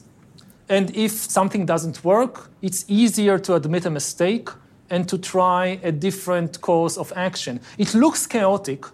and 0.68 0.94
if 0.94 1.12
something 1.12 1.64
doesn't 1.64 2.04
work, 2.04 2.50
it's 2.60 2.84
easier 2.88 3.38
to 3.38 3.54
admit 3.54 3.86
a 3.86 3.90
mistake 3.90 4.48
and 4.90 5.08
to 5.08 5.18
try 5.18 5.80
a 5.82 5.92
different 5.92 6.60
course 6.60 6.96
of 6.96 7.12
action. 7.16 7.60
It 7.78 7.94
looks 7.94 8.26
chaotic, 8.26 8.84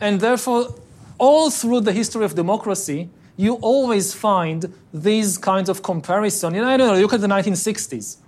and 0.00 0.20
therefore, 0.20 0.74
all 1.18 1.50
through 1.50 1.80
the 1.80 1.92
history 1.92 2.24
of 2.24 2.34
democracy, 2.34 3.08
you 3.36 3.54
always 3.54 4.14
find 4.14 4.72
these 4.92 5.38
kinds 5.38 5.68
of 5.68 5.82
comparison. 5.82 6.54
You 6.54 6.62
know, 6.62 6.68
I 6.68 6.76
don't 6.76 6.88
know, 6.88 7.00
look 7.00 7.14
at 7.14 7.20
the 7.20 7.26
1960s. 7.26 8.18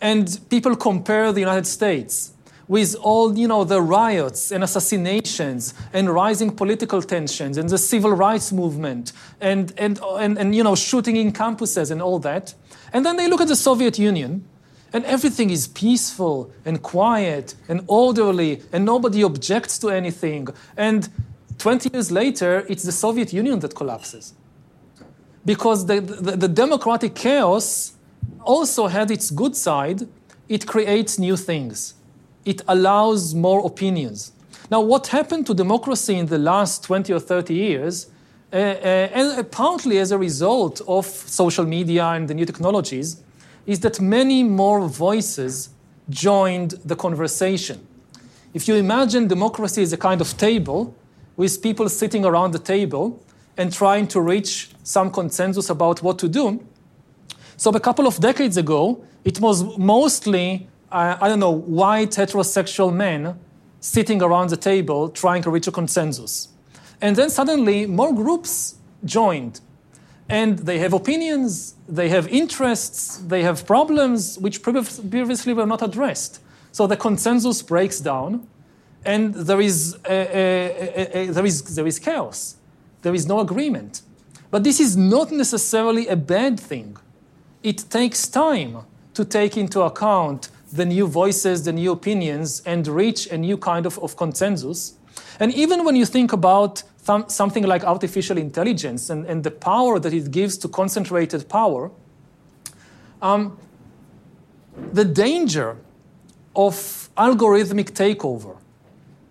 And 0.00 0.40
people 0.48 0.76
compare 0.76 1.32
the 1.32 1.40
United 1.40 1.66
States 1.66 2.32
with 2.70 2.94
all, 3.00 3.36
you 3.36 3.48
know, 3.48 3.64
the 3.64 3.82
riots 3.82 4.52
and 4.52 4.62
assassinations 4.62 5.74
and 5.92 6.08
rising 6.08 6.54
political 6.54 7.02
tensions 7.02 7.58
and 7.58 7.68
the 7.68 7.76
civil 7.76 8.12
rights 8.12 8.52
movement 8.52 9.12
and, 9.40 9.72
and, 9.76 9.98
and, 10.20 10.38
and 10.38 10.54
you 10.54 10.62
know, 10.62 10.76
shooting 10.76 11.16
in 11.16 11.32
campuses 11.32 11.90
and 11.90 12.00
all 12.00 12.20
that. 12.20 12.54
And 12.92 13.04
then 13.04 13.16
they 13.16 13.26
look 13.26 13.40
at 13.40 13.48
the 13.48 13.56
Soviet 13.56 13.98
Union 13.98 14.44
and 14.92 15.04
everything 15.04 15.50
is 15.50 15.66
peaceful 15.66 16.52
and 16.64 16.80
quiet 16.80 17.56
and 17.68 17.82
orderly 17.88 18.62
and 18.72 18.84
nobody 18.84 19.24
objects 19.24 19.76
to 19.80 19.88
anything. 19.88 20.46
And 20.76 21.08
20 21.58 21.90
years 21.92 22.12
later, 22.12 22.64
it's 22.68 22.84
the 22.84 22.92
Soviet 22.92 23.32
Union 23.32 23.58
that 23.58 23.74
collapses. 23.74 24.32
Because 25.44 25.86
the, 25.86 26.00
the, 26.00 26.36
the, 26.36 26.48
democratic 26.48 27.16
chaos 27.16 27.94
also 28.42 28.86
had 28.86 29.10
its 29.10 29.32
good 29.32 29.56
side. 29.56 30.06
It 30.48 30.68
creates 30.68 31.18
new 31.18 31.36
things, 31.36 31.94
it 32.44 32.62
allows 32.68 33.34
more 33.34 33.64
opinions. 33.66 34.32
Now, 34.70 34.80
what 34.80 35.08
happened 35.08 35.46
to 35.46 35.54
democracy 35.54 36.14
in 36.14 36.26
the 36.26 36.38
last 36.38 36.84
20 36.84 37.12
or 37.12 37.20
30 37.20 37.54
years, 37.54 38.06
uh, 38.52 38.56
uh, 38.56 38.58
and 38.58 39.50
partly 39.50 39.98
as 39.98 40.12
a 40.12 40.18
result 40.18 40.80
of 40.86 41.06
social 41.06 41.64
media 41.64 42.04
and 42.06 42.28
the 42.28 42.34
new 42.34 42.46
technologies, 42.46 43.22
is 43.66 43.80
that 43.80 44.00
many 44.00 44.42
more 44.42 44.88
voices 44.88 45.70
joined 46.08 46.72
the 46.84 46.96
conversation. 46.96 47.86
If 48.54 48.66
you 48.66 48.74
imagine 48.74 49.28
democracy 49.28 49.82
as 49.82 49.92
a 49.92 49.96
kind 49.96 50.20
of 50.20 50.36
table, 50.36 50.94
with 51.36 51.62
people 51.62 51.88
sitting 51.88 52.24
around 52.24 52.52
the 52.52 52.58
table 52.58 53.18
and 53.56 53.72
trying 53.72 54.06
to 54.06 54.20
reach 54.20 54.70
some 54.82 55.10
consensus 55.10 55.70
about 55.70 56.02
what 56.02 56.18
to 56.18 56.28
do. 56.28 56.62
So 57.56 57.70
a 57.70 57.80
couple 57.80 58.06
of 58.06 58.20
decades 58.20 58.56
ago, 58.56 59.02
it 59.24 59.40
was 59.40 59.78
mostly, 59.78 60.68
uh, 60.92 61.16
I 61.20 61.28
don't 61.28 61.40
know, 61.40 61.50
white 61.50 62.10
heterosexual 62.10 62.92
men 62.92 63.38
sitting 63.80 64.22
around 64.22 64.50
the 64.50 64.56
table 64.56 65.08
trying 65.08 65.42
to 65.42 65.50
reach 65.50 65.66
a 65.66 65.72
consensus. 65.72 66.48
And 67.00 67.16
then 67.16 67.30
suddenly 67.30 67.86
more 67.86 68.12
groups 68.14 68.76
joined. 69.04 69.60
And 70.28 70.60
they 70.60 70.78
have 70.78 70.92
opinions, 70.92 71.74
they 71.88 72.08
have 72.10 72.28
interests, 72.28 73.18
they 73.18 73.42
have 73.42 73.66
problems 73.66 74.38
which 74.38 74.62
previously 74.62 75.52
were 75.54 75.66
not 75.66 75.82
addressed. 75.82 76.40
So 76.72 76.86
the 76.86 76.96
consensus 76.96 77.62
breaks 77.62 77.98
down, 77.98 78.46
and 79.04 79.34
there 79.34 79.60
is, 79.60 79.96
a, 80.08 80.12
a, 80.12 81.22
a, 81.22 81.26
there, 81.32 81.46
is, 81.46 81.74
there 81.74 81.86
is 81.86 81.98
chaos. 81.98 82.56
There 83.02 83.14
is 83.14 83.26
no 83.26 83.40
agreement. 83.40 84.02
But 84.50 84.62
this 84.62 84.78
is 84.78 84.96
not 84.96 85.32
necessarily 85.32 86.06
a 86.06 86.16
bad 86.16 86.60
thing. 86.60 86.96
It 87.62 87.86
takes 87.90 88.28
time 88.28 88.78
to 89.14 89.24
take 89.24 89.56
into 89.56 89.80
account 89.82 90.50
the 90.72 90.84
new 90.84 91.06
voices, 91.06 91.64
the 91.64 91.72
new 91.72 91.92
opinions, 91.92 92.62
and 92.66 92.86
reach 92.86 93.26
a 93.28 93.38
new 93.38 93.56
kind 93.56 93.86
of, 93.86 93.98
of 93.98 94.16
consensus. 94.16 94.94
And 95.38 95.52
even 95.54 95.84
when 95.84 95.96
you 95.96 96.06
think 96.06 96.32
about 96.32 96.82
th- 97.06 97.28
something 97.28 97.64
like 97.64 97.84
artificial 97.84 98.38
intelligence 98.38 99.10
and, 99.10 99.26
and, 99.26 99.42
the 99.42 99.50
power 99.50 99.98
that 99.98 100.12
it 100.12 100.30
gives 100.30 100.56
to 100.58 100.68
concentrated 100.68 101.48
power, 101.48 101.90
um, 103.22 103.58
the 104.92 105.04
danger 105.04 105.76
of 106.54 106.74
algorithmic 107.16 107.90
takeover 107.92 108.56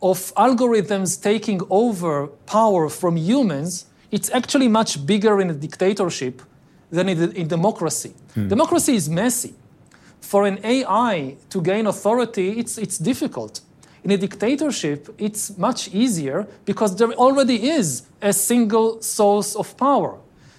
of 0.02 0.34
algorithms 0.36 1.22
taking 1.22 1.62
over 1.70 2.28
power 2.46 2.90
from 2.90 3.18
humans, 3.18 3.86
it's 4.12 4.30
actually 4.32 4.68
much 4.68 5.06
bigger 5.06 5.42
in 5.42 5.50
a 5.50 5.54
dictatorship 5.54 6.42
than 6.90 7.10
in, 7.10 7.32
in 7.34 7.48
democracy. 7.48 8.14
Hmm. 8.34 8.48
Democracy 8.48 8.96
is 8.96 9.10
messy. 9.10 9.54
For 10.22 10.46
an 10.46 10.60
AI 10.64 11.38
to 11.50 11.62
gain 11.62 11.88
authority, 11.88 12.60
it's, 12.60 12.78
it's 12.78 12.98
difficult. 12.98 13.62
In 14.04 14.12
a 14.12 14.18
dictatorship, 14.18 15.10
it's 15.18 15.58
much 15.58 15.94
easier 15.94 16.48
because 16.66 16.96
there 16.96 17.12
already 17.14 17.70
is 17.70 18.04
a 18.22 18.32
single 18.32 19.02
source 19.02 19.56
of 19.56 19.76
power. 19.78 20.18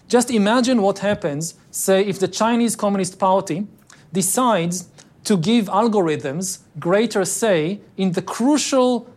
Just 0.09 0.31
imagine 0.31 0.83
what 0.83 0.99
happens, 0.99 1.55
say, 1.71 2.05
if 2.05 2.19
the 2.19 2.29
Chinese 2.29 2.77
Communist 2.77 3.19
Party 3.19 3.67
decides 4.13 4.89
to 5.25 5.37
give 5.37 5.67
algorithms 5.67 6.59
greater 6.79 7.25
say 7.25 7.81
in 7.97 8.13
the 8.13 8.23
crucial 8.23 9.09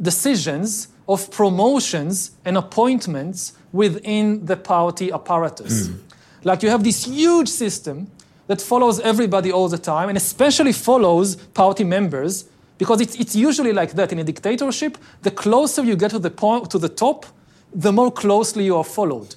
decisions 0.00 0.88
of 1.08 1.30
promotions 1.30 2.32
and 2.44 2.56
appointments 2.56 3.52
within 3.72 4.44
the 4.46 4.56
party 4.56 5.12
apparatus. 5.12 5.88
Mm. 5.88 6.00
Like 6.44 6.62
you 6.62 6.70
have 6.70 6.84
this 6.84 7.04
huge 7.04 7.48
system 7.48 8.10
that 8.48 8.60
follows 8.60 8.98
everybody 9.00 9.52
all 9.52 9.68
the 9.68 9.78
time, 9.78 10.08
and 10.08 10.18
especially 10.18 10.72
follows 10.72 11.36
party 11.36 11.84
members, 11.84 12.46
because 12.78 13.00
it's, 13.00 13.14
it's 13.14 13.36
usually 13.36 13.72
like 13.72 13.92
that 13.92 14.12
in 14.12 14.18
a 14.18 14.24
dictatorship. 14.24 14.98
The 15.22 15.30
closer 15.30 15.84
you 15.84 15.96
get 15.96 16.10
to 16.10 16.18
the, 16.18 16.30
point, 16.30 16.70
to 16.70 16.78
the 16.78 16.88
top, 16.88 17.26
the 17.72 17.92
more 17.92 18.10
closely 18.10 18.64
you 18.64 18.76
are 18.76 18.84
followed. 18.84 19.36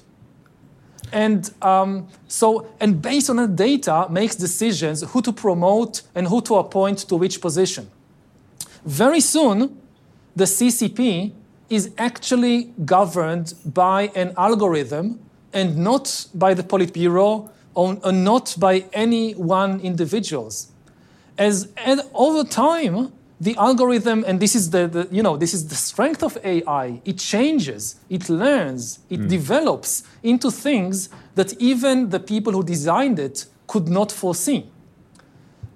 And 1.12 1.50
um, 1.60 2.08
so, 2.26 2.68
and 2.80 3.02
based 3.02 3.28
on 3.28 3.36
that 3.36 3.54
data, 3.54 4.06
makes 4.08 4.34
decisions 4.34 5.02
who 5.02 5.20
to 5.22 5.32
promote 5.32 6.02
and 6.14 6.26
who 6.26 6.40
to 6.42 6.54
appoint 6.54 7.00
to 7.00 7.16
which 7.16 7.40
position. 7.40 7.90
Very 8.86 9.20
soon, 9.20 9.78
the 10.34 10.44
CCP 10.44 11.32
is 11.68 11.90
actually 11.98 12.72
governed 12.84 13.52
by 13.66 14.10
an 14.14 14.32
algorithm 14.38 15.20
and 15.52 15.76
not 15.76 16.26
by 16.34 16.54
the 16.54 16.62
Politburo 16.62 17.50
or, 17.74 17.98
or 18.04 18.12
not 18.12 18.54
by 18.58 18.84
any 18.92 19.32
one 19.32 19.80
individuals. 19.80 20.68
As 21.38 21.68
and 21.76 22.02
over 22.14 22.44
time, 22.44 23.12
the 23.40 23.56
algorithm, 23.56 24.24
and 24.24 24.38
this 24.38 24.54
is 24.54 24.70
the, 24.70 24.86
the, 24.86 25.08
you 25.10 25.22
know 25.22 25.36
this 25.36 25.52
is 25.52 25.66
the 25.66 25.74
strength 25.74 26.22
of 26.22 26.38
AI. 26.44 27.00
It 27.04 27.18
changes, 27.18 27.96
it 28.08 28.28
learns, 28.28 29.00
it 29.10 29.20
mm. 29.20 29.28
develops 29.28 30.04
into 30.22 30.50
things 30.50 31.08
that 31.34 31.52
even 31.60 32.10
the 32.10 32.20
people 32.20 32.52
who 32.52 32.62
designed 32.62 33.18
it 33.18 33.46
could 33.66 33.88
not 33.88 34.12
foresee. 34.12 34.70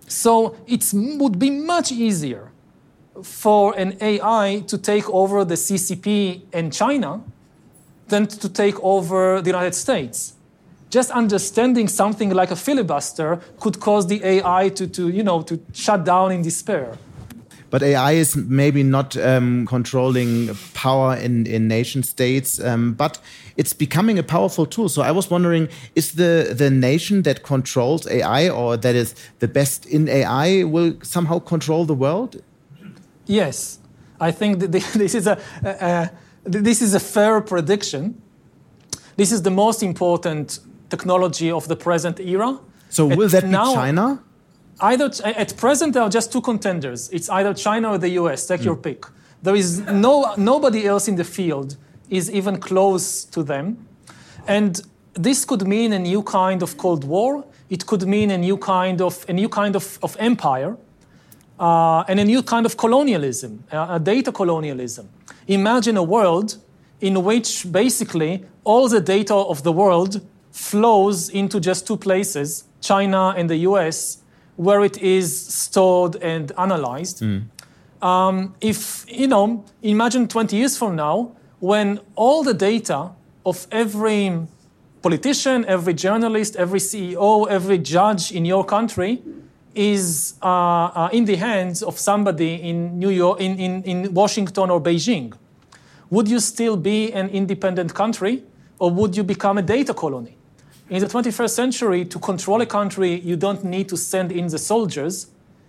So 0.07 0.55
it 0.69 0.85
would 0.93 1.39
be 1.41 1.51
much 1.51 1.91
easier 1.91 2.53
for 3.23 3.77
an 3.77 3.97
AI 4.01 4.63
to 4.69 4.79
take 4.79 5.09
over 5.11 5.45
the 5.45 5.55
CCP 5.55 6.43
in 6.53 6.71
China 6.71 7.23
than 8.07 8.29
to 8.29 8.49
take 8.49 8.79
over 8.81 9.41
the 9.41 9.51
United 9.51 9.75
States. 9.75 10.36
Just 10.97 11.11
understanding 11.11 11.89
something 11.89 12.31
like 12.31 12.51
a 12.51 12.57
filibuster 12.57 13.39
could 13.61 13.81
cause 13.81 14.07
the 14.07 14.25
AI 14.25 14.71
to, 14.71 14.87
to, 14.87 15.11
you 15.11 15.23
know, 15.23 15.43
to 15.43 15.61
shut 15.75 16.07
down 16.07 16.33
in 16.33 16.41
despair. 16.41 16.97
But 17.69 17.83
AI 17.83 18.13
is 18.13 18.35
maybe 18.35 18.83
not 18.83 19.15
um, 19.19 19.67
controlling 19.67 20.57
power 20.73 21.15
in, 21.15 21.47
in 21.47 21.69
nation 21.69 22.03
states, 22.03 22.59
um, 22.65 22.95
but 22.95 23.19
it's 23.59 23.75
becoming 23.75 24.19
a 24.19 24.23
powerful 24.23 24.65
tool. 24.65 24.89
So 24.89 25.03
I 25.03 25.11
was 25.11 25.29
wondering, 25.29 25.69
is 25.95 26.13
the, 26.13 26.55
the 26.57 26.71
nation 26.71 27.25
that 27.25 27.43
controls 27.43 28.07
AI 28.07 28.49
or 28.49 28.79
that 28.79 28.95
is 28.95 29.15
the 29.41 29.49
best 29.49 29.85
in 29.85 30.09
AI 30.09 30.65
will 30.65 30.95
somehow 31.03 31.41
control 31.41 31.85
the 31.85 31.93
world? 31.93 32.43
Yes, 33.27 33.81
I 34.19 34.31
think 34.31 34.61
that 34.61 34.73
this 34.95 35.15
is 35.15 35.27
a, 35.27 35.39
a, 35.63 36.11
this 36.45 36.81
is 36.81 36.95
a 36.95 37.01
fair 37.01 37.43
prediction. 37.43 38.23
This 39.19 39.31
is 39.31 39.43
the 39.43 39.51
most 39.51 39.83
important 39.83 40.61
technology 40.89 41.51
of 41.51 41.69
the 41.69 41.77
present 41.77 42.21
era. 42.21 42.59
So 42.91 43.07
will 43.07 43.29
that 43.29 43.45
be 43.45 43.51
now, 43.51 43.75
China? 43.75 44.23
Either 44.81 45.11
at 45.25 45.57
present 45.57 45.95
there 45.95 46.03
are 46.03 46.11
just 46.11 46.33
two 46.33 46.41
contenders. 46.41 47.09
It's 47.11 47.29
either 47.29 47.55
China 47.55 47.93
or 47.93 47.99
the 47.99 48.11
US. 48.21 48.47
Take 48.47 48.61
mm. 48.61 48.67
your 48.67 48.77
pick. 48.77 49.05
There 49.43 49.55
is 49.55 49.81
no 49.81 50.35
nobody 50.37 50.87
else 50.87 51.09
in 51.09 51.17
the 51.17 51.25
field 51.25 51.77
is 52.09 52.31
even 52.31 52.59
close 52.59 53.25
to 53.25 53.43
them, 53.43 53.87
and 54.47 54.81
this 55.15 55.45
could 55.45 55.67
mean 55.67 55.93
a 55.93 55.99
new 55.99 56.23
kind 56.23 56.63
of 56.63 56.77
Cold 56.77 57.05
War. 57.05 57.45
It 57.69 57.87
could 57.87 58.07
mean 58.07 58.31
a 58.31 58.39
new 58.39 58.57
kind 58.57 59.01
of 59.01 59.25
a 59.29 59.33
new 59.33 59.49
kind 59.49 59.77
of, 59.77 59.99
of 60.03 60.17
empire 60.19 60.77
uh, 61.59 62.05
and 62.09 62.21
a 62.21 62.25
new 62.25 62.43
kind 62.43 62.67
of 62.67 62.77
colonialism, 62.77 63.65
uh, 63.73 63.87
a 63.91 64.01
data 64.01 64.33
colonialism. 64.33 65.09
Imagine 65.49 65.97
a 65.97 66.03
world 66.03 66.57
in 67.01 67.23
which 67.25 67.71
basically 67.71 68.45
all 68.65 68.89
the 68.89 69.01
data 69.01 69.35
of 69.35 69.63
the 69.63 69.73
world 69.73 70.21
flows 70.57 71.29
into 71.29 71.61
just 71.61 71.87
two 71.87 71.97
places, 71.97 72.65
China 72.81 73.35
and 73.37 73.49
the 73.49 73.59
US, 73.69 74.19
where 74.57 74.83
it 74.83 74.97
is 74.99 75.29
stored 75.47 76.17
and 76.17 76.51
analyzed. 76.57 77.21
Mm. 77.21 77.45
Um, 78.01 78.55
if, 78.61 79.05
you 79.09 79.27
know, 79.29 79.65
imagine 79.83 80.29
20 80.29 80.57
years 80.57 80.79
from 80.79 80.97
now, 80.97 81.33
when 81.61 82.01
all 82.15 82.43
the 82.43 82.55
data 82.55 83.11
of 83.45 83.67
every 83.71 84.47
politician, 85.03 85.65
every 85.67 85.95
journalist, 85.95 86.57
every 86.57 86.81
CEO, 86.81 87.47
every 87.49 87.79
judge 87.79 88.33
in 88.33 88.45
your 88.47 88.65
country 88.65 89.23
is 89.75 90.35
uh, 90.43 90.47
uh, 90.47 91.09
in 91.13 91.27
the 91.27 91.37
hands 91.37 91.83
of 91.83 91.99
somebody 91.99 92.55
in 92.55 92.99
New 92.99 93.11
York, 93.11 93.41
in, 93.41 93.59
in, 93.59 93.83
in 93.83 94.15
Washington 94.15 94.71
or 94.71 94.81
Beijing, 94.81 95.35
would 96.09 96.29
you 96.29 96.41
still 96.41 96.77
be 96.77 97.13
an 97.13 97.29
independent 97.29 97.93
country 97.95 98.43
or 98.79 98.91
would 98.91 99.17
you 99.17 99.23
become 99.23 99.59
a 99.59 99.63
data 99.63 99.93
colony? 99.93 100.36
In 100.89 101.01
the 101.01 101.07
21st 101.07 101.51
century, 101.51 102.05
to 102.05 102.19
control 102.19 102.61
a 102.61 102.67
country, 102.67 103.21
you 103.21 103.37
don't 103.37 103.65
need 103.65 103.89
to 103.89 103.97
send 103.97 104.31
in 104.31 104.47
the 104.47 104.59
soldiers. 104.59 105.27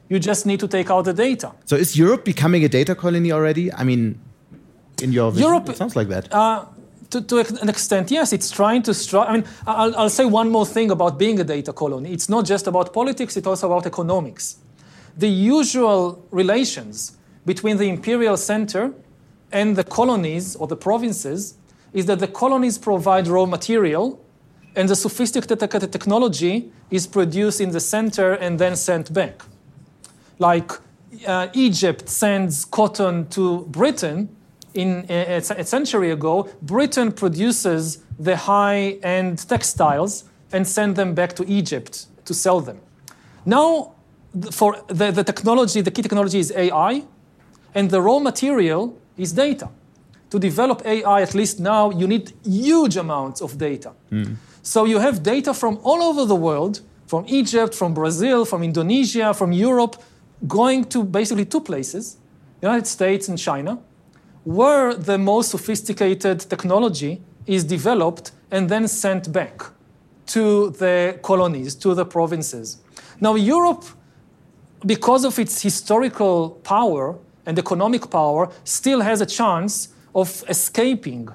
You 0.10 0.20
just 0.20 0.46
need 0.46 0.60
to 0.60 0.68
take 0.68 0.92
out 0.92 1.06
the 1.06 1.14
data. 1.14 1.54
So 1.66 1.76
is 1.76 1.98
Europe 1.98 2.24
becoming 2.24 2.64
a 2.64 2.70
data 2.70 2.94
colony 2.94 3.32
already? 3.32 3.74
I 3.74 3.84
mean, 3.84 4.20
in 5.02 5.12
your 5.12 5.32
vision, 5.32 5.48
Europe, 5.48 5.70
it 5.70 5.78
sounds 5.78 5.96
like 5.96 6.08
that. 6.10 6.32
Uh, 6.32 6.66
to, 7.10 7.22
to, 7.22 7.40
an 7.62 7.70
extent, 7.70 8.12
yes, 8.12 8.32
it's 8.32 8.52
trying 8.52 8.84
to 8.84 8.94
strike. 8.94 9.30
I 9.30 9.34
mean, 9.34 9.46
I'll, 9.66 9.96
I'll, 9.96 10.10
say 10.10 10.26
one 10.26 10.52
more 10.52 10.66
thing 10.66 10.92
about 10.92 11.18
being 11.18 11.40
a 11.40 11.44
data 11.44 11.74
colony. 11.74 12.12
It's 12.12 12.30
not 12.30 12.46
just 12.46 12.68
about 12.68 12.94
politics, 12.94 13.38
it's 13.38 13.48
also 13.48 13.72
about 13.72 13.86
economics. 13.88 14.58
The 15.18 15.30
usual 15.30 16.24
relations 16.30 17.18
between 17.46 17.78
the 17.78 17.90
imperial 17.90 18.38
center 18.38 18.94
and 19.52 19.76
the 19.76 19.84
colonies 19.84 20.56
or 20.56 20.68
the 20.68 20.76
provinces 20.76 21.56
is 21.94 22.06
that 22.06 22.20
the 22.20 22.28
colonies 22.28 22.78
provide 22.78 23.28
raw 23.28 23.46
material 23.46 24.22
and 24.76 24.90
the 24.90 24.96
sophisticated 24.96 25.92
technology 25.92 26.72
is 26.92 27.08
produced 27.08 27.62
in 27.62 27.72
the 27.72 27.80
center 27.80 28.34
and 28.34 28.60
then 28.60 28.76
sent 28.76 29.14
back. 29.14 29.44
Like 30.40 30.72
uh, 31.28 31.48
Egypt 31.54 32.10
sends 32.10 32.66
cotton 32.66 33.28
to 33.30 33.66
Britain 33.70 34.30
in 34.78 35.06
a, 35.10 35.38
a 35.38 35.64
century 35.64 36.12
ago, 36.12 36.48
Britain 36.62 37.12
produces 37.12 38.04
the 38.20 38.36
high-end 38.36 39.48
textiles 39.50 40.26
and 40.52 40.68
send 40.68 40.96
them 40.96 41.14
back 41.14 41.34
to 41.36 41.44
Egypt 41.50 42.06
to 42.26 42.34
sell 42.34 42.62
them. 42.62 42.80
Now, 43.46 43.94
for 44.52 44.78
the, 44.88 45.12
the 45.12 45.24
technology, 45.24 45.82
the 45.82 45.92
key 45.92 46.04
technology 46.04 46.40
is 46.40 46.52
AI, 46.52 47.04
and 47.74 47.90
the 47.90 48.02
raw 48.02 48.20
material 48.20 48.98
is 49.18 49.34
data. 49.34 49.70
To 50.30 50.40
develop 50.40 50.86
AI, 50.86 51.22
at 51.22 51.34
least 51.34 51.60
now, 51.60 51.90
you 51.90 52.08
need 52.08 52.34
huge 52.46 52.98
amounts 52.98 53.42
of 53.42 53.58
data. 53.58 53.94
Mm. 54.12 54.36
So 54.68 54.84
you 54.84 55.00
have 55.00 55.24
data 55.24 55.54
from 55.54 55.80
all 55.82 56.04
over 56.04 56.26
the 56.26 56.36
world, 56.36 56.82
from 57.06 57.24
Egypt, 57.30 57.74
from 57.74 57.94
Brazil, 57.94 58.44
from 58.44 58.64
Indonesia, 58.64 59.34
from 59.34 59.54
Europe, 59.54 59.96
going 60.46 60.84
to 60.90 61.06
basically 61.06 61.46
two 61.46 61.62
places, 61.62 62.18
the 62.60 62.68
United 62.68 62.86
States 62.86 63.30
and 63.30 63.38
China, 63.38 63.80
where 64.44 64.94
the 64.94 65.18
most 65.18 65.52
sophisticated 65.52 66.42
technology 66.42 67.22
is 67.46 67.64
developed 67.64 68.34
and 68.52 68.68
then 68.68 68.90
sent 68.90 69.32
back 69.32 69.72
to 70.26 70.72
the 70.72 71.18
colonies, 71.24 71.74
to 71.76 71.96
the 71.96 72.04
provinces. 72.04 72.82
Now, 73.22 73.36
Europe, 73.36 73.86
because 74.86 75.24
of 75.24 75.40
its 75.40 75.62
historical 75.62 76.60
power 76.66 77.18
and 77.46 77.58
economic 77.58 78.10
power, 78.10 78.50
still 78.66 79.00
has 79.00 79.22
a 79.22 79.26
chance 79.26 79.88
of 80.14 80.44
escaping 80.50 81.30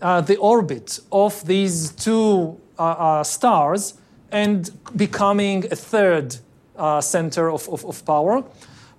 uh, 0.00 0.20
the 0.20 0.36
orbit 0.36 1.00
of 1.10 1.44
these 1.48 1.90
two 1.90 2.60
uh, 2.78 2.82
uh, 2.82 3.24
stars 3.24 3.94
and 4.30 4.70
becoming 4.96 5.64
a 5.70 5.76
third 5.76 6.36
uh, 6.76 7.00
center 7.00 7.50
of, 7.50 7.68
of, 7.68 7.84
of, 7.84 8.04
power. 8.04 8.44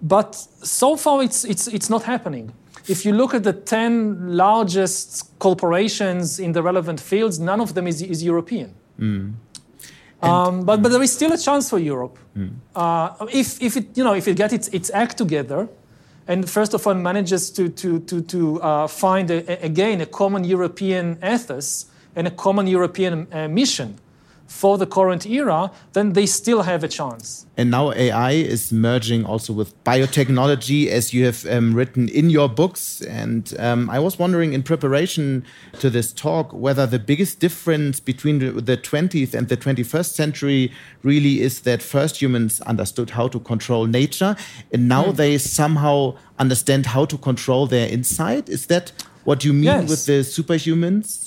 But 0.01 0.35
so 0.35 0.95
far, 0.95 1.23
it's, 1.23 1.43
it's, 1.43 1.67
it's 1.67 1.89
not 1.89 2.03
happening 2.03 2.53
if 2.87 3.05
you 3.05 3.13
look 3.13 3.33
at 3.33 3.43
the 3.43 3.53
10 3.53 4.35
largest 4.35 5.37
corporations 5.39 6.39
in 6.39 6.53
the 6.53 6.63
relevant 6.63 6.99
fields, 6.99 7.39
none 7.39 7.59
of 7.59 7.73
them 7.73 7.87
is, 7.87 8.01
is 8.01 8.23
European. 8.23 8.73
Mm. 8.99 9.33
Um, 10.21 10.65
but, 10.65 10.81
but 10.81 10.89
there 10.89 11.03
is 11.03 11.11
still 11.11 11.31
a 11.33 11.37
chance 11.37 11.69
for 11.69 11.77
Europe. 11.77 12.17
Mm. 12.35 12.53
Uh, 12.75 13.27
if, 13.31 13.61
if, 13.61 13.77
it, 13.77 13.97
you 13.97 14.03
know, 14.03 14.13
if 14.13 14.27
it 14.27 14.35
gets 14.35 14.53
its, 14.53 14.67
its 14.69 14.89
act 14.93 15.17
together, 15.17 15.67
and 16.27 16.49
first 16.49 16.73
of 16.73 16.85
all 16.87 16.93
manages 16.93 17.51
to, 17.51 17.69
to, 17.69 17.99
to, 17.99 18.21
to 18.21 18.61
uh, 18.61 18.87
find, 18.87 19.29
a, 19.29 19.63
again, 19.63 20.01
a 20.01 20.05
common 20.05 20.43
European 20.43 21.19
ethos 21.23 21.85
and 22.17 22.27
a 22.27 22.31
common 22.31 22.67
European 22.67 23.27
uh, 23.31 23.47
mission, 23.47 23.97
for 24.47 24.77
the 24.77 24.85
current 24.85 25.25
era, 25.25 25.71
then 25.93 26.13
they 26.13 26.25
still 26.25 26.61
have 26.61 26.83
a 26.83 26.87
chance. 26.87 27.45
And 27.57 27.69
now 27.69 27.91
AI 27.91 28.31
is 28.31 28.71
merging 28.71 29.25
also 29.25 29.51
with 29.51 29.83
biotechnology, 29.83 30.87
as 30.87 31.13
you 31.13 31.25
have 31.25 31.45
um, 31.47 31.73
written 31.73 32.07
in 32.09 32.29
your 32.29 32.47
books. 32.47 33.01
And 33.01 33.53
um, 33.59 33.89
I 33.89 33.99
was 33.99 34.17
wondering, 34.17 34.53
in 34.53 34.63
preparation 34.63 35.45
to 35.79 35.89
this 35.89 36.13
talk, 36.13 36.53
whether 36.53 36.85
the 36.85 36.99
biggest 36.99 37.39
difference 37.39 37.99
between 37.99 38.39
the 38.39 38.77
20th 38.77 39.33
and 39.33 39.49
the 39.49 39.57
21st 39.57 40.13
century 40.13 40.71
really 41.03 41.41
is 41.41 41.61
that 41.61 41.81
first 41.81 42.21
humans 42.21 42.61
understood 42.61 43.11
how 43.11 43.27
to 43.27 43.39
control 43.39 43.85
nature, 43.85 44.35
and 44.71 44.87
now 44.87 45.05
mm. 45.05 45.15
they 45.15 45.37
somehow 45.37 46.15
understand 46.39 46.85
how 46.87 47.05
to 47.05 47.17
control 47.17 47.67
their 47.67 47.87
inside. 47.87 48.49
Is 48.49 48.67
that 48.67 48.91
what 49.25 49.43
you 49.43 49.51
mean 49.51 49.63
yes. 49.63 49.89
with 49.89 50.05
the 50.05 50.19
superhumans? 50.21 51.26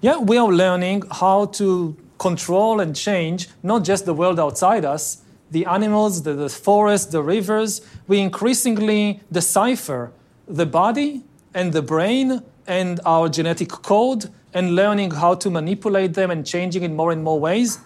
Yeah, 0.00 0.18
we 0.18 0.38
are 0.38 0.46
learning 0.46 1.02
how 1.10 1.46
to 1.46 1.96
control 2.18 2.78
and 2.78 2.94
change 2.94 3.48
not 3.64 3.82
just 3.82 4.06
the 4.06 4.14
world 4.14 4.38
outside 4.38 4.84
us, 4.84 5.22
the 5.50 5.66
animals, 5.66 6.22
the, 6.22 6.34
the 6.34 6.48
forests, 6.48 7.10
the 7.10 7.20
rivers. 7.20 7.80
We 8.06 8.20
increasingly 8.20 9.20
decipher 9.32 10.12
the 10.46 10.66
body 10.66 11.24
and 11.52 11.72
the 11.72 11.82
brain 11.82 12.42
and 12.68 13.00
our 13.04 13.28
genetic 13.28 13.70
code 13.70 14.30
and 14.54 14.76
learning 14.76 15.10
how 15.12 15.34
to 15.34 15.50
manipulate 15.50 16.14
them 16.14 16.30
and 16.30 16.46
changing 16.46 16.84
in 16.84 16.94
more 16.94 17.10
and 17.10 17.24
more 17.24 17.40
ways. 17.40 17.80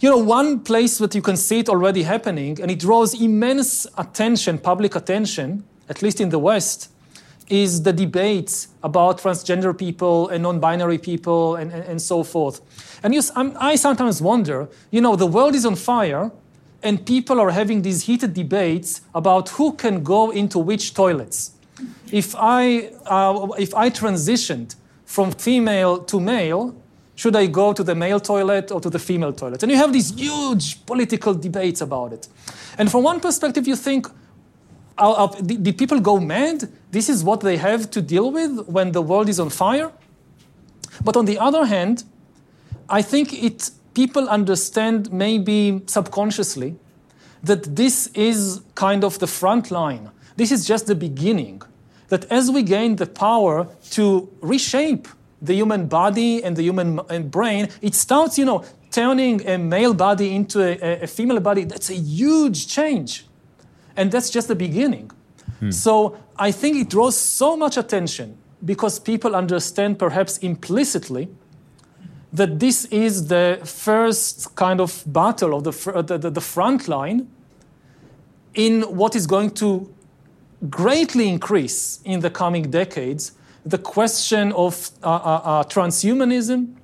You 0.00 0.10
know, 0.10 0.18
one 0.18 0.60
place 0.60 0.98
that 0.98 1.14
you 1.14 1.22
can 1.22 1.38
see 1.38 1.60
it 1.60 1.70
already 1.70 2.02
happening, 2.02 2.60
and 2.60 2.70
it 2.70 2.80
draws 2.80 3.18
immense 3.18 3.86
attention, 3.96 4.58
public 4.58 4.94
attention, 4.94 5.64
at 5.88 6.02
least 6.02 6.20
in 6.20 6.28
the 6.28 6.38
West, 6.38 6.90
is 7.48 7.82
the 7.82 7.92
debates 7.92 8.68
about 8.82 9.18
transgender 9.18 9.76
people 9.76 10.28
and 10.28 10.42
non-binary 10.42 10.98
people 10.98 11.56
and, 11.56 11.72
and, 11.72 11.84
and 11.84 12.02
so 12.02 12.22
forth. 12.24 12.60
And 13.02 13.14
you, 13.14 13.22
I 13.34 13.76
sometimes 13.76 14.20
wonder, 14.20 14.68
you 14.90 15.00
know, 15.00 15.16
the 15.16 15.26
world 15.26 15.54
is 15.54 15.64
on 15.64 15.76
fire, 15.76 16.32
and 16.82 17.04
people 17.04 17.40
are 17.40 17.50
having 17.50 17.82
these 17.82 18.02
heated 18.02 18.34
debates 18.34 19.00
about 19.14 19.48
who 19.50 19.72
can 19.72 20.02
go 20.02 20.30
into 20.30 20.58
which 20.58 20.94
toilets. 20.94 21.52
If 22.10 22.34
I, 22.36 22.90
uh, 23.06 23.48
if 23.58 23.74
I 23.74 23.90
transitioned 23.90 24.76
from 25.04 25.32
female 25.32 25.98
to 26.04 26.20
male, 26.20 26.74
should 27.14 27.34
I 27.34 27.46
go 27.46 27.72
to 27.72 27.82
the 27.82 27.94
male 27.94 28.20
toilet 28.20 28.70
or 28.70 28.80
to 28.80 28.90
the 28.90 28.98
female 28.98 29.32
toilet? 29.32 29.62
And 29.62 29.72
you 29.72 29.78
have 29.78 29.92
these 29.92 30.14
huge 30.14 30.84
political 30.84 31.34
debates 31.34 31.80
about 31.80 32.12
it. 32.12 32.28
And 32.78 32.90
from 32.90 33.04
one 33.04 33.20
perspective, 33.20 33.66
you 33.66 33.76
think, 33.76 34.06
uh, 34.98 35.26
did 35.26 35.76
people 35.76 36.00
go 36.00 36.18
mad? 36.18 36.68
This 36.90 37.08
is 37.08 37.22
what 37.22 37.40
they 37.40 37.56
have 37.56 37.90
to 37.90 38.02
deal 38.02 38.30
with 38.30 38.66
when 38.66 38.92
the 38.92 39.02
world 39.02 39.28
is 39.28 39.38
on 39.38 39.50
fire? 39.50 39.92
But 41.04 41.16
on 41.16 41.26
the 41.26 41.38
other 41.38 41.66
hand, 41.66 42.04
I 42.88 43.02
think 43.02 43.32
it, 43.32 43.70
people 43.94 44.28
understand 44.28 45.12
maybe 45.12 45.82
subconsciously 45.86 46.76
that 47.42 47.76
this 47.76 48.08
is 48.14 48.62
kind 48.74 49.04
of 49.04 49.18
the 49.18 49.26
front 49.26 49.70
line. 49.70 50.10
This 50.36 50.50
is 50.50 50.66
just 50.66 50.86
the 50.86 50.94
beginning. 50.94 51.62
That 52.08 52.24
as 52.30 52.50
we 52.50 52.62
gain 52.62 52.96
the 52.96 53.06
power 53.06 53.68
to 53.90 54.28
reshape 54.40 55.08
the 55.42 55.54
human 55.54 55.86
body 55.86 56.42
and 56.42 56.56
the 56.56 56.62
human 56.62 57.00
brain, 57.28 57.68
it 57.82 57.94
starts, 57.94 58.38
you 58.38 58.44
know, 58.44 58.64
turning 58.90 59.46
a 59.46 59.58
male 59.58 59.92
body 59.92 60.34
into 60.34 60.62
a, 60.62 61.02
a 61.02 61.06
female 61.06 61.40
body. 61.40 61.64
That's 61.64 61.90
a 61.90 61.94
huge 61.94 62.68
change. 62.68 63.25
And 63.96 64.12
that's 64.12 64.30
just 64.30 64.48
the 64.48 64.54
beginning. 64.54 65.10
Hmm. 65.60 65.70
So 65.70 66.18
I 66.36 66.52
think 66.52 66.76
it 66.76 66.90
draws 66.90 67.16
so 67.16 67.56
much 67.56 67.76
attention 67.76 68.36
because 68.64 68.98
people 68.98 69.34
understand 69.34 69.98
perhaps 69.98 70.38
implicitly 70.38 71.28
that 72.32 72.58
this 72.58 72.84
is 72.86 73.28
the 73.28 73.60
first 73.64 74.54
kind 74.56 74.80
of 74.80 75.02
battle 75.06 75.54
of 75.54 75.64
the, 75.64 76.18
the, 76.18 76.30
the 76.30 76.40
front 76.40 76.88
line 76.88 77.28
in 78.54 78.82
what 78.82 79.14
is 79.14 79.26
going 79.26 79.50
to 79.52 79.92
greatly 80.70 81.28
increase 81.28 82.00
in 82.04 82.20
the 82.20 82.30
coming 82.30 82.70
decades 82.70 83.32
the 83.64 83.78
question 83.78 84.52
of 84.52 84.90
uh, 85.02 85.08
uh, 85.08 85.40
uh, 85.44 85.64
transhumanism 85.64 86.74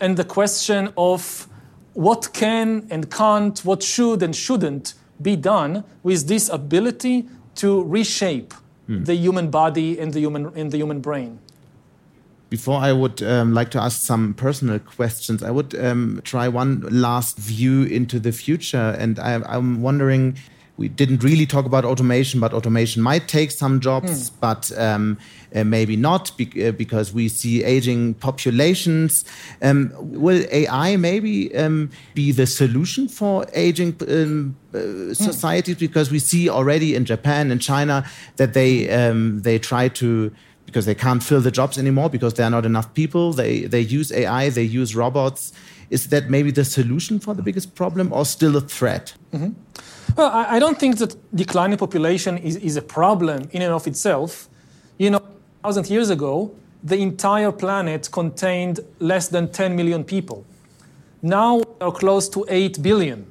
and 0.00 0.16
the 0.16 0.24
question 0.24 0.92
of 0.96 1.46
what 1.92 2.32
can 2.32 2.86
and 2.90 3.10
can't, 3.10 3.62
what 3.64 3.82
should 3.82 4.22
and 4.22 4.34
shouldn't 4.34 4.94
be 5.20 5.36
done 5.36 5.84
with 6.02 6.28
this 6.28 6.48
ability 6.48 7.28
to 7.56 7.82
reshape 7.84 8.54
hmm. 8.86 9.04
the 9.04 9.14
human 9.14 9.50
body 9.50 9.98
and 9.98 10.12
the 10.12 10.20
human, 10.20 10.52
and 10.56 10.70
the 10.70 10.78
human 10.78 11.00
brain. 11.00 11.38
Before 12.48 12.80
I 12.80 12.92
would 12.92 13.22
um, 13.22 13.54
like 13.54 13.70
to 13.72 13.80
ask 13.80 14.00
some 14.02 14.34
personal 14.34 14.80
questions, 14.80 15.42
I 15.42 15.52
would 15.52 15.72
um, 15.78 16.20
try 16.24 16.48
one 16.48 16.80
last 16.90 17.38
view 17.38 17.84
into 17.84 18.18
the 18.18 18.32
future. 18.32 18.96
And 18.98 19.20
I, 19.20 19.34
I'm 19.46 19.82
wondering 19.82 20.36
we 20.80 20.88
didn't 20.88 21.22
really 21.22 21.44
talk 21.44 21.66
about 21.66 21.84
automation, 21.84 22.40
but 22.40 22.54
automation 22.54 23.02
might 23.02 23.28
take 23.28 23.50
some 23.50 23.80
jobs, 23.80 24.30
mm. 24.30 24.34
but 24.40 24.72
um, 24.78 25.18
uh, 25.54 25.62
maybe 25.62 25.94
not 25.94 26.34
be 26.38 26.46
uh, 26.66 26.72
because 26.72 27.12
we 27.12 27.28
see 27.28 27.62
aging 27.62 28.14
populations. 28.14 29.26
Um, 29.60 29.92
will 29.98 30.42
AI 30.50 30.96
maybe 30.96 31.54
um, 31.54 31.90
be 32.14 32.32
the 32.32 32.46
solution 32.46 33.08
for 33.08 33.46
aging 33.52 33.94
um, 34.08 34.56
uh, 34.72 35.12
societies? 35.12 35.76
Mm. 35.76 35.80
Because 35.80 36.10
we 36.10 36.18
see 36.18 36.48
already 36.48 36.94
in 36.94 37.04
Japan 37.04 37.50
and 37.50 37.60
China 37.60 38.06
that 38.36 38.54
they 38.54 38.88
um, 38.88 39.42
they 39.42 39.58
try 39.58 39.88
to 39.88 40.32
because 40.64 40.86
they 40.86 40.94
can't 40.94 41.22
fill 41.22 41.42
the 41.42 41.50
jobs 41.50 41.76
anymore 41.76 42.08
because 42.08 42.34
there 42.34 42.46
are 42.46 42.50
not 42.58 42.64
enough 42.64 42.94
people. 42.94 43.34
They 43.34 43.66
they 43.66 43.82
use 43.82 44.10
AI, 44.12 44.48
they 44.48 44.62
use 44.62 44.96
robots. 44.96 45.52
Is 45.90 46.08
that 46.08 46.30
maybe 46.30 46.52
the 46.52 46.64
solution 46.64 47.20
for 47.20 47.34
the 47.34 47.42
biggest 47.42 47.74
problem, 47.74 48.12
or 48.12 48.24
still 48.24 48.56
a 48.56 48.62
threat? 48.62 49.14
Mm 49.32 49.40
-hmm. 49.40 49.52
Well, 50.16 50.30
I, 50.30 50.56
I 50.56 50.58
don't 50.58 50.78
think 50.78 50.98
that 50.98 51.16
declining 51.34 51.78
population 51.78 52.38
is, 52.38 52.56
is 52.56 52.76
a 52.76 52.82
problem 52.82 53.48
in 53.52 53.62
and 53.62 53.72
of 53.72 53.86
itself. 53.86 54.48
You 54.98 55.10
know, 55.10 55.22
thousand 55.62 55.88
years 55.88 56.10
ago, 56.10 56.52
the 56.82 56.96
entire 56.96 57.52
planet 57.52 58.10
contained 58.10 58.80
less 58.98 59.28
than 59.28 59.50
10 59.50 59.76
million 59.76 60.04
people. 60.04 60.44
Now 61.22 61.56
we 61.56 61.64
are 61.80 61.92
close 61.92 62.28
to 62.30 62.44
8 62.48 62.82
billion. 62.82 63.26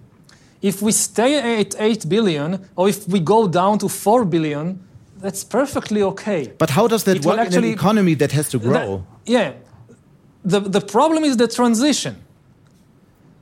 If 0.62 0.82
we 0.82 0.92
stay 0.92 1.60
at 1.60 1.76
8 1.80 2.10
billion, 2.10 2.70
or 2.76 2.90
if 2.90 3.08
we 3.08 3.20
go 3.20 3.48
down 3.48 3.80
to 3.80 3.90
4 3.90 4.26
billion, 4.26 4.80
that's 5.18 5.44
perfectly 5.44 6.04
okay. 6.04 6.54
But 6.58 6.70
how 6.70 6.88
does 6.88 7.04
that 7.06 7.18
it 7.18 7.26
work 7.26 7.40
actually, 7.40 7.58
in 7.58 7.64
an 7.66 7.80
economy 7.80 8.14
that 8.16 8.32
has 8.32 8.50
to 8.50 8.60
grow? 8.60 9.06
That, 9.26 9.32
yeah. 9.32 9.54
The, 10.44 10.60
the 10.60 10.82
problem 10.82 11.24
is 11.24 11.38
the 11.38 11.48
transition. 11.48 12.16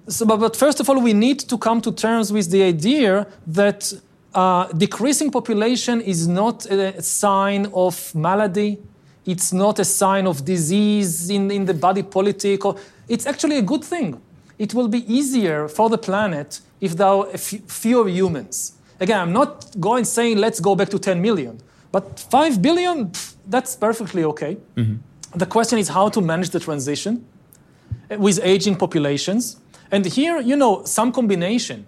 So, 0.07 0.25
but, 0.25 0.37
but, 0.37 0.55
first 0.55 0.79
of 0.79 0.89
all, 0.89 1.01
we 1.01 1.13
need 1.13 1.39
to 1.39 1.57
come 1.57 1.81
to 1.81 1.91
terms 1.91 2.31
with 2.31 2.49
the 2.49 2.63
idea 2.63 3.27
that 3.45 3.91
uh, 4.33 4.67
decreasing 4.67 5.31
population 5.31 5.99
is 6.01 6.27
not 6.27 6.65
a 6.67 7.01
sign 7.01 7.65
of 7.73 8.15
malady. 8.15 8.79
It's 9.25 9.51
not 9.51 9.79
a 9.79 9.85
sign 9.85 10.25
of 10.25 10.45
disease 10.45 11.29
in, 11.29 11.51
in 11.51 11.65
the 11.65 11.73
body 11.73 12.03
politic. 12.03 12.63
Or, 12.63 12.77
it's 13.09 13.25
actually 13.25 13.57
a 13.57 13.61
good 13.61 13.83
thing. 13.83 14.21
It 14.57 14.73
will 14.73 14.87
be 14.87 15.01
easier 15.13 15.67
for 15.67 15.89
the 15.89 15.97
planet 15.97 16.61
if 16.79 16.95
there 16.95 17.07
are 17.07 17.25
fewer 17.37 18.07
humans. 18.07 18.73
Again, 18.99 19.19
I'm 19.19 19.33
not 19.33 19.79
going 19.79 20.05
saying 20.05 20.37
let's 20.37 20.59
go 20.59 20.73
back 20.75 20.89
to 20.89 20.99
10 20.99 21.21
million, 21.21 21.59
but 21.91 22.19
5 22.19 22.61
billion, 22.61 23.07
pff, 23.07 23.35
that's 23.47 23.75
perfectly 23.75 24.23
okay. 24.23 24.57
Mm-hmm. 24.75 24.95
The 25.37 25.45
question 25.45 25.77
is 25.79 25.89
how 25.89 26.09
to 26.09 26.21
manage 26.21 26.49
the 26.51 26.59
transition 26.59 27.25
with 28.09 28.39
aging 28.41 28.77
populations 28.77 29.57
and 29.91 30.05
here, 30.05 30.39
you 30.39 30.55
know, 30.55 30.83
some 30.83 31.11
combination 31.11 31.85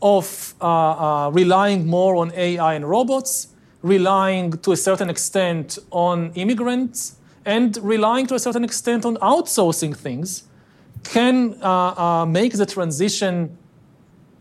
of 0.00 0.54
uh, 0.60 0.66
uh, 0.66 1.30
relying 1.30 1.86
more 1.86 2.16
on 2.16 2.32
AI 2.34 2.74
and 2.74 2.88
robots, 2.88 3.48
relying 3.82 4.52
to 4.58 4.72
a 4.72 4.76
certain 4.76 5.10
extent 5.10 5.78
on 5.90 6.32
immigrants, 6.34 7.16
and 7.44 7.76
relying 7.78 8.26
to 8.26 8.34
a 8.34 8.38
certain 8.38 8.64
extent 8.64 9.04
on 9.04 9.16
outsourcing 9.16 9.96
things 9.96 10.44
can 11.04 11.56
uh, 11.62 11.94
uh 11.96 12.26
make 12.26 12.52
the 12.52 12.66
transition 12.66 13.56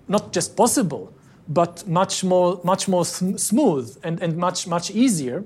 not 0.07 0.33
just 0.33 0.55
possible, 0.55 1.13
but 1.47 1.87
much 1.87 2.23
more, 2.23 2.59
much 2.63 2.87
more 2.87 3.05
sm- 3.05 3.37
smooth 3.37 3.97
and, 4.03 4.21
and 4.21 4.37
much, 4.37 4.67
much 4.67 4.91
easier. 4.91 5.43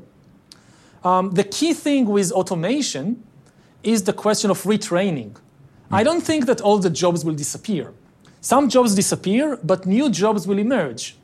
Um, 1.04 1.32
the 1.32 1.44
key 1.44 1.74
thing 1.74 2.06
with 2.06 2.32
automation 2.32 3.24
is 3.84 4.04
the 4.04 4.14
question 4.14 4.52
of 4.52 4.64
retraining. 4.64 5.36
I 5.94 6.04
don't 6.04 6.22
think 6.22 6.46
that 6.46 6.62
all 6.62 6.78
the 6.78 6.90
jobs 6.90 7.26
will 7.26 7.34
disappear. 7.34 7.94
Some 8.40 8.70
jobs 8.70 8.96
disappear, 8.96 9.58
but 9.62 9.86
new 9.86 10.10
jobs 10.10 10.48
will 10.48 10.58
emerge. 10.58 11.18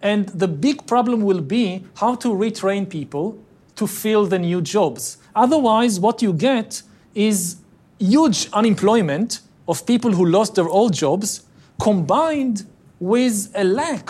And 0.00 0.28
the 0.30 0.48
big 0.48 0.86
problem 0.86 1.22
will 1.22 1.40
be 1.40 1.84
how 1.96 2.14
to 2.16 2.28
retrain 2.28 2.88
people 2.88 3.38
to 3.76 3.86
fill 3.86 4.26
the 4.26 4.38
new 4.38 4.62
jobs. 4.62 5.18
Otherwise, 5.34 6.00
what 6.00 6.22
you 6.22 6.32
get 6.32 6.82
is 7.14 7.56
huge 7.98 8.48
unemployment 8.52 9.40
of 9.68 9.84
people 9.86 10.12
who 10.12 10.24
lost 10.24 10.54
their 10.54 10.68
old 10.68 10.94
jobs 10.94 11.42
combined 11.80 12.66
with 13.00 13.52
a 13.54 13.64
lack 13.64 14.08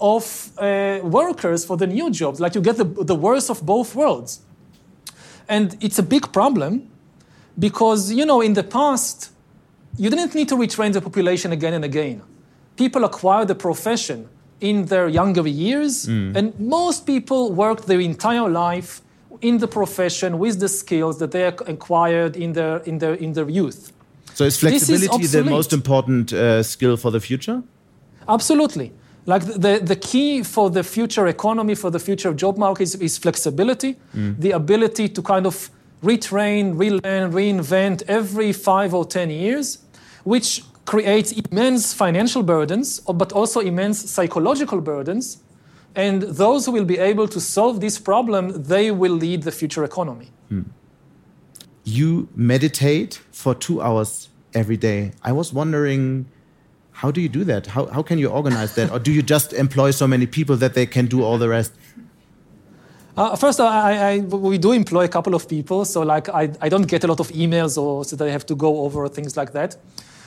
of 0.00 0.50
uh, 0.58 0.98
workers 1.02 1.64
for 1.64 1.76
the 1.76 1.86
new 1.86 2.10
jobs. 2.10 2.40
Like 2.40 2.54
you 2.56 2.60
get 2.60 2.76
the, 2.76 2.84
the 2.84 3.14
worst 3.14 3.50
of 3.50 3.64
both 3.64 3.94
worlds. 3.94 4.40
And 5.48 5.76
it's 5.80 5.98
a 5.98 6.02
big 6.02 6.32
problem 6.32 6.91
because, 7.58 8.12
you 8.12 8.24
know, 8.24 8.40
in 8.40 8.54
the 8.54 8.62
past, 8.62 9.30
you 9.98 10.08
didn't 10.10 10.34
need 10.34 10.48
to 10.48 10.56
retrain 10.56 10.92
the 10.92 11.00
population 11.00 11.52
again 11.52 11.74
and 11.74 11.84
again. 11.84 12.22
People 12.76 13.04
acquired 13.04 13.48
the 13.48 13.54
profession 13.54 14.28
in 14.60 14.86
their 14.86 15.08
younger 15.08 15.46
years, 15.46 16.06
mm. 16.06 16.34
and 16.36 16.58
most 16.58 17.06
people 17.06 17.52
worked 17.52 17.86
their 17.86 18.00
entire 18.00 18.48
life 18.48 19.02
in 19.40 19.58
the 19.58 19.66
profession 19.66 20.38
with 20.38 20.60
the 20.60 20.68
skills 20.68 21.18
that 21.18 21.32
they 21.32 21.44
acquired 21.44 22.36
in 22.36 22.52
their, 22.52 22.76
in 22.78 22.98
their, 22.98 23.14
in 23.14 23.32
their 23.32 23.48
youth. 23.48 23.92
So 24.34 24.44
is 24.44 24.58
flexibility 24.58 25.24
is 25.24 25.32
the 25.32 25.44
most 25.44 25.72
important 25.72 26.32
uh, 26.32 26.62
skill 26.62 26.96
for 26.96 27.10
the 27.10 27.20
future? 27.20 27.62
Absolutely. 28.28 28.92
Like 29.26 29.44
the, 29.44 29.80
the 29.82 29.96
key 29.96 30.42
for 30.42 30.70
the 30.70 30.82
future 30.82 31.26
economy, 31.26 31.74
for 31.74 31.90
the 31.90 31.98
future 31.98 32.32
job 32.32 32.56
market 32.56 32.82
is, 32.82 32.94
is 32.96 33.18
flexibility, 33.18 33.96
mm. 34.16 34.38
the 34.38 34.52
ability 34.52 35.08
to 35.10 35.22
kind 35.22 35.46
of 35.46 35.70
retrain, 36.02 36.78
relearn, 36.78 37.32
reinvent 37.32 38.02
every 38.08 38.52
five 38.52 38.92
or 38.94 39.04
10 39.04 39.30
years, 39.30 39.78
which 40.24 40.64
creates 40.84 41.32
immense 41.32 41.94
financial 41.94 42.42
burdens, 42.42 43.00
but 43.00 43.32
also 43.32 43.60
immense 43.60 44.10
psychological 44.10 44.80
burdens. 44.80 45.38
And 45.94 46.22
those 46.22 46.66
who 46.66 46.72
will 46.72 46.84
be 46.84 46.98
able 46.98 47.28
to 47.28 47.40
solve 47.40 47.80
this 47.80 47.98
problem, 47.98 48.64
they 48.64 48.90
will 48.90 49.12
lead 49.12 49.42
the 49.42 49.52
future 49.52 49.84
economy. 49.84 50.30
Hmm. 50.48 50.62
you 51.84 52.28
meditate 52.36 53.20
for 53.32 53.54
two 53.54 53.82
hours 53.82 54.28
every 54.54 54.76
day. 54.76 55.12
I 55.22 55.32
was 55.32 55.52
wondering, 55.52 56.26
how 56.92 57.10
do 57.10 57.20
you 57.20 57.28
do 57.28 57.44
that? 57.44 57.66
How, 57.66 57.86
how 57.86 58.02
can 58.02 58.18
you 58.18 58.28
organize 58.28 58.74
that? 58.76 58.90
or 58.90 58.98
do 58.98 59.10
you 59.12 59.22
just 59.22 59.52
employ 59.52 59.90
so 59.90 60.06
many 60.06 60.26
people 60.26 60.56
that 60.56 60.74
they 60.74 60.86
can 60.86 61.06
do 61.06 61.22
all 61.24 61.38
the 61.38 61.48
rest? 61.48 61.72
Uh, 63.14 63.36
first, 63.36 63.60
I, 63.60 64.14
I, 64.14 64.18
we 64.20 64.56
do 64.56 64.72
employ 64.72 65.04
a 65.04 65.08
couple 65.08 65.34
of 65.34 65.46
people, 65.46 65.84
so 65.84 66.00
like 66.00 66.30
I, 66.30 66.50
I 66.62 66.68
don't 66.70 66.88
get 66.88 67.04
a 67.04 67.06
lot 67.06 67.20
of 67.20 67.28
emails 67.28 67.76
or 67.76 68.04
so 68.04 68.16
that 68.16 68.26
I 68.26 68.30
have 68.30 68.46
to 68.46 68.54
go 68.54 68.80
over 68.84 69.06
things 69.08 69.36
like 69.36 69.52
that. 69.52 69.76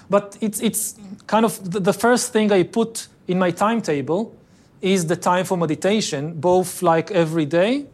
But 0.07 0.38
it's, 0.39 0.61
it's 0.61 0.95
kind 1.25 1.45
of 1.45 1.71
the, 1.71 1.79
the 1.79 1.93
first 1.93 2.31
thing 2.31 2.51
I 2.51 2.61
put 2.61 3.07
in 3.27 3.39
my 3.39 3.49
timetable 3.49 4.36
is 4.81 5.07
the 5.07 5.15
time 5.15 5.45
for 5.45 5.57
meditation, 5.57 6.33
both 6.33 6.83
like 6.83 7.09
every 7.09 7.45
day 7.45 7.88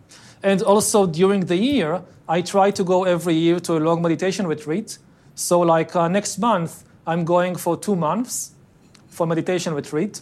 and 0.44 0.62
also 0.62 1.08
during 1.08 1.46
the 1.46 1.56
year. 1.56 2.02
I 2.28 2.42
try 2.42 2.72
to 2.72 2.84
go 2.84 3.06
every 3.06 3.36
year 3.36 3.62
to 3.62 3.78
a 3.78 3.80
long 3.80 4.02
meditation 4.02 4.46
retreat. 4.46 4.98
So, 5.36 5.62
like 5.62 5.96
uh, 5.96 6.10
next 6.10 6.38
month, 6.38 6.84
I'm 7.08 7.24
going 7.24 7.56
for 7.56 7.78
two 7.78 7.96
months 7.96 8.52
for 9.08 9.26
meditation 9.26 9.74
retreat. 9.74 10.22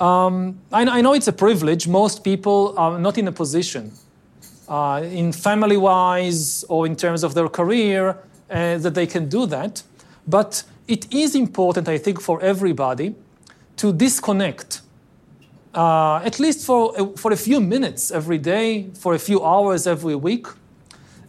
Um, 0.00 0.58
I, 0.72 0.98
I, 0.98 1.00
know 1.02 1.12
it's 1.12 1.28
a 1.28 1.32
privilege. 1.32 1.86
Most 1.86 2.24
people 2.24 2.74
are 2.78 2.98
not 2.98 3.18
in 3.18 3.28
a 3.28 3.32
position, 3.32 3.92
uh, 4.66 5.02
in 5.04 5.30
family 5.30 5.76
wise 5.76 6.64
or 6.70 6.86
in 6.86 6.96
terms 6.96 7.22
of 7.22 7.34
their 7.34 7.48
career, 7.50 8.16
uh, 8.50 8.78
that 8.78 8.94
they 8.94 9.06
can 9.06 9.28
do 9.28 9.44
that. 9.46 9.82
But 10.26 10.62
it 10.88 11.12
is 11.12 11.34
important, 11.34 11.86
I 11.86 11.98
think, 11.98 12.18
for 12.18 12.40
everybody 12.40 13.14
to 13.76 13.92
disconnect, 13.92 14.80
uh, 15.74 16.16
at 16.24 16.40
least 16.40 16.64
for, 16.64 17.14
for 17.18 17.30
a 17.32 17.36
few 17.36 17.60
minutes 17.60 18.10
every 18.10 18.38
day, 18.38 18.88
for 18.94 19.12
a 19.14 19.18
few 19.18 19.44
hours 19.44 19.86
every 19.86 20.14
week, 20.16 20.46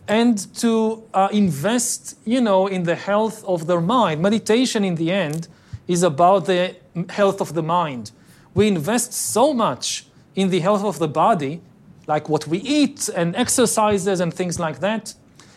and 0.07 0.37
to 0.55 1.03
uh, 1.13 1.27
invest, 1.33 2.17
you 2.23 2.39
know, 2.39 2.67
in 2.67 2.83
the 2.83 2.95
health 2.95 3.43
of 3.43 3.67
their 3.67 3.81
mind. 3.81 4.21
Meditation, 4.21 4.85
in 4.85 4.95
the 4.95 5.11
end, 5.11 5.49
is 5.89 6.03
about 6.03 6.45
the 6.45 6.73
health 7.09 7.41
of 7.41 7.53
the 7.53 7.63
mind 7.63 8.11
we 8.53 8.67
invest 8.67 9.13
so 9.13 9.53
much 9.53 10.05
in 10.35 10.49
the 10.49 10.59
health 10.59 10.83
of 10.83 10.99
the 10.99 11.07
body, 11.07 11.61
like 12.07 12.29
what 12.29 12.47
we 12.47 12.59
eat 12.59 13.09
and 13.09 13.35
exercises 13.35 14.19
and 14.19 14.33
things 14.33 14.59
like 14.59 14.79
that, 14.79 15.13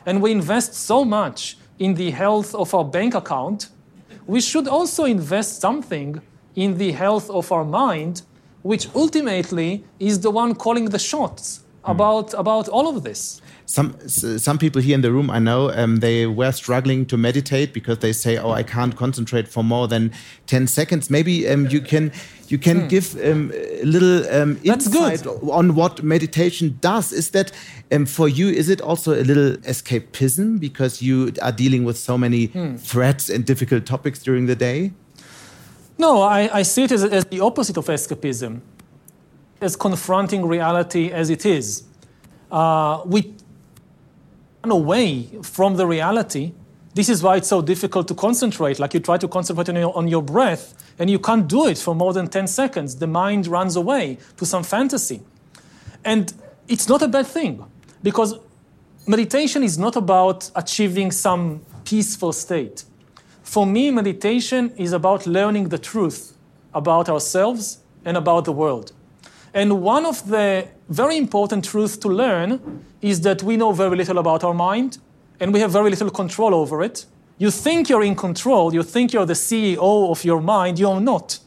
and 0.07 0.21
we 0.23 0.33
invest 0.33 0.75
so 0.75 1.05
much 1.05 1.57
in 1.79 1.95
the 1.95 2.11
health 2.11 2.55
of 2.55 2.75
our 2.75 2.85
bank 2.85 3.15
account, 3.15 3.69
we 4.27 4.41
should 4.41 4.69
also 4.69 5.05
invest 5.05 5.61
something 5.61 6.21
in 6.55 6.79
the 6.79 6.93
health 6.93 7.29
of 7.31 7.51
our 7.51 7.65
mind, 7.65 8.23
which 8.63 8.89
ultimately 8.95 9.85
is 9.99 10.21
the 10.21 10.31
one 10.31 10.55
calling 10.55 10.87
the 10.87 10.99
shots 10.99 11.65
mm. 11.85 11.91
about, 11.91 12.33
about 12.35 12.69
all 12.69 12.89
of 12.89 13.03
this 13.03 13.41
some 13.67 13.97
some 14.09 14.59
people 14.59 14.81
here 14.83 14.95
in 14.95 15.01
the 15.01 15.11
room 15.11 15.31
I 15.31 15.39
know 15.39 15.71
um, 15.71 15.97
they 15.97 16.27
were 16.27 16.53
struggling 16.53 17.07
to 17.07 17.17
meditate 17.17 17.73
because 17.73 17.99
they 17.99 18.13
say, 18.13 18.37
"Oh, 18.37 18.51
I 18.51 18.63
can't 18.63 18.95
concentrate 18.95 19.49
for 19.49 19.65
more 19.65 19.89
than 19.89 20.13
ten 20.47 20.67
seconds." 20.67 21.09
Maybe 21.09 21.49
um, 21.49 21.67
you 21.69 21.81
can 21.81 22.13
you 22.51 22.59
can 22.59 22.83
hmm. 22.83 22.89
give 22.89 23.15
um, 23.25 23.53
a 23.55 23.85
little 23.85 24.29
um, 24.35 24.59
insight 24.63 25.27
on 25.27 25.75
what 25.75 26.03
meditation 26.03 26.79
does. 26.81 27.13
Is 27.13 27.31
that 27.31 27.53
um, 27.93 28.07
for 28.07 28.29
you? 28.29 28.49
Is 28.49 28.69
it 28.69 28.81
also 28.81 29.13
a 29.13 29.25
little 29.25 29.57
escapism 29.59 30.59
because 30.61 31.03
you 31.03 31.33
are 31.43 31.53
dealing 31.53 31.85
with 31.85 31.99
so 31.99 32.17
many 32.19 32.47
hmm. 32.47 32.77
threats 32.77 33.29
and 33.29 33.45
difficult 33.45 33.87
topics 33.87 34.23
during 34.23 34.47
the 34.47 34.57
day? 34.57 34.93
No, 35.99 36.23
I, 36.23 36.59
I 36.59 36.63
see 36.63 36.85
it 36.85 36.93
as, 36.93 37.05
as 37.05 37.25
the 37.27 37.41
opposite 37.41 37.77
of 37.77 37.87
escapism, 37.87 38.61
as 39.61 39.77
confronting 39.77 40.45
reality 40.47 41.11
as 41.11 41.31
it 41.31 41.47
is. 41.47 41.85
Uh, 42.51 43.03
we 43.07 43.35
run 44.65 44.73
away 44.73 45.29
from 45.43 45.77
the 45.77 45.87
reality. 45.87 46.53
This 46.95 47.09
is 47.09 47.23
why 47.23 47.37
it's 47.37 47.49
so 47.49 47.61
difficult 47.61 48.07
to 48.09 48.15
concentrate. 48.15 48.79
Like 48.79 48.95
you 48.95 49.01
try 49.01 49.19
to 49.19 49.27
concentrate 49.27 49.69
on 49.69 49.77
your, 49.77 49.97
on 49.97 50.09
your 50.09 50.23
breath, 50.23 50.75
and 50.99 51.11
you 51.11 51.19
can't 51.19 51.49
do 51.49 51.67
it 51.67 51.77
for 51.77 51.95
more 51.95 52.13
than 52.13 52.29
10 52.29 52.47
seconds. 52.47 52.97
The 52.97 53.09
mind 53.09 53.49
runs 53.49 53.75
away 53.75 54.19
to 54.37 54.47
some 54.47 54.63
fantasy. 54.63 55.21
And 56.05 56.33
it's 56.69 56.89
not 56.89 57.03
a 57.03 57.09
bad 57.09 57.27
thing, 57.27 57.65
because 58.03 58.39
meditation 59.07 59.65
is 59.65 59.77
not 59.77 59.97
about 59.97 60.51
achieving 60.55 61.11
some 61.11 61.63
peaceful 61.85 62.33
state. 62.33 62.85
For 63.43 63.67
me, 63.67 63.91
meditation 63.91 64.73
is 64.77 64.93
about 64.93 65.27
learning 65.27 65.69
the 65.71 65.79
truth 65.79 66.33
about 66.73 67.09
ourselves 67.09 67.79
and 68.05 68.17
about 68.17 68.45
the 68.45 68.53
world. 68.53 68.93
And 69.53 69.83
one 69.83 70.07
of 70.07 70.29
the 70.29 70.69
very 70.89 71.17
important 71.17 71.65
truths 71.65 71.97
to 71.99 72.09
learn 72.09 72.85
is 73.01 73.21
that 73.23 73.43
we 73.43 73.57
know 73.57 73.73
very 73.73 73.97
little 73.97 74.19
about 74.19 74.45
our 74.45 74.55
mind 74.55 74.99
and 75.41 75.53
we 75.53 75.61
have 75.61 75.71
very 75.71 75.91
little 75.91 76.11
control 76.11 76.55
over 76.55 76.83
it. 76.83 77.07
You 77.39 77.51
think 77.51 77.89
you're 77.89 78.05
in 78.05 78.15
control, 78.15 78.73
you 78.73 78.83
think 78.83 79.13
you're 79.13 79.27
the 79.27 79.35
CEO 79.35 80.11
of 80.11 80.25
your 80.25 80.41
mind, 80.41 80.79
you're 80.79 81.01
not. 81.01 81.39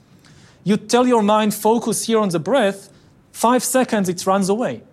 You 0.63 0.77
tell 0.77 1.07
your 1.07 1.23
mind, 1.23 1.53
focus 1.53 2.05
here 2.05 2.19
on 2.19 2.29
the 2.29 2.39
breath, 2.39 2.89
five 3.31 3.63
seconds, 3.63 4.09
it 4.09 4.25
runs 4.25 4.49
away. 4.49 4.83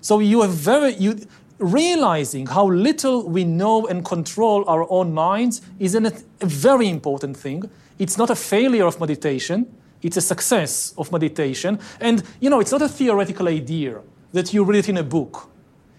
So 0.00 0.18
you 0.18 0.42
have 0.42 0.50
very, 0.50 0.94
you, 0.94 1.16
realizing 1.58 2.46
how 2.46 2.66
little 2.66 3.28
we 3.28 3.44
know 3.44 3.86
and 3.86 4.04
control 4.04 4.64
our 4.66 4.90
own 4.90 5.14
minds 5.14 5.62
is 5.78 5.94
a 5.94 6.12
very 6.40 6.88
important 6.88 7.36
thing. 7.36 7.70
It's 7.98 8.18
not 8.18 8.30
a 8.30 8.34
failure 8.34 8.86
of 8.86 8.98
meditation, 8.98 9.72
it's 10.02 10.16
a 10.16 10.20
success 10.20 10.92
of 10.98 11.12
meditation. 11.12 11.78
And, 12.00 12.24
you 12.40 12.50
know, 12.50 12.58
it's 12.58 12.72
not 12.72 12.82
a 12.82 12.88
theoretical 12.88 13.46
idea 13.46 14.00
that 14.32 14.52
you 14.52 14.64
read 14.64 14.78
it 14.80 14.88
in 14.88 14.96
a 14.96 15.04
book. 15.04 15.48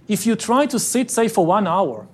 If 0.08 0.26
you 0.26 0.36
try 0.36 0.66
to 0.66 0.78
sit, 0.80 1.10
say, 1.10 1.30
for 1.30 1.46
one 1.46 1.66
hour, 1.66 2.08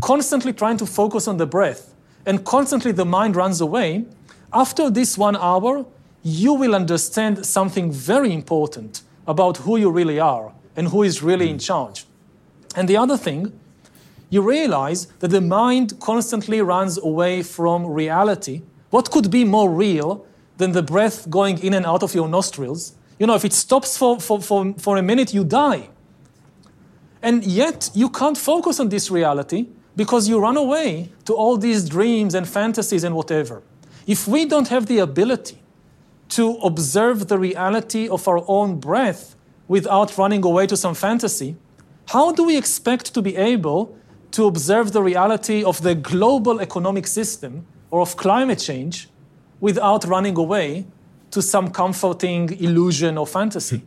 constantly 0.00 0.52
trying 0.52 0.76
to 0.78 0.86
focus 0.86 1.28
on 1.28 1.36
the 1.36 1.46
breath, 1.46 1.94
and 2.24 2.44
constantly 2.44 2.92
the 2.92 3.04
mind 3.04 3.36
runs 3.36 3.60
away, 3.60 4.04
after 4.52 4.90
this 4.90 5.16
one 5.16 5.36
hour, 5.36 5.84
you 6.22 6.52
will 6.54 6.74
understand 6.74 7.46
something 7.46 7.92
very 7.92 8.32
important 8.32 9.02
about 9.26 9.58
who 9.58 9.76
you 9.76 9.90
really 9.90 10.18
are 10.18 10.52
and 10.74 10.88
who 10.88 11.02
is 11.02 11.22
really 11.22 11.48
in 11.48 11.58
charge. 11.58 12.04
And 12.74 12.88
the 12.88 12.96
other 12.96 13.16
thing, 13.16 13.58
you 14.28 14.42
realize 14.42 15.06
that 15.20 15.28
the 15.28 15.40
mind 15.40 15.98
constantly 16.00 16.60
runs 16.60 16.98
away 16.98 17.42
from 17.42 17.86
reality. 17.86 18.62
What 18.90 19.10
could 19.10 19.30
be 19.30 19.44
more 19.44 19.70
real 19.70 20.26
than 20.56 20.72
the 20.72 20.82
breath 20.82 21.28
going 21.28 21.58
in 21.62 21.74
and 21.74 21.86
out 21.86 22.02
of 22.02 22.14
your 22.14 22.28
nostrils. 22.28 22.94
You 23.18 23.26
know, 23.26 23.34
if 23.34 23.44
it 23.44 23.52
stops 23.52 23.96
for, 23.96 24.20
for, 24.20 24.40
for, 24.40 24.74
for 24.78 24.96
a 24.96 25.02
minute, 25.02 25.34
you 25.34 25.44
die. 25.44 25.88
And 27.22 27.44
yet, 27.44 27.90
you 27.94 28.08
can't 28.08 28.38
focus 28.38 28.78
on 28.80 28.88
this 28.88 29.10
reality 29.10 29.66
because 29.96 30.28
you 30.28 30.38
run 30.38 30.56
away 30.56 31.10
to 31.24 31.34
all 31.34 31.56
these 31.56 31.88
dreams 31.88 32.34
and 32.34 32.46
fantasies 32.46 33.02
and 33.02 33.14
whatever. 33.14 33.62
If 34.06 34.28
we 34.28 34.44
don't 34.44 34.68
have 34.68 34.86
the 34.86 34.98
ability 34.98 35.58
to 36.28 36.52
observe 36.62 37.28
the 37.28 37.38
reality 37.38 38.08
of 38.08 38.28
our 38.28 38.44
own 38.46 38.78
breath 38.78 39.34
without 39.68 40.16
running 40.18 40.44
away 40.44 40.66
to 40.66 40.76
some 40.76 40.94
fantasy, 40.94 41.56
how 42.08 42.30
do 42.32 42.44
we 42.44 42.56
expect 42.56 43.14
to 43.14 43.22
be 43.22 43.36
able 43.36 43.96
to 44.32 44.46
observe 44.46 44.92
the 44.92 45.02
reality 45.02 45.64
of 45.64 45.82
the 45.82 45.94
global 45.94 46.60
economic 46.60 47.06
system 47.06 47.66
or 47.90 48.00
of 48.02 48.16
climate 48.16 48.58
change 48.58 49.08
without 49.60 50.04
running 50.04 50.36
away 50.36 50.86
to 51.30 51.40
some 51.40 51.70
comforting 51.70 52.50
illusion 52.60 53.18
or 53.18 53.26
fantasy. 53.26 53.82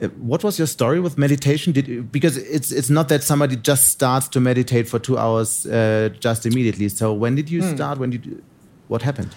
Uh, 0.00 0.08
what 0.18 0.44
was 0.44 0.58
your 0.58 0.66
story 0.66 1.00
with 1.00 1.18
meditation? 1.18 1.72
Did 1.72 2.12
because 2.12 2.36
it's 2.36 2.70
it's 2.70 2.90
not 2.90 3.08
that 3.08 3.22
somebody 3.22 3.56
just 3.56 3.88
starts 3.88 4.28
to 4.28 4.40
meditate 4.40 4.88
for 4.88 4.98
two 4.98 5.18
hours 5.18 5.66
uh, 5.66 6.10
just 6.20 6.46
immediately. 6.46 6.88
So 6.88 7.12
when 7.12 7.34
did 7.34 7.50
you 7.50 7.62
mm. 7.62 7.74
start? 7.74 7.98
When 7.98 8.10
did 8.10 8.24
you, 8.26 8.42
what 8.88 9.02
happened? 9.02 9.34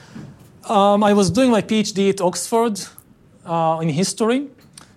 Um, 0.69 1.03
I 1.03 1.13
was 1.13 1.31
doing 1.31 1.51
my 1.51 1.61
PhD 1.61 2.09
at 2.09 2.21
Oxford 2.21 2.79
uh, 3.45 3.79
in 3.81 3.89
history, 3.89 4.47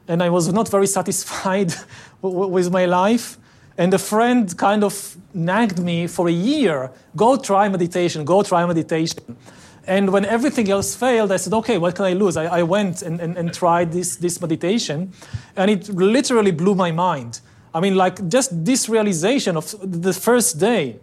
and 0.06 0.22
I 0.22 0.28
was 0.28 0.52
not 0.52 0.68
very 0.68 0.86
satisfied 0.98 1.72
with 2.20 2.70
my 2.70 2.84
life. 2.84 3.38
And 3.76 3.92
a 3.92 3.98
friend 3.98 4.56
kind 4.56 4.84
of 4.84 5.16
nagged 5.32 5.80
me 5.80 6.06
for 6.06 6.28
a 6.28 6.32
year 6.32 6.92
go 7.16 7.36
try 7.36 7.68
meditation, 7.68 8.24
go 8.24 8.42
try 8.42 8.64
meditation. 8.66 9.36
And 9.86 10.10
when 10.10 10.24
everything 10.24 10.70
else 10.70 10.94
failed, 10.94 11.30
I 11.30 11.36
said, 11.36 11.52
okay, 11.52 11.78
what 11.78 11.94
can 11.94 12.06
I 12.06 12.14
lose? 12.14 12.36
I, 12.36 12.44
I 12.44 12.62
went 12.62 13.02
and, 13.02 13.20
and, 13.20 13.36
and 13.36 13.52
tried 13.52 13.92
this, 13.92 14.16
this 14.16 14.40
meditation, 14.40 15.12
and 15.56 15.70
it 15.70 15.88
literally 15.88 16.52
blew 16.52 16.74
my 16.74 16.90
mind. 16.90 17.40
I 17.74 17.80
mean, 17.80 17.94
like 17.94 18.28
just 18.28 18.64
this 18.64 18.88
realization 18.88 19.56
of 19.56 19.74
the 19.82 20.12
first 20.12 20.58
day, 20.58 21.00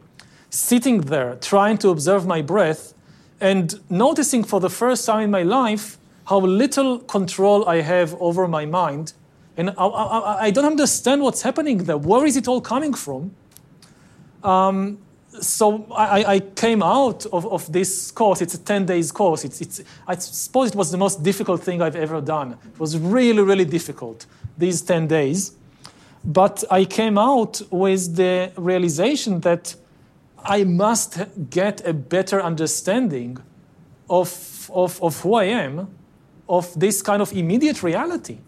sitting 0.50 1.02
there 1.02 1.36
trying 1.36 1.78
to 1.80 1.90
observe 1.90 2.26
my 2.26 2.42
breath 2.42 2.94
and 3.40 3.80
noticing 3.90 4.44
for 4.44 4.60
the 4.60 4.70
first 4.70 5.06
time 5.06 5.24
in 5.24 5.32
my 5.32 5.44
life 5.44 5.98
how 6.26 6.40
little 6.40 7.00
control 7.00 7.68
I 7.68 7.82
have 7.82 8.16
over 8.22 8.48
my 8.48 8.66
mind 8.66 9.14
and 9.58 9.72
I, 9.72 9.86
I, 9.86 10.44
I, 10.46 10.52
don't 10.52 10.66
understand 10.66 11.22
what's 11.22 11.42
happening 11.42 11.80
there. 11.80 11.98
Where 11.98 12.26
is 12.26 12.38
it 12.38 12.48
all 12.48 12.62
coming 12.62 12.94
from? 12.94 13.36
Um, 14.44 14.98
so 15.40 15.86
I, 15.92 16.24
I, 16.24 16.40
came 16.40 16.84
out 16.84 17.26
of, 17.28 17.46
of, 17.48 17.72
this 17.72 18.12
course. 18.12 18.42
It's 18.42 18.54
a 18.54 18.58
10 18.58 18.86
days 18.86 19.12
course. 19.12 19.46
It's, 19.46 19.62
it's, 19.62 19.82
I 20.08 20.16
suppose 20.16 20.70
it 20.70 20.76
was 20.76 20.92
the 20.92 20.98
most 20.98 21.24
difficult 21.24 21.64
thing 21.64 21.82
I've 21.82 21.96
ever 21.96 22.20
done. 22.20 22.58
It 22.74 22.80
was 22.80 22.98
really, 22.98 23.42
really 23.42 23.66
difficult, 23.66 24.26
these 24.58 24.82
10 24.82 25.08
days. 25.08 25.54
But 26.24 26.64
I 26.70 26.86
came 26.86 27.18
out 27.18 27.62
with 27.72 28.16
the 28.16 28.52
realization 28.58 29.40
that 29.42 29.76
I 30.44 30.64
must 30.64 31.20
get 31.50 31.86
a 31.88 31.94
better 31.94 32.42
understanding 32.42 33.38
of, 34.10 34.70
of, 34.74 35.02
of 35.02 35.20
who 35.22 35.36
I 35.36 35.46
am, 35.46 35.96
of 36.50 36.78
this 36.78 37.02
kind 37.02 37.22
of 37.22 37.32
immediate 37.32 37.82
reality. 37.84 38.40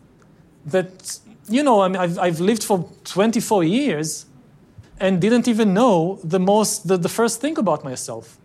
That, 0.66 1.20
you 1.48 1.64
know, 1.64 1.82
I 1.82 1.88
mean, 1.88 1.98
I've, 1.98 2.20
I've 2.20 2.40
lived 2.40 2.64
for 2.64 2.90
24 3.06 3.64
years 3.64 4.26
and 5.00 5.20
didn't 5.20 5.48
even 5.48 5.74
know 5.74 6.20
the 6.24 6.39
most, 6.39 6.88
the, 6.88 6.98
the 6.98 7.10
first 7.10 7.41
thing 7.41 7.58
about 7.58 7.84
myself. 7.84 8.38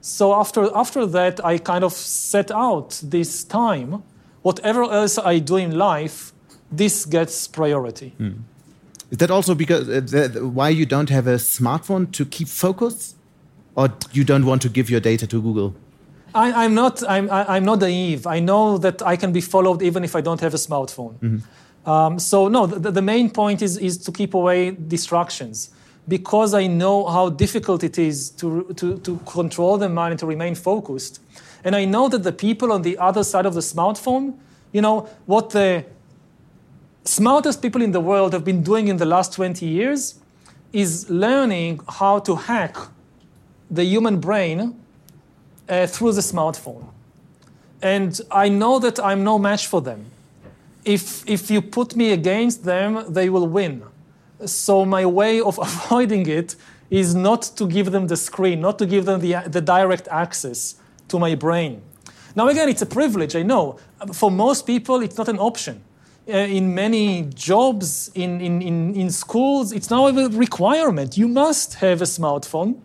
So 0.00 0.34
after, 0.34 0.70
after 0.74 1.06
that, 1.06 1.44
I 1.44 1.58
kind 1.58 1.84
of 1.84 1.92
set 1.92 2.50
out 2.50 3.00
this 3.02 3.44
time. 3.44 4.02
Whatever 4.42 4.84
else 4.84 5.18
I 5.18 5.40
do 5.40 5.56
in 5.56 5.76
life, 5.76 6.32
this 6.70 7.04
gets 7.04 7.48
priority. 7.48 8.14
Mm. 8.18 8.38
Is 9.10 9.18
that 9.18 9.30
also 9.30 9.54
because 9.54 9.88
uh, 10.14 10.28
why 10.40 10.68
you 10.68 10.86
don't 10.86 11.10
have 11.10 11.26
a 11.26 11.36
smartphone 11.36 12.12
to 12.12 12.24
keep 12.24 12.48
focus, 12.48 13.14
or 13.74 13.92
you 14.12 14.22
don't 14.22 14.44
want 14.44 14.62
to 14.62 14.68
give 14.68 14.90
your 14.90 15.00
data 15.00 15.26
to 15.26 15.40
Google? 15.40 15.74
I, 16.34 16.64
am 16.64 16.74
not. 16.74 17.02
I'm, 17.08 17.30
I'm 17.30 17.64
not 17.64 17.80
naive. 17.80 18.26
I 18.26 18.38
know 18.38 18.78
that 18.78 19.02
I 19.02 19.16
can 19.16 19.32
be 19.32 19.40
followed 19.40 19.82
even 19.82 20.04
if 20.04 20.14
I 20.14 20.20
don't 20.20 20.40
have 20.40 20.54
a 20.54 20.58
smartphone. 20.58 21.14
Mm 21.20 21.30
-hmm. 21.30 21.90
um, 21.90 22.18
so 22.18 22.48
no, 22.48 22.66
the, 22.66 22.92
the, 22.92 23.02
main 23.02 23.30
point 23.30 23.62
is 23.62 23.76
is 23.78 23.98
to 23.98 24.12
keep 24.12 24.34
away 24.34 24.76
distractions 24.88 25.70
because 26.08 26.54
I 26.54 26.66
know 26.66 27.06
how 27.06 27.28
difficult 27.28 27.84
it 27.84 27.98
is 27.98 28.30
to, 28.30 28.64
to, 28.76 28.98
to 28.98 29.18
control 29.26 29.76
the 29.76 29.88
mind 29.88 30.12
and 30.12 30.18
to 30.20 30.26
remain 30.26 30.54
focused. 30.54 31.20
And 31.62 31.76
I 31.76 31.84
know 31.84 32.08
that 32.08 32.22
the 32.22 32.32
people 32.32 32.72
on 32.72 32.82
the 32.82 32.96
other 32.98 33.22
side 33.22 33.44
of 33.44 33.54
the 33.54 33.60
smartphone, 33.60 34.34
you 34.72 34.80
know, 34.80 35.08
what 35.26 35.50
the 35.50 35.84
smartest 37.04 37.60
people 37.60 37.82
in 37.82 37.92
the 37.92 38.00
world 38.00 38.32
have 38.32 38.44
been 38.44 38.62
doing 38.62 38.88
in 38.88 38.96
the 38.96 39.04
last 39.04 39.34
20 39.34 39.66
years 39.66 40.14
is 40.72 41.08
learning 41.10 41.80
how 41.88 42.18
to 42.20 42.36
hack 42.36 42.76
the 43.70 43.84
human 43.84 44.18
brain 44.18 44.78
uh, 45.68 45.86
through 45.86 46.12
the 46.12 46.20
smartphone. 46.20 46.84
And 47.82 48.20
I 48.30 48.48
know 48.48 48.78
that 48.78 48.98
I'm 48.98 49.24
no 49.24 49.38
match 49.38 49.66
for 49.66 49.80
them. 49.80 50.06
If, 50.84 51.28
if 51.28 51.50
you 51.50 51.60
put 51.60 51.94
me 51.96 52.12
against 52.12 52.64
them, 52.64 53.04
they 53.12 53.28
will 53.28 53.46
win. 53.46 53.82
So 54.44 54.84
my 54.84 55.04
way 55.06 55.40
of 55.40 55.58
avoiding 55.62 56.26
it 56.28 56.56
is 56.90 57.14
not 57.14 57.42
to 57.56 57.66
give 57.66 57.92
them 57.92 58.06
the 58.06 58.16
screen, 58.16 58.60
not 58.60 58.78
to 58.78 58.86
give 58.86 59.04
them 59.04 59.20
the, 59.20 59.42
the 59.46 59.60
direct 59.60 60.08
access 60.08 60.76
to 61.08 61.18
my 61.18 61.34
brain. 61.34 61.82
Now, 62.34 62.48
again, 62.48 62.68
it's 62.68 62.82
a 62.82 62.86
privilege, 62.86 63.34
I 63.34 63.42
know. 63.42 63.78
For 64.12 64.30
most 64.30 64.66
people, 64.66 65.00
it's 65.02 65.18
not 65.18 65.28
an 65.28 65.38
option. 65.38 65.82
Uh, 66.28 66.36
in 66.36 66.74
many 66.74 67.22
jobs, 67.34 68.10
in, 68.14 68.38
in, 68.40 68.60
in, 68.60 68.94
in 68.94 69.10
schools, 69.10 69.72
it's 69.72 69.88
now 69.88 70.08
a 70.08 70.28
requirement. 70.28 71.16
You 71.16 71.26
must 71.26 71.74
have 71.76 72.02
a 72.02 72.04
smartphone. 72.04 72.80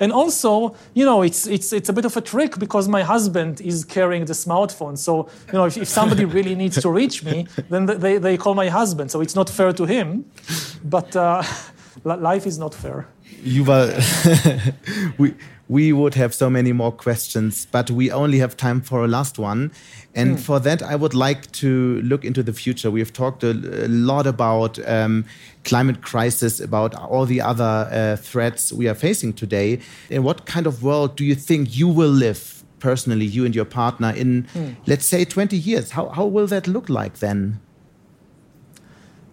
And 0.00 0.12
also, 0.12 0.74
you 0.94 1.04
know, 1.04 1.20
it's, 1.22 1.46
it's, 1.46 1.72
it's 1.72 1.90
a 1.90 1.92
bit 1.92 2.06
of 2.06 2.16
a 2.16 2.22
trick 2.22 2.58
because 2.58 2.88
my 2.88 3.02
husband 3.02 3.60
is 3.60 3.84
carrying 3.84 4.24
the 4.24 4.32
smartphone. 4.32 4.96
So, 4.96 5.28
you 5.48 5.52
know, 5.52 5.66
if, 5.66 5.76
if 5.76 5.88
somebody 5.88 6.24
really 6.36 6.54
needs 6.54 6.80
to 6.80 6.90
reach 6.90 7.22
me, 7.22 7.46
then 7.68 7.86
they, 7.86 8.16
they 8.18 8.36
call 8.38 8.54
my 8.54 8.68
husband. 8.68 9.10
So 9.10 9.20
it's 9.20 9.34
not 9.34 9.50
fair 9.50 9.72
to 9.72 9.84
him. 9.84 10.24
But 10.82 11.14
uh, 11.14 11.42
life 12.04 12.46
is 12.46 12.58
not 12.58 12.74
fair. 12.74 13.08
Yuval, 13.42 13.92
we, 15.18 15.34
we 15.68 15.92
would 15.92 16.14
have 16.14 16.32
so 16.32 16.48
many 16.48 16.72
more 16.72 16.92
questions, 16.92 17.66
but 17.66 17.90
we 17.90 18.10
only 18.10 18.38
have 18.38 18.56
time 18.56 18.80
for 18.80 19.04
a 19.04 19.08
last 19.08 19.38
one. 19.38 19.72
And 20.14 20.36
mm. 20.36 20.40
for 20.40 20.60
that, 20.60 20.82
I 20.82 20.94
would 20.94 21.12
like 21.12 21.50
to 21.52 22.00
look 22.02 22.24
into 22.24 22.42
the 22.42 22.52
future. 22.52 22.90
We 22.90 23.00
have 23.00 23.12
talked 23.12 23.42
a, 23.42 23.50
a 23.50 23.88
lot 23.88 24.26
about 24.26 24.78
um, 24.88 25.24
climate 25.64 26.02
crisis, 26.02 26.60
about 26.60 26.94
all 26.94 27.26
the 27.26 27.40
other 27.40 27.88
uh, 27.90 28.16
threats 28.16 28.72
we 28.72 28.88
are 28.88 28.94
facing 28.94 29.32
today. 29.32 29.80
In 30.08 30.22
what 30.22 30.46
kind 30.46 30.66
of 30.66 30.82
world 30.82 31.16
do 31.16 31.24
you 31.24 31.34
think 31.34 31.76
you 31.76 31.88
will 31.88 32.10
live 32.10 32.62
personally, 32.78 33.24
you 33.24 33.44
and 33.44 33.54
your 33.54 33.64
partner, 33.64 34.10
in, 34.10 34.44
mm. 34.54 34.76
let's 34.86 35.06
say, 35.06 35.24
20 35.24 35.56
years? 35.56 35.90
How, 35.90 36.10
how 36.10 36.26
will 36.26 36.46
that 36.46 36.68
look 36.68 36.88
like 36.88 37.18
then? 37.18 37.60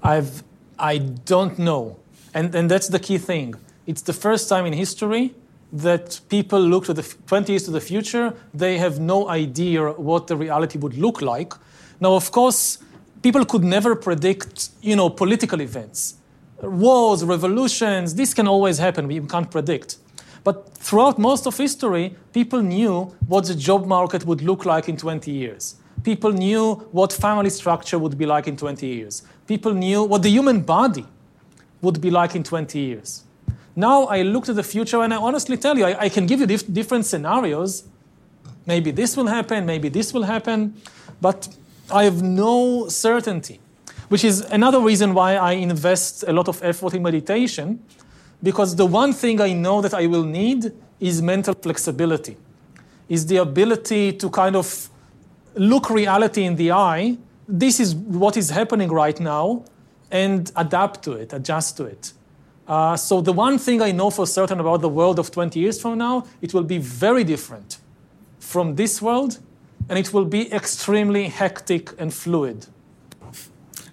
I've, 0.01 0.43
I 0.79 0.97
don't 0.97 1.59
know. 1.59 1.99
And, 2.33 2.53
and 2.55 2.71
that's 2.71 2.87
the 2.87 2.99
key 2.99 3.19
thing. 3.19 3.53
It's 3.85 4.01
the 4.01 4.13
first 4.13 4.49
time 4.49 4.65
in 4.65 4.73
history 4.73 5.35
that 5.73 6.21
people 6.29 6.59
look 6.59 6.85
to 6.85 6.93
the 6.93 7.03
20 7.25 7.51
years 7.51 7.63
to 7.63 7.71
the 7.71 7.81
future, 7.81 8.33
they 8.53 8.77
have 8.77 8.99
no 8.99 9.27
idea 9.27 9.91
what 9.91 10.27
the 10.27 10.37
reality 10.37 10.77
would 10.77 10.95
look 10.97 11.21
like. 11.21 11.53
Now, 11.99 12.13
of 12.13 12.31
course, 12.31 12.77
people 13.23 13.43
could 13.43 13.63
never 13.63 13.95
predict, 13.95 14.69
you 14.81 14.95
know, 14.95 15.09
political 15.09 15.61
events. 15.61 16.15
Wars, 16.61 17.25
revolutions, 17.25 18.13
this 18.13 18.33
can 18.33 18.47
always 18.47 18.77
happen, 18.77 19.07
we 19.07 19.19
can't 19.21 19.49
predict. 19.49 19.97
But 20.43 20.77
throughout 20.77 21.17
most 21.17 21.47
of 21.47 21.57
history, 21.57 22.15
people 22.33 22.61
knew 22.61 23.15
what 23.27 23.45
the 23.45 23.55
job 23.55 23.87
market 23.87 24.25
would 24.25 24.41
look 24.41 24.65
like 24.65 24.87
in 24.87 24.97
20 24.97 25.31
years. 25.31 25.75
People 26.03 26.33
knew 26.33 26.75
what 26.91 27.13
family 27.13 27.49
structure 27.49 27.97
would 27.97 28.17
be 28.17 28.25
like 28.25 28.47
in 28.47 28.57
20 28.57 28.85
years. 28.85 29.23
People 29.47 29.73
knew 29.73 30.03
what 30.03 30.21
the 30.21 30.29
human 30.29 30.61
body 30.61 31.05
would 31.81 31.99
be 31.99 32.11
like 32.11 32.35
in 32.35 32.43
20 32.43 32.77
years. 32.77 33.23
Now 33.75 34.03
I 34.05 34.21
look 34.21 34.45
to 34.45 34.53
the 34.53 34.63
future 34.63 35.01
and 35.01 35.13
I 35.13 35.17
honestly 35.17 35.57
tell 35.57 35.77
you, 35.77 35.85
I, 35.85 36.01
I 36.01 36.09
can 36.09 36.25
give 36.25 36.39
you 36.39 36.45
dif- 36.45 36.71
different 36.71 37.05
scenarios. 37.05 37.83
Maybe 38.65 38.91
this 38.91 39.17
will 39.17 39.27
happen, 39.27 39.65
maybe 39.65 39.89
this 39.89 40.13
will 40.13 40.23
happen, 40.23 40.75
but 41.19 41.49
I 41.91 42.05
have 42.05 42.21
no 42.21 42.87
certainty, 42.87 43.59
which 44.09 44.23
is 44.23 44.41
another 44.41 44.79
reason 44.79 45.13
why 45.13 45.35
I 45.35 45.53
invest 45.53 46.23
a 46.27 46.31
lot 46.31 46.47
of 46.47 46.63
effort 46.63 46.93
in 46.93 47.03
meditation, 47.03 47.83
because 48.41 48.75
the 48.75 48.85
one 48.85 49.11
thing 49.11 49.41
I 49.41 49.53
know 49.53 49.81
that 49.81 49.93
I 49.93 50.07
will 50.07 50.23
need 50.23 50.71
is 50.99 51.21
mental 51.21 51.53
flexibility, 51.53 52.37
is 53.09 53.25
the 53.25 53.37
ability 53.37 54.13
to 54.13 54.29
kind 54.29 54.55
of 54.55 54.89
look 55.55 55.89
reality 55.89 56.43
in 56.45 56.55
the 56.55 56.71
eye. 56.71 57.17
This 57.47 57.79
is 57.79 57.93
what 57.95 58.37
is 58.37 58.49
happening 58.49 58.89
right 58.89 59.19
now, 59.19 59.65
and 60.09 60.51
adapt 60.55 61.03
to 61.03 61.13
it, 61.13 61.33
adjust 61.33 61.75
to 61.77 61.85
it. 61.85 62.13
Uh, 62.67 62.95
so 62.95 63.21
the 63.21 63.33
one 63.33 63.57
thing 63.57 63.81
I 63.81 63.91
know 63.91 64.09
for 64.09 64.25
certain 64.25 64.59
about 64.59 64.81
the 64.81 64.89
world 64.89 65.19
of 65.19 65.31
20 65.31 65.59
years 65.59 65.81
from 65.81 65.97
now, 65.97 66.25
it 66.41 66.53
will 66.53 66.63
be 66.63 66.77
very 66.77 67.23
different 67.23 67.77
from 68.39 68.75
this 68.75 69.01
world, 69.01 69.39
and 69.89 69.99
it 69.99 70.13
will 70.13 70.25
be 70.25 70.51
extremely 70.53 71.27
hectic 71.27 71.89
and 71.99 72.13
fluid. 72.13 72.67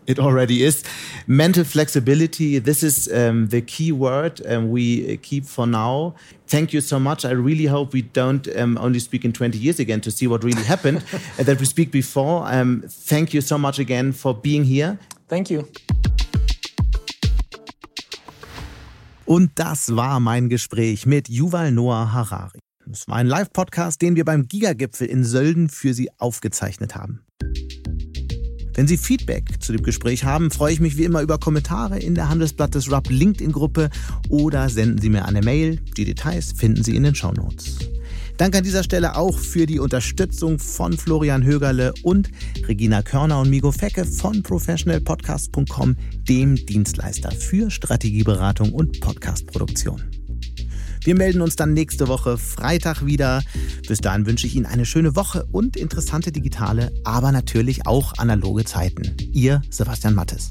It 0.06 0.18
already 0.18 0.64
is. 0.64 0.82
Mental 1.26 1.62
flexibility, 1.62 2.58
this 2.58 2.82
is 2.82 3.12
um, 3.12 3.48
the 3.48 3.60
key 3.60 3.92
word 3.92 4.40
um, 4.46 4.70
we 4.70 5.16
keep 5.18 5.44
for 5.44 5.66
now. 5.66 6.14
Thank 6.48 6.72
you 6.72 6.80
so 6.80 6.98
much. 6.98 7.24
I 7.24 7.30
really 7.30 7.66
hope 7.66 7.92
we 7.92 8.02
don't 8.02 8.48
um, 8.56 8.76
only 8.78 8.98
speak 8.98 9.24
in 9.24 9.32
20 9.32 9.58
years 9.58 9.78
again 9.78 10.00
to 10.00 10.10
see 10.10 10.26
what 10.26 10.42
really 10.42 10.64
happened, 10.64 11.04
and 11.38 11.46
that 11.46 11.60
we 11.60 11.66
speak 11.66 11.92
before. 11.92 12.42
Um, 12.46 12.82
thank 12.88 13.32
you 13.32 13.40
so 13.40 13.56
much 13.56 13.78
again 13.78 14.12
for 14.12 14.34
being 14.34 14.64
here. 14.64 14.98
Thank 15.28 15.50
you. 15.50 15.68
Und 19.30 19.52
das 19.60 19.94
war 19.94 20.18
mein 20.18 20.48
Gespräch 20.48 21.06
mit 21.06 21.28
Yuval 21.28 21.70
Noah 21.70 22.12
Harari. 22.12 22.58
Es 22.90 23.06
war 23.06 23.14
ein 23.14 23.28
Live-Podcast, 23.28 24.02
den 24.02 24.16
wir 24.16 24.24
beim 24.24 24.48
Gigagipfel 24.48 25.06
in 25.06 25.22
Sölden 25.22 25.68
für 25.68 25.94
Sie 25.94 26.10
aufgezeichnet 26.18 26.96
haben. 26.96 27.20
Wenn 28.74 28.88
Sie 28.88 28.96
Feedback 28.96 29.62
zu 29.62 29.70
dem 29.70 29.84
Gespräch 29.84 30.24
haben, 30.24 30.50
freue 30.50 30.72
ich 30.72 30.80
mich 30.80 30.96
wie 30.96 31.04
immer 31.04 31.22
über 31.22 31.38
Kommentare 31.38 32.00
in 32.00 32.16
der 32.16 32.28
Handelsblatt 32.28 32.74
des 32.74 32.90
Rub 32.90 33.08
LinkedIn-Gruppe 33.08 33.90
oder 34.28 34.68
senden 34.68 35.00
Sie 35.00 35.10
mir 35.10 35.26
eine 35.26 35.42
Mail. 35.42 35.76
Die 35.96 36.06
Details 36.06 36.50
finden 36.50 36.82
Sie 36.82 36.96
in 36.96 37.04
den 37.04 37.14
Shownotes. 37.14 37.78
Danke 38.40 38.56
an 38.56 38.64
dieser 38.64 38.82
Stelle 38.82 39.16
auch 39.16 39.38
für 39.38 39.66
die 39.66 39.78
Unterstützung 39.78 40.58
von 40.58 40.96
Florian 40.96 41.44
Högerle 41.44 41.92
und 42.02 42.30
Regina 42.66 43.02
Körner 43.02 43.38
und 43.38 43.50
Migo 43.50 43.70
Fecke 43.70 44.06
von 44.06 44.42
professionalpodcast.com, 44.42 45.94
dem 46.26 46.56
Dienstleister 46.56 47.32
für 47.32 47.70
Strategieberatung 47.70 48.72
und 48.72 48.98
Podcastproduktion. 49.00 50.02
Wir 51.04 51.16
melden 51.16 51.42
uns 51.42 51.56
dann 51.56 51.74
nächste 51.74 52.08
Woche 52.08 52.38
Freitag 52.38 53.04
wieder. 53.04 53.42
Bis 53.86 53.98
dahin 53.98 54.24
wünsche 54.24 54.46
ich 54.46 54.56
Ihnen 54.56 54.64
eine 54.64 54.86
schöne 54.86 55.16
Woche 55.16 55.46
und 55.52 55.76
interessante 55.76 56.32
digitale, 56.32 56.92
aber 57.04 57.32
natürlich 57.32 57.86
auch 57.86 58.14
analoge 58.16 58.64
Zeiten. 58.64 59.18
Ihr 59.34 59.60
Sebastian 59.68 60.14
Mattes. 60.14 60.50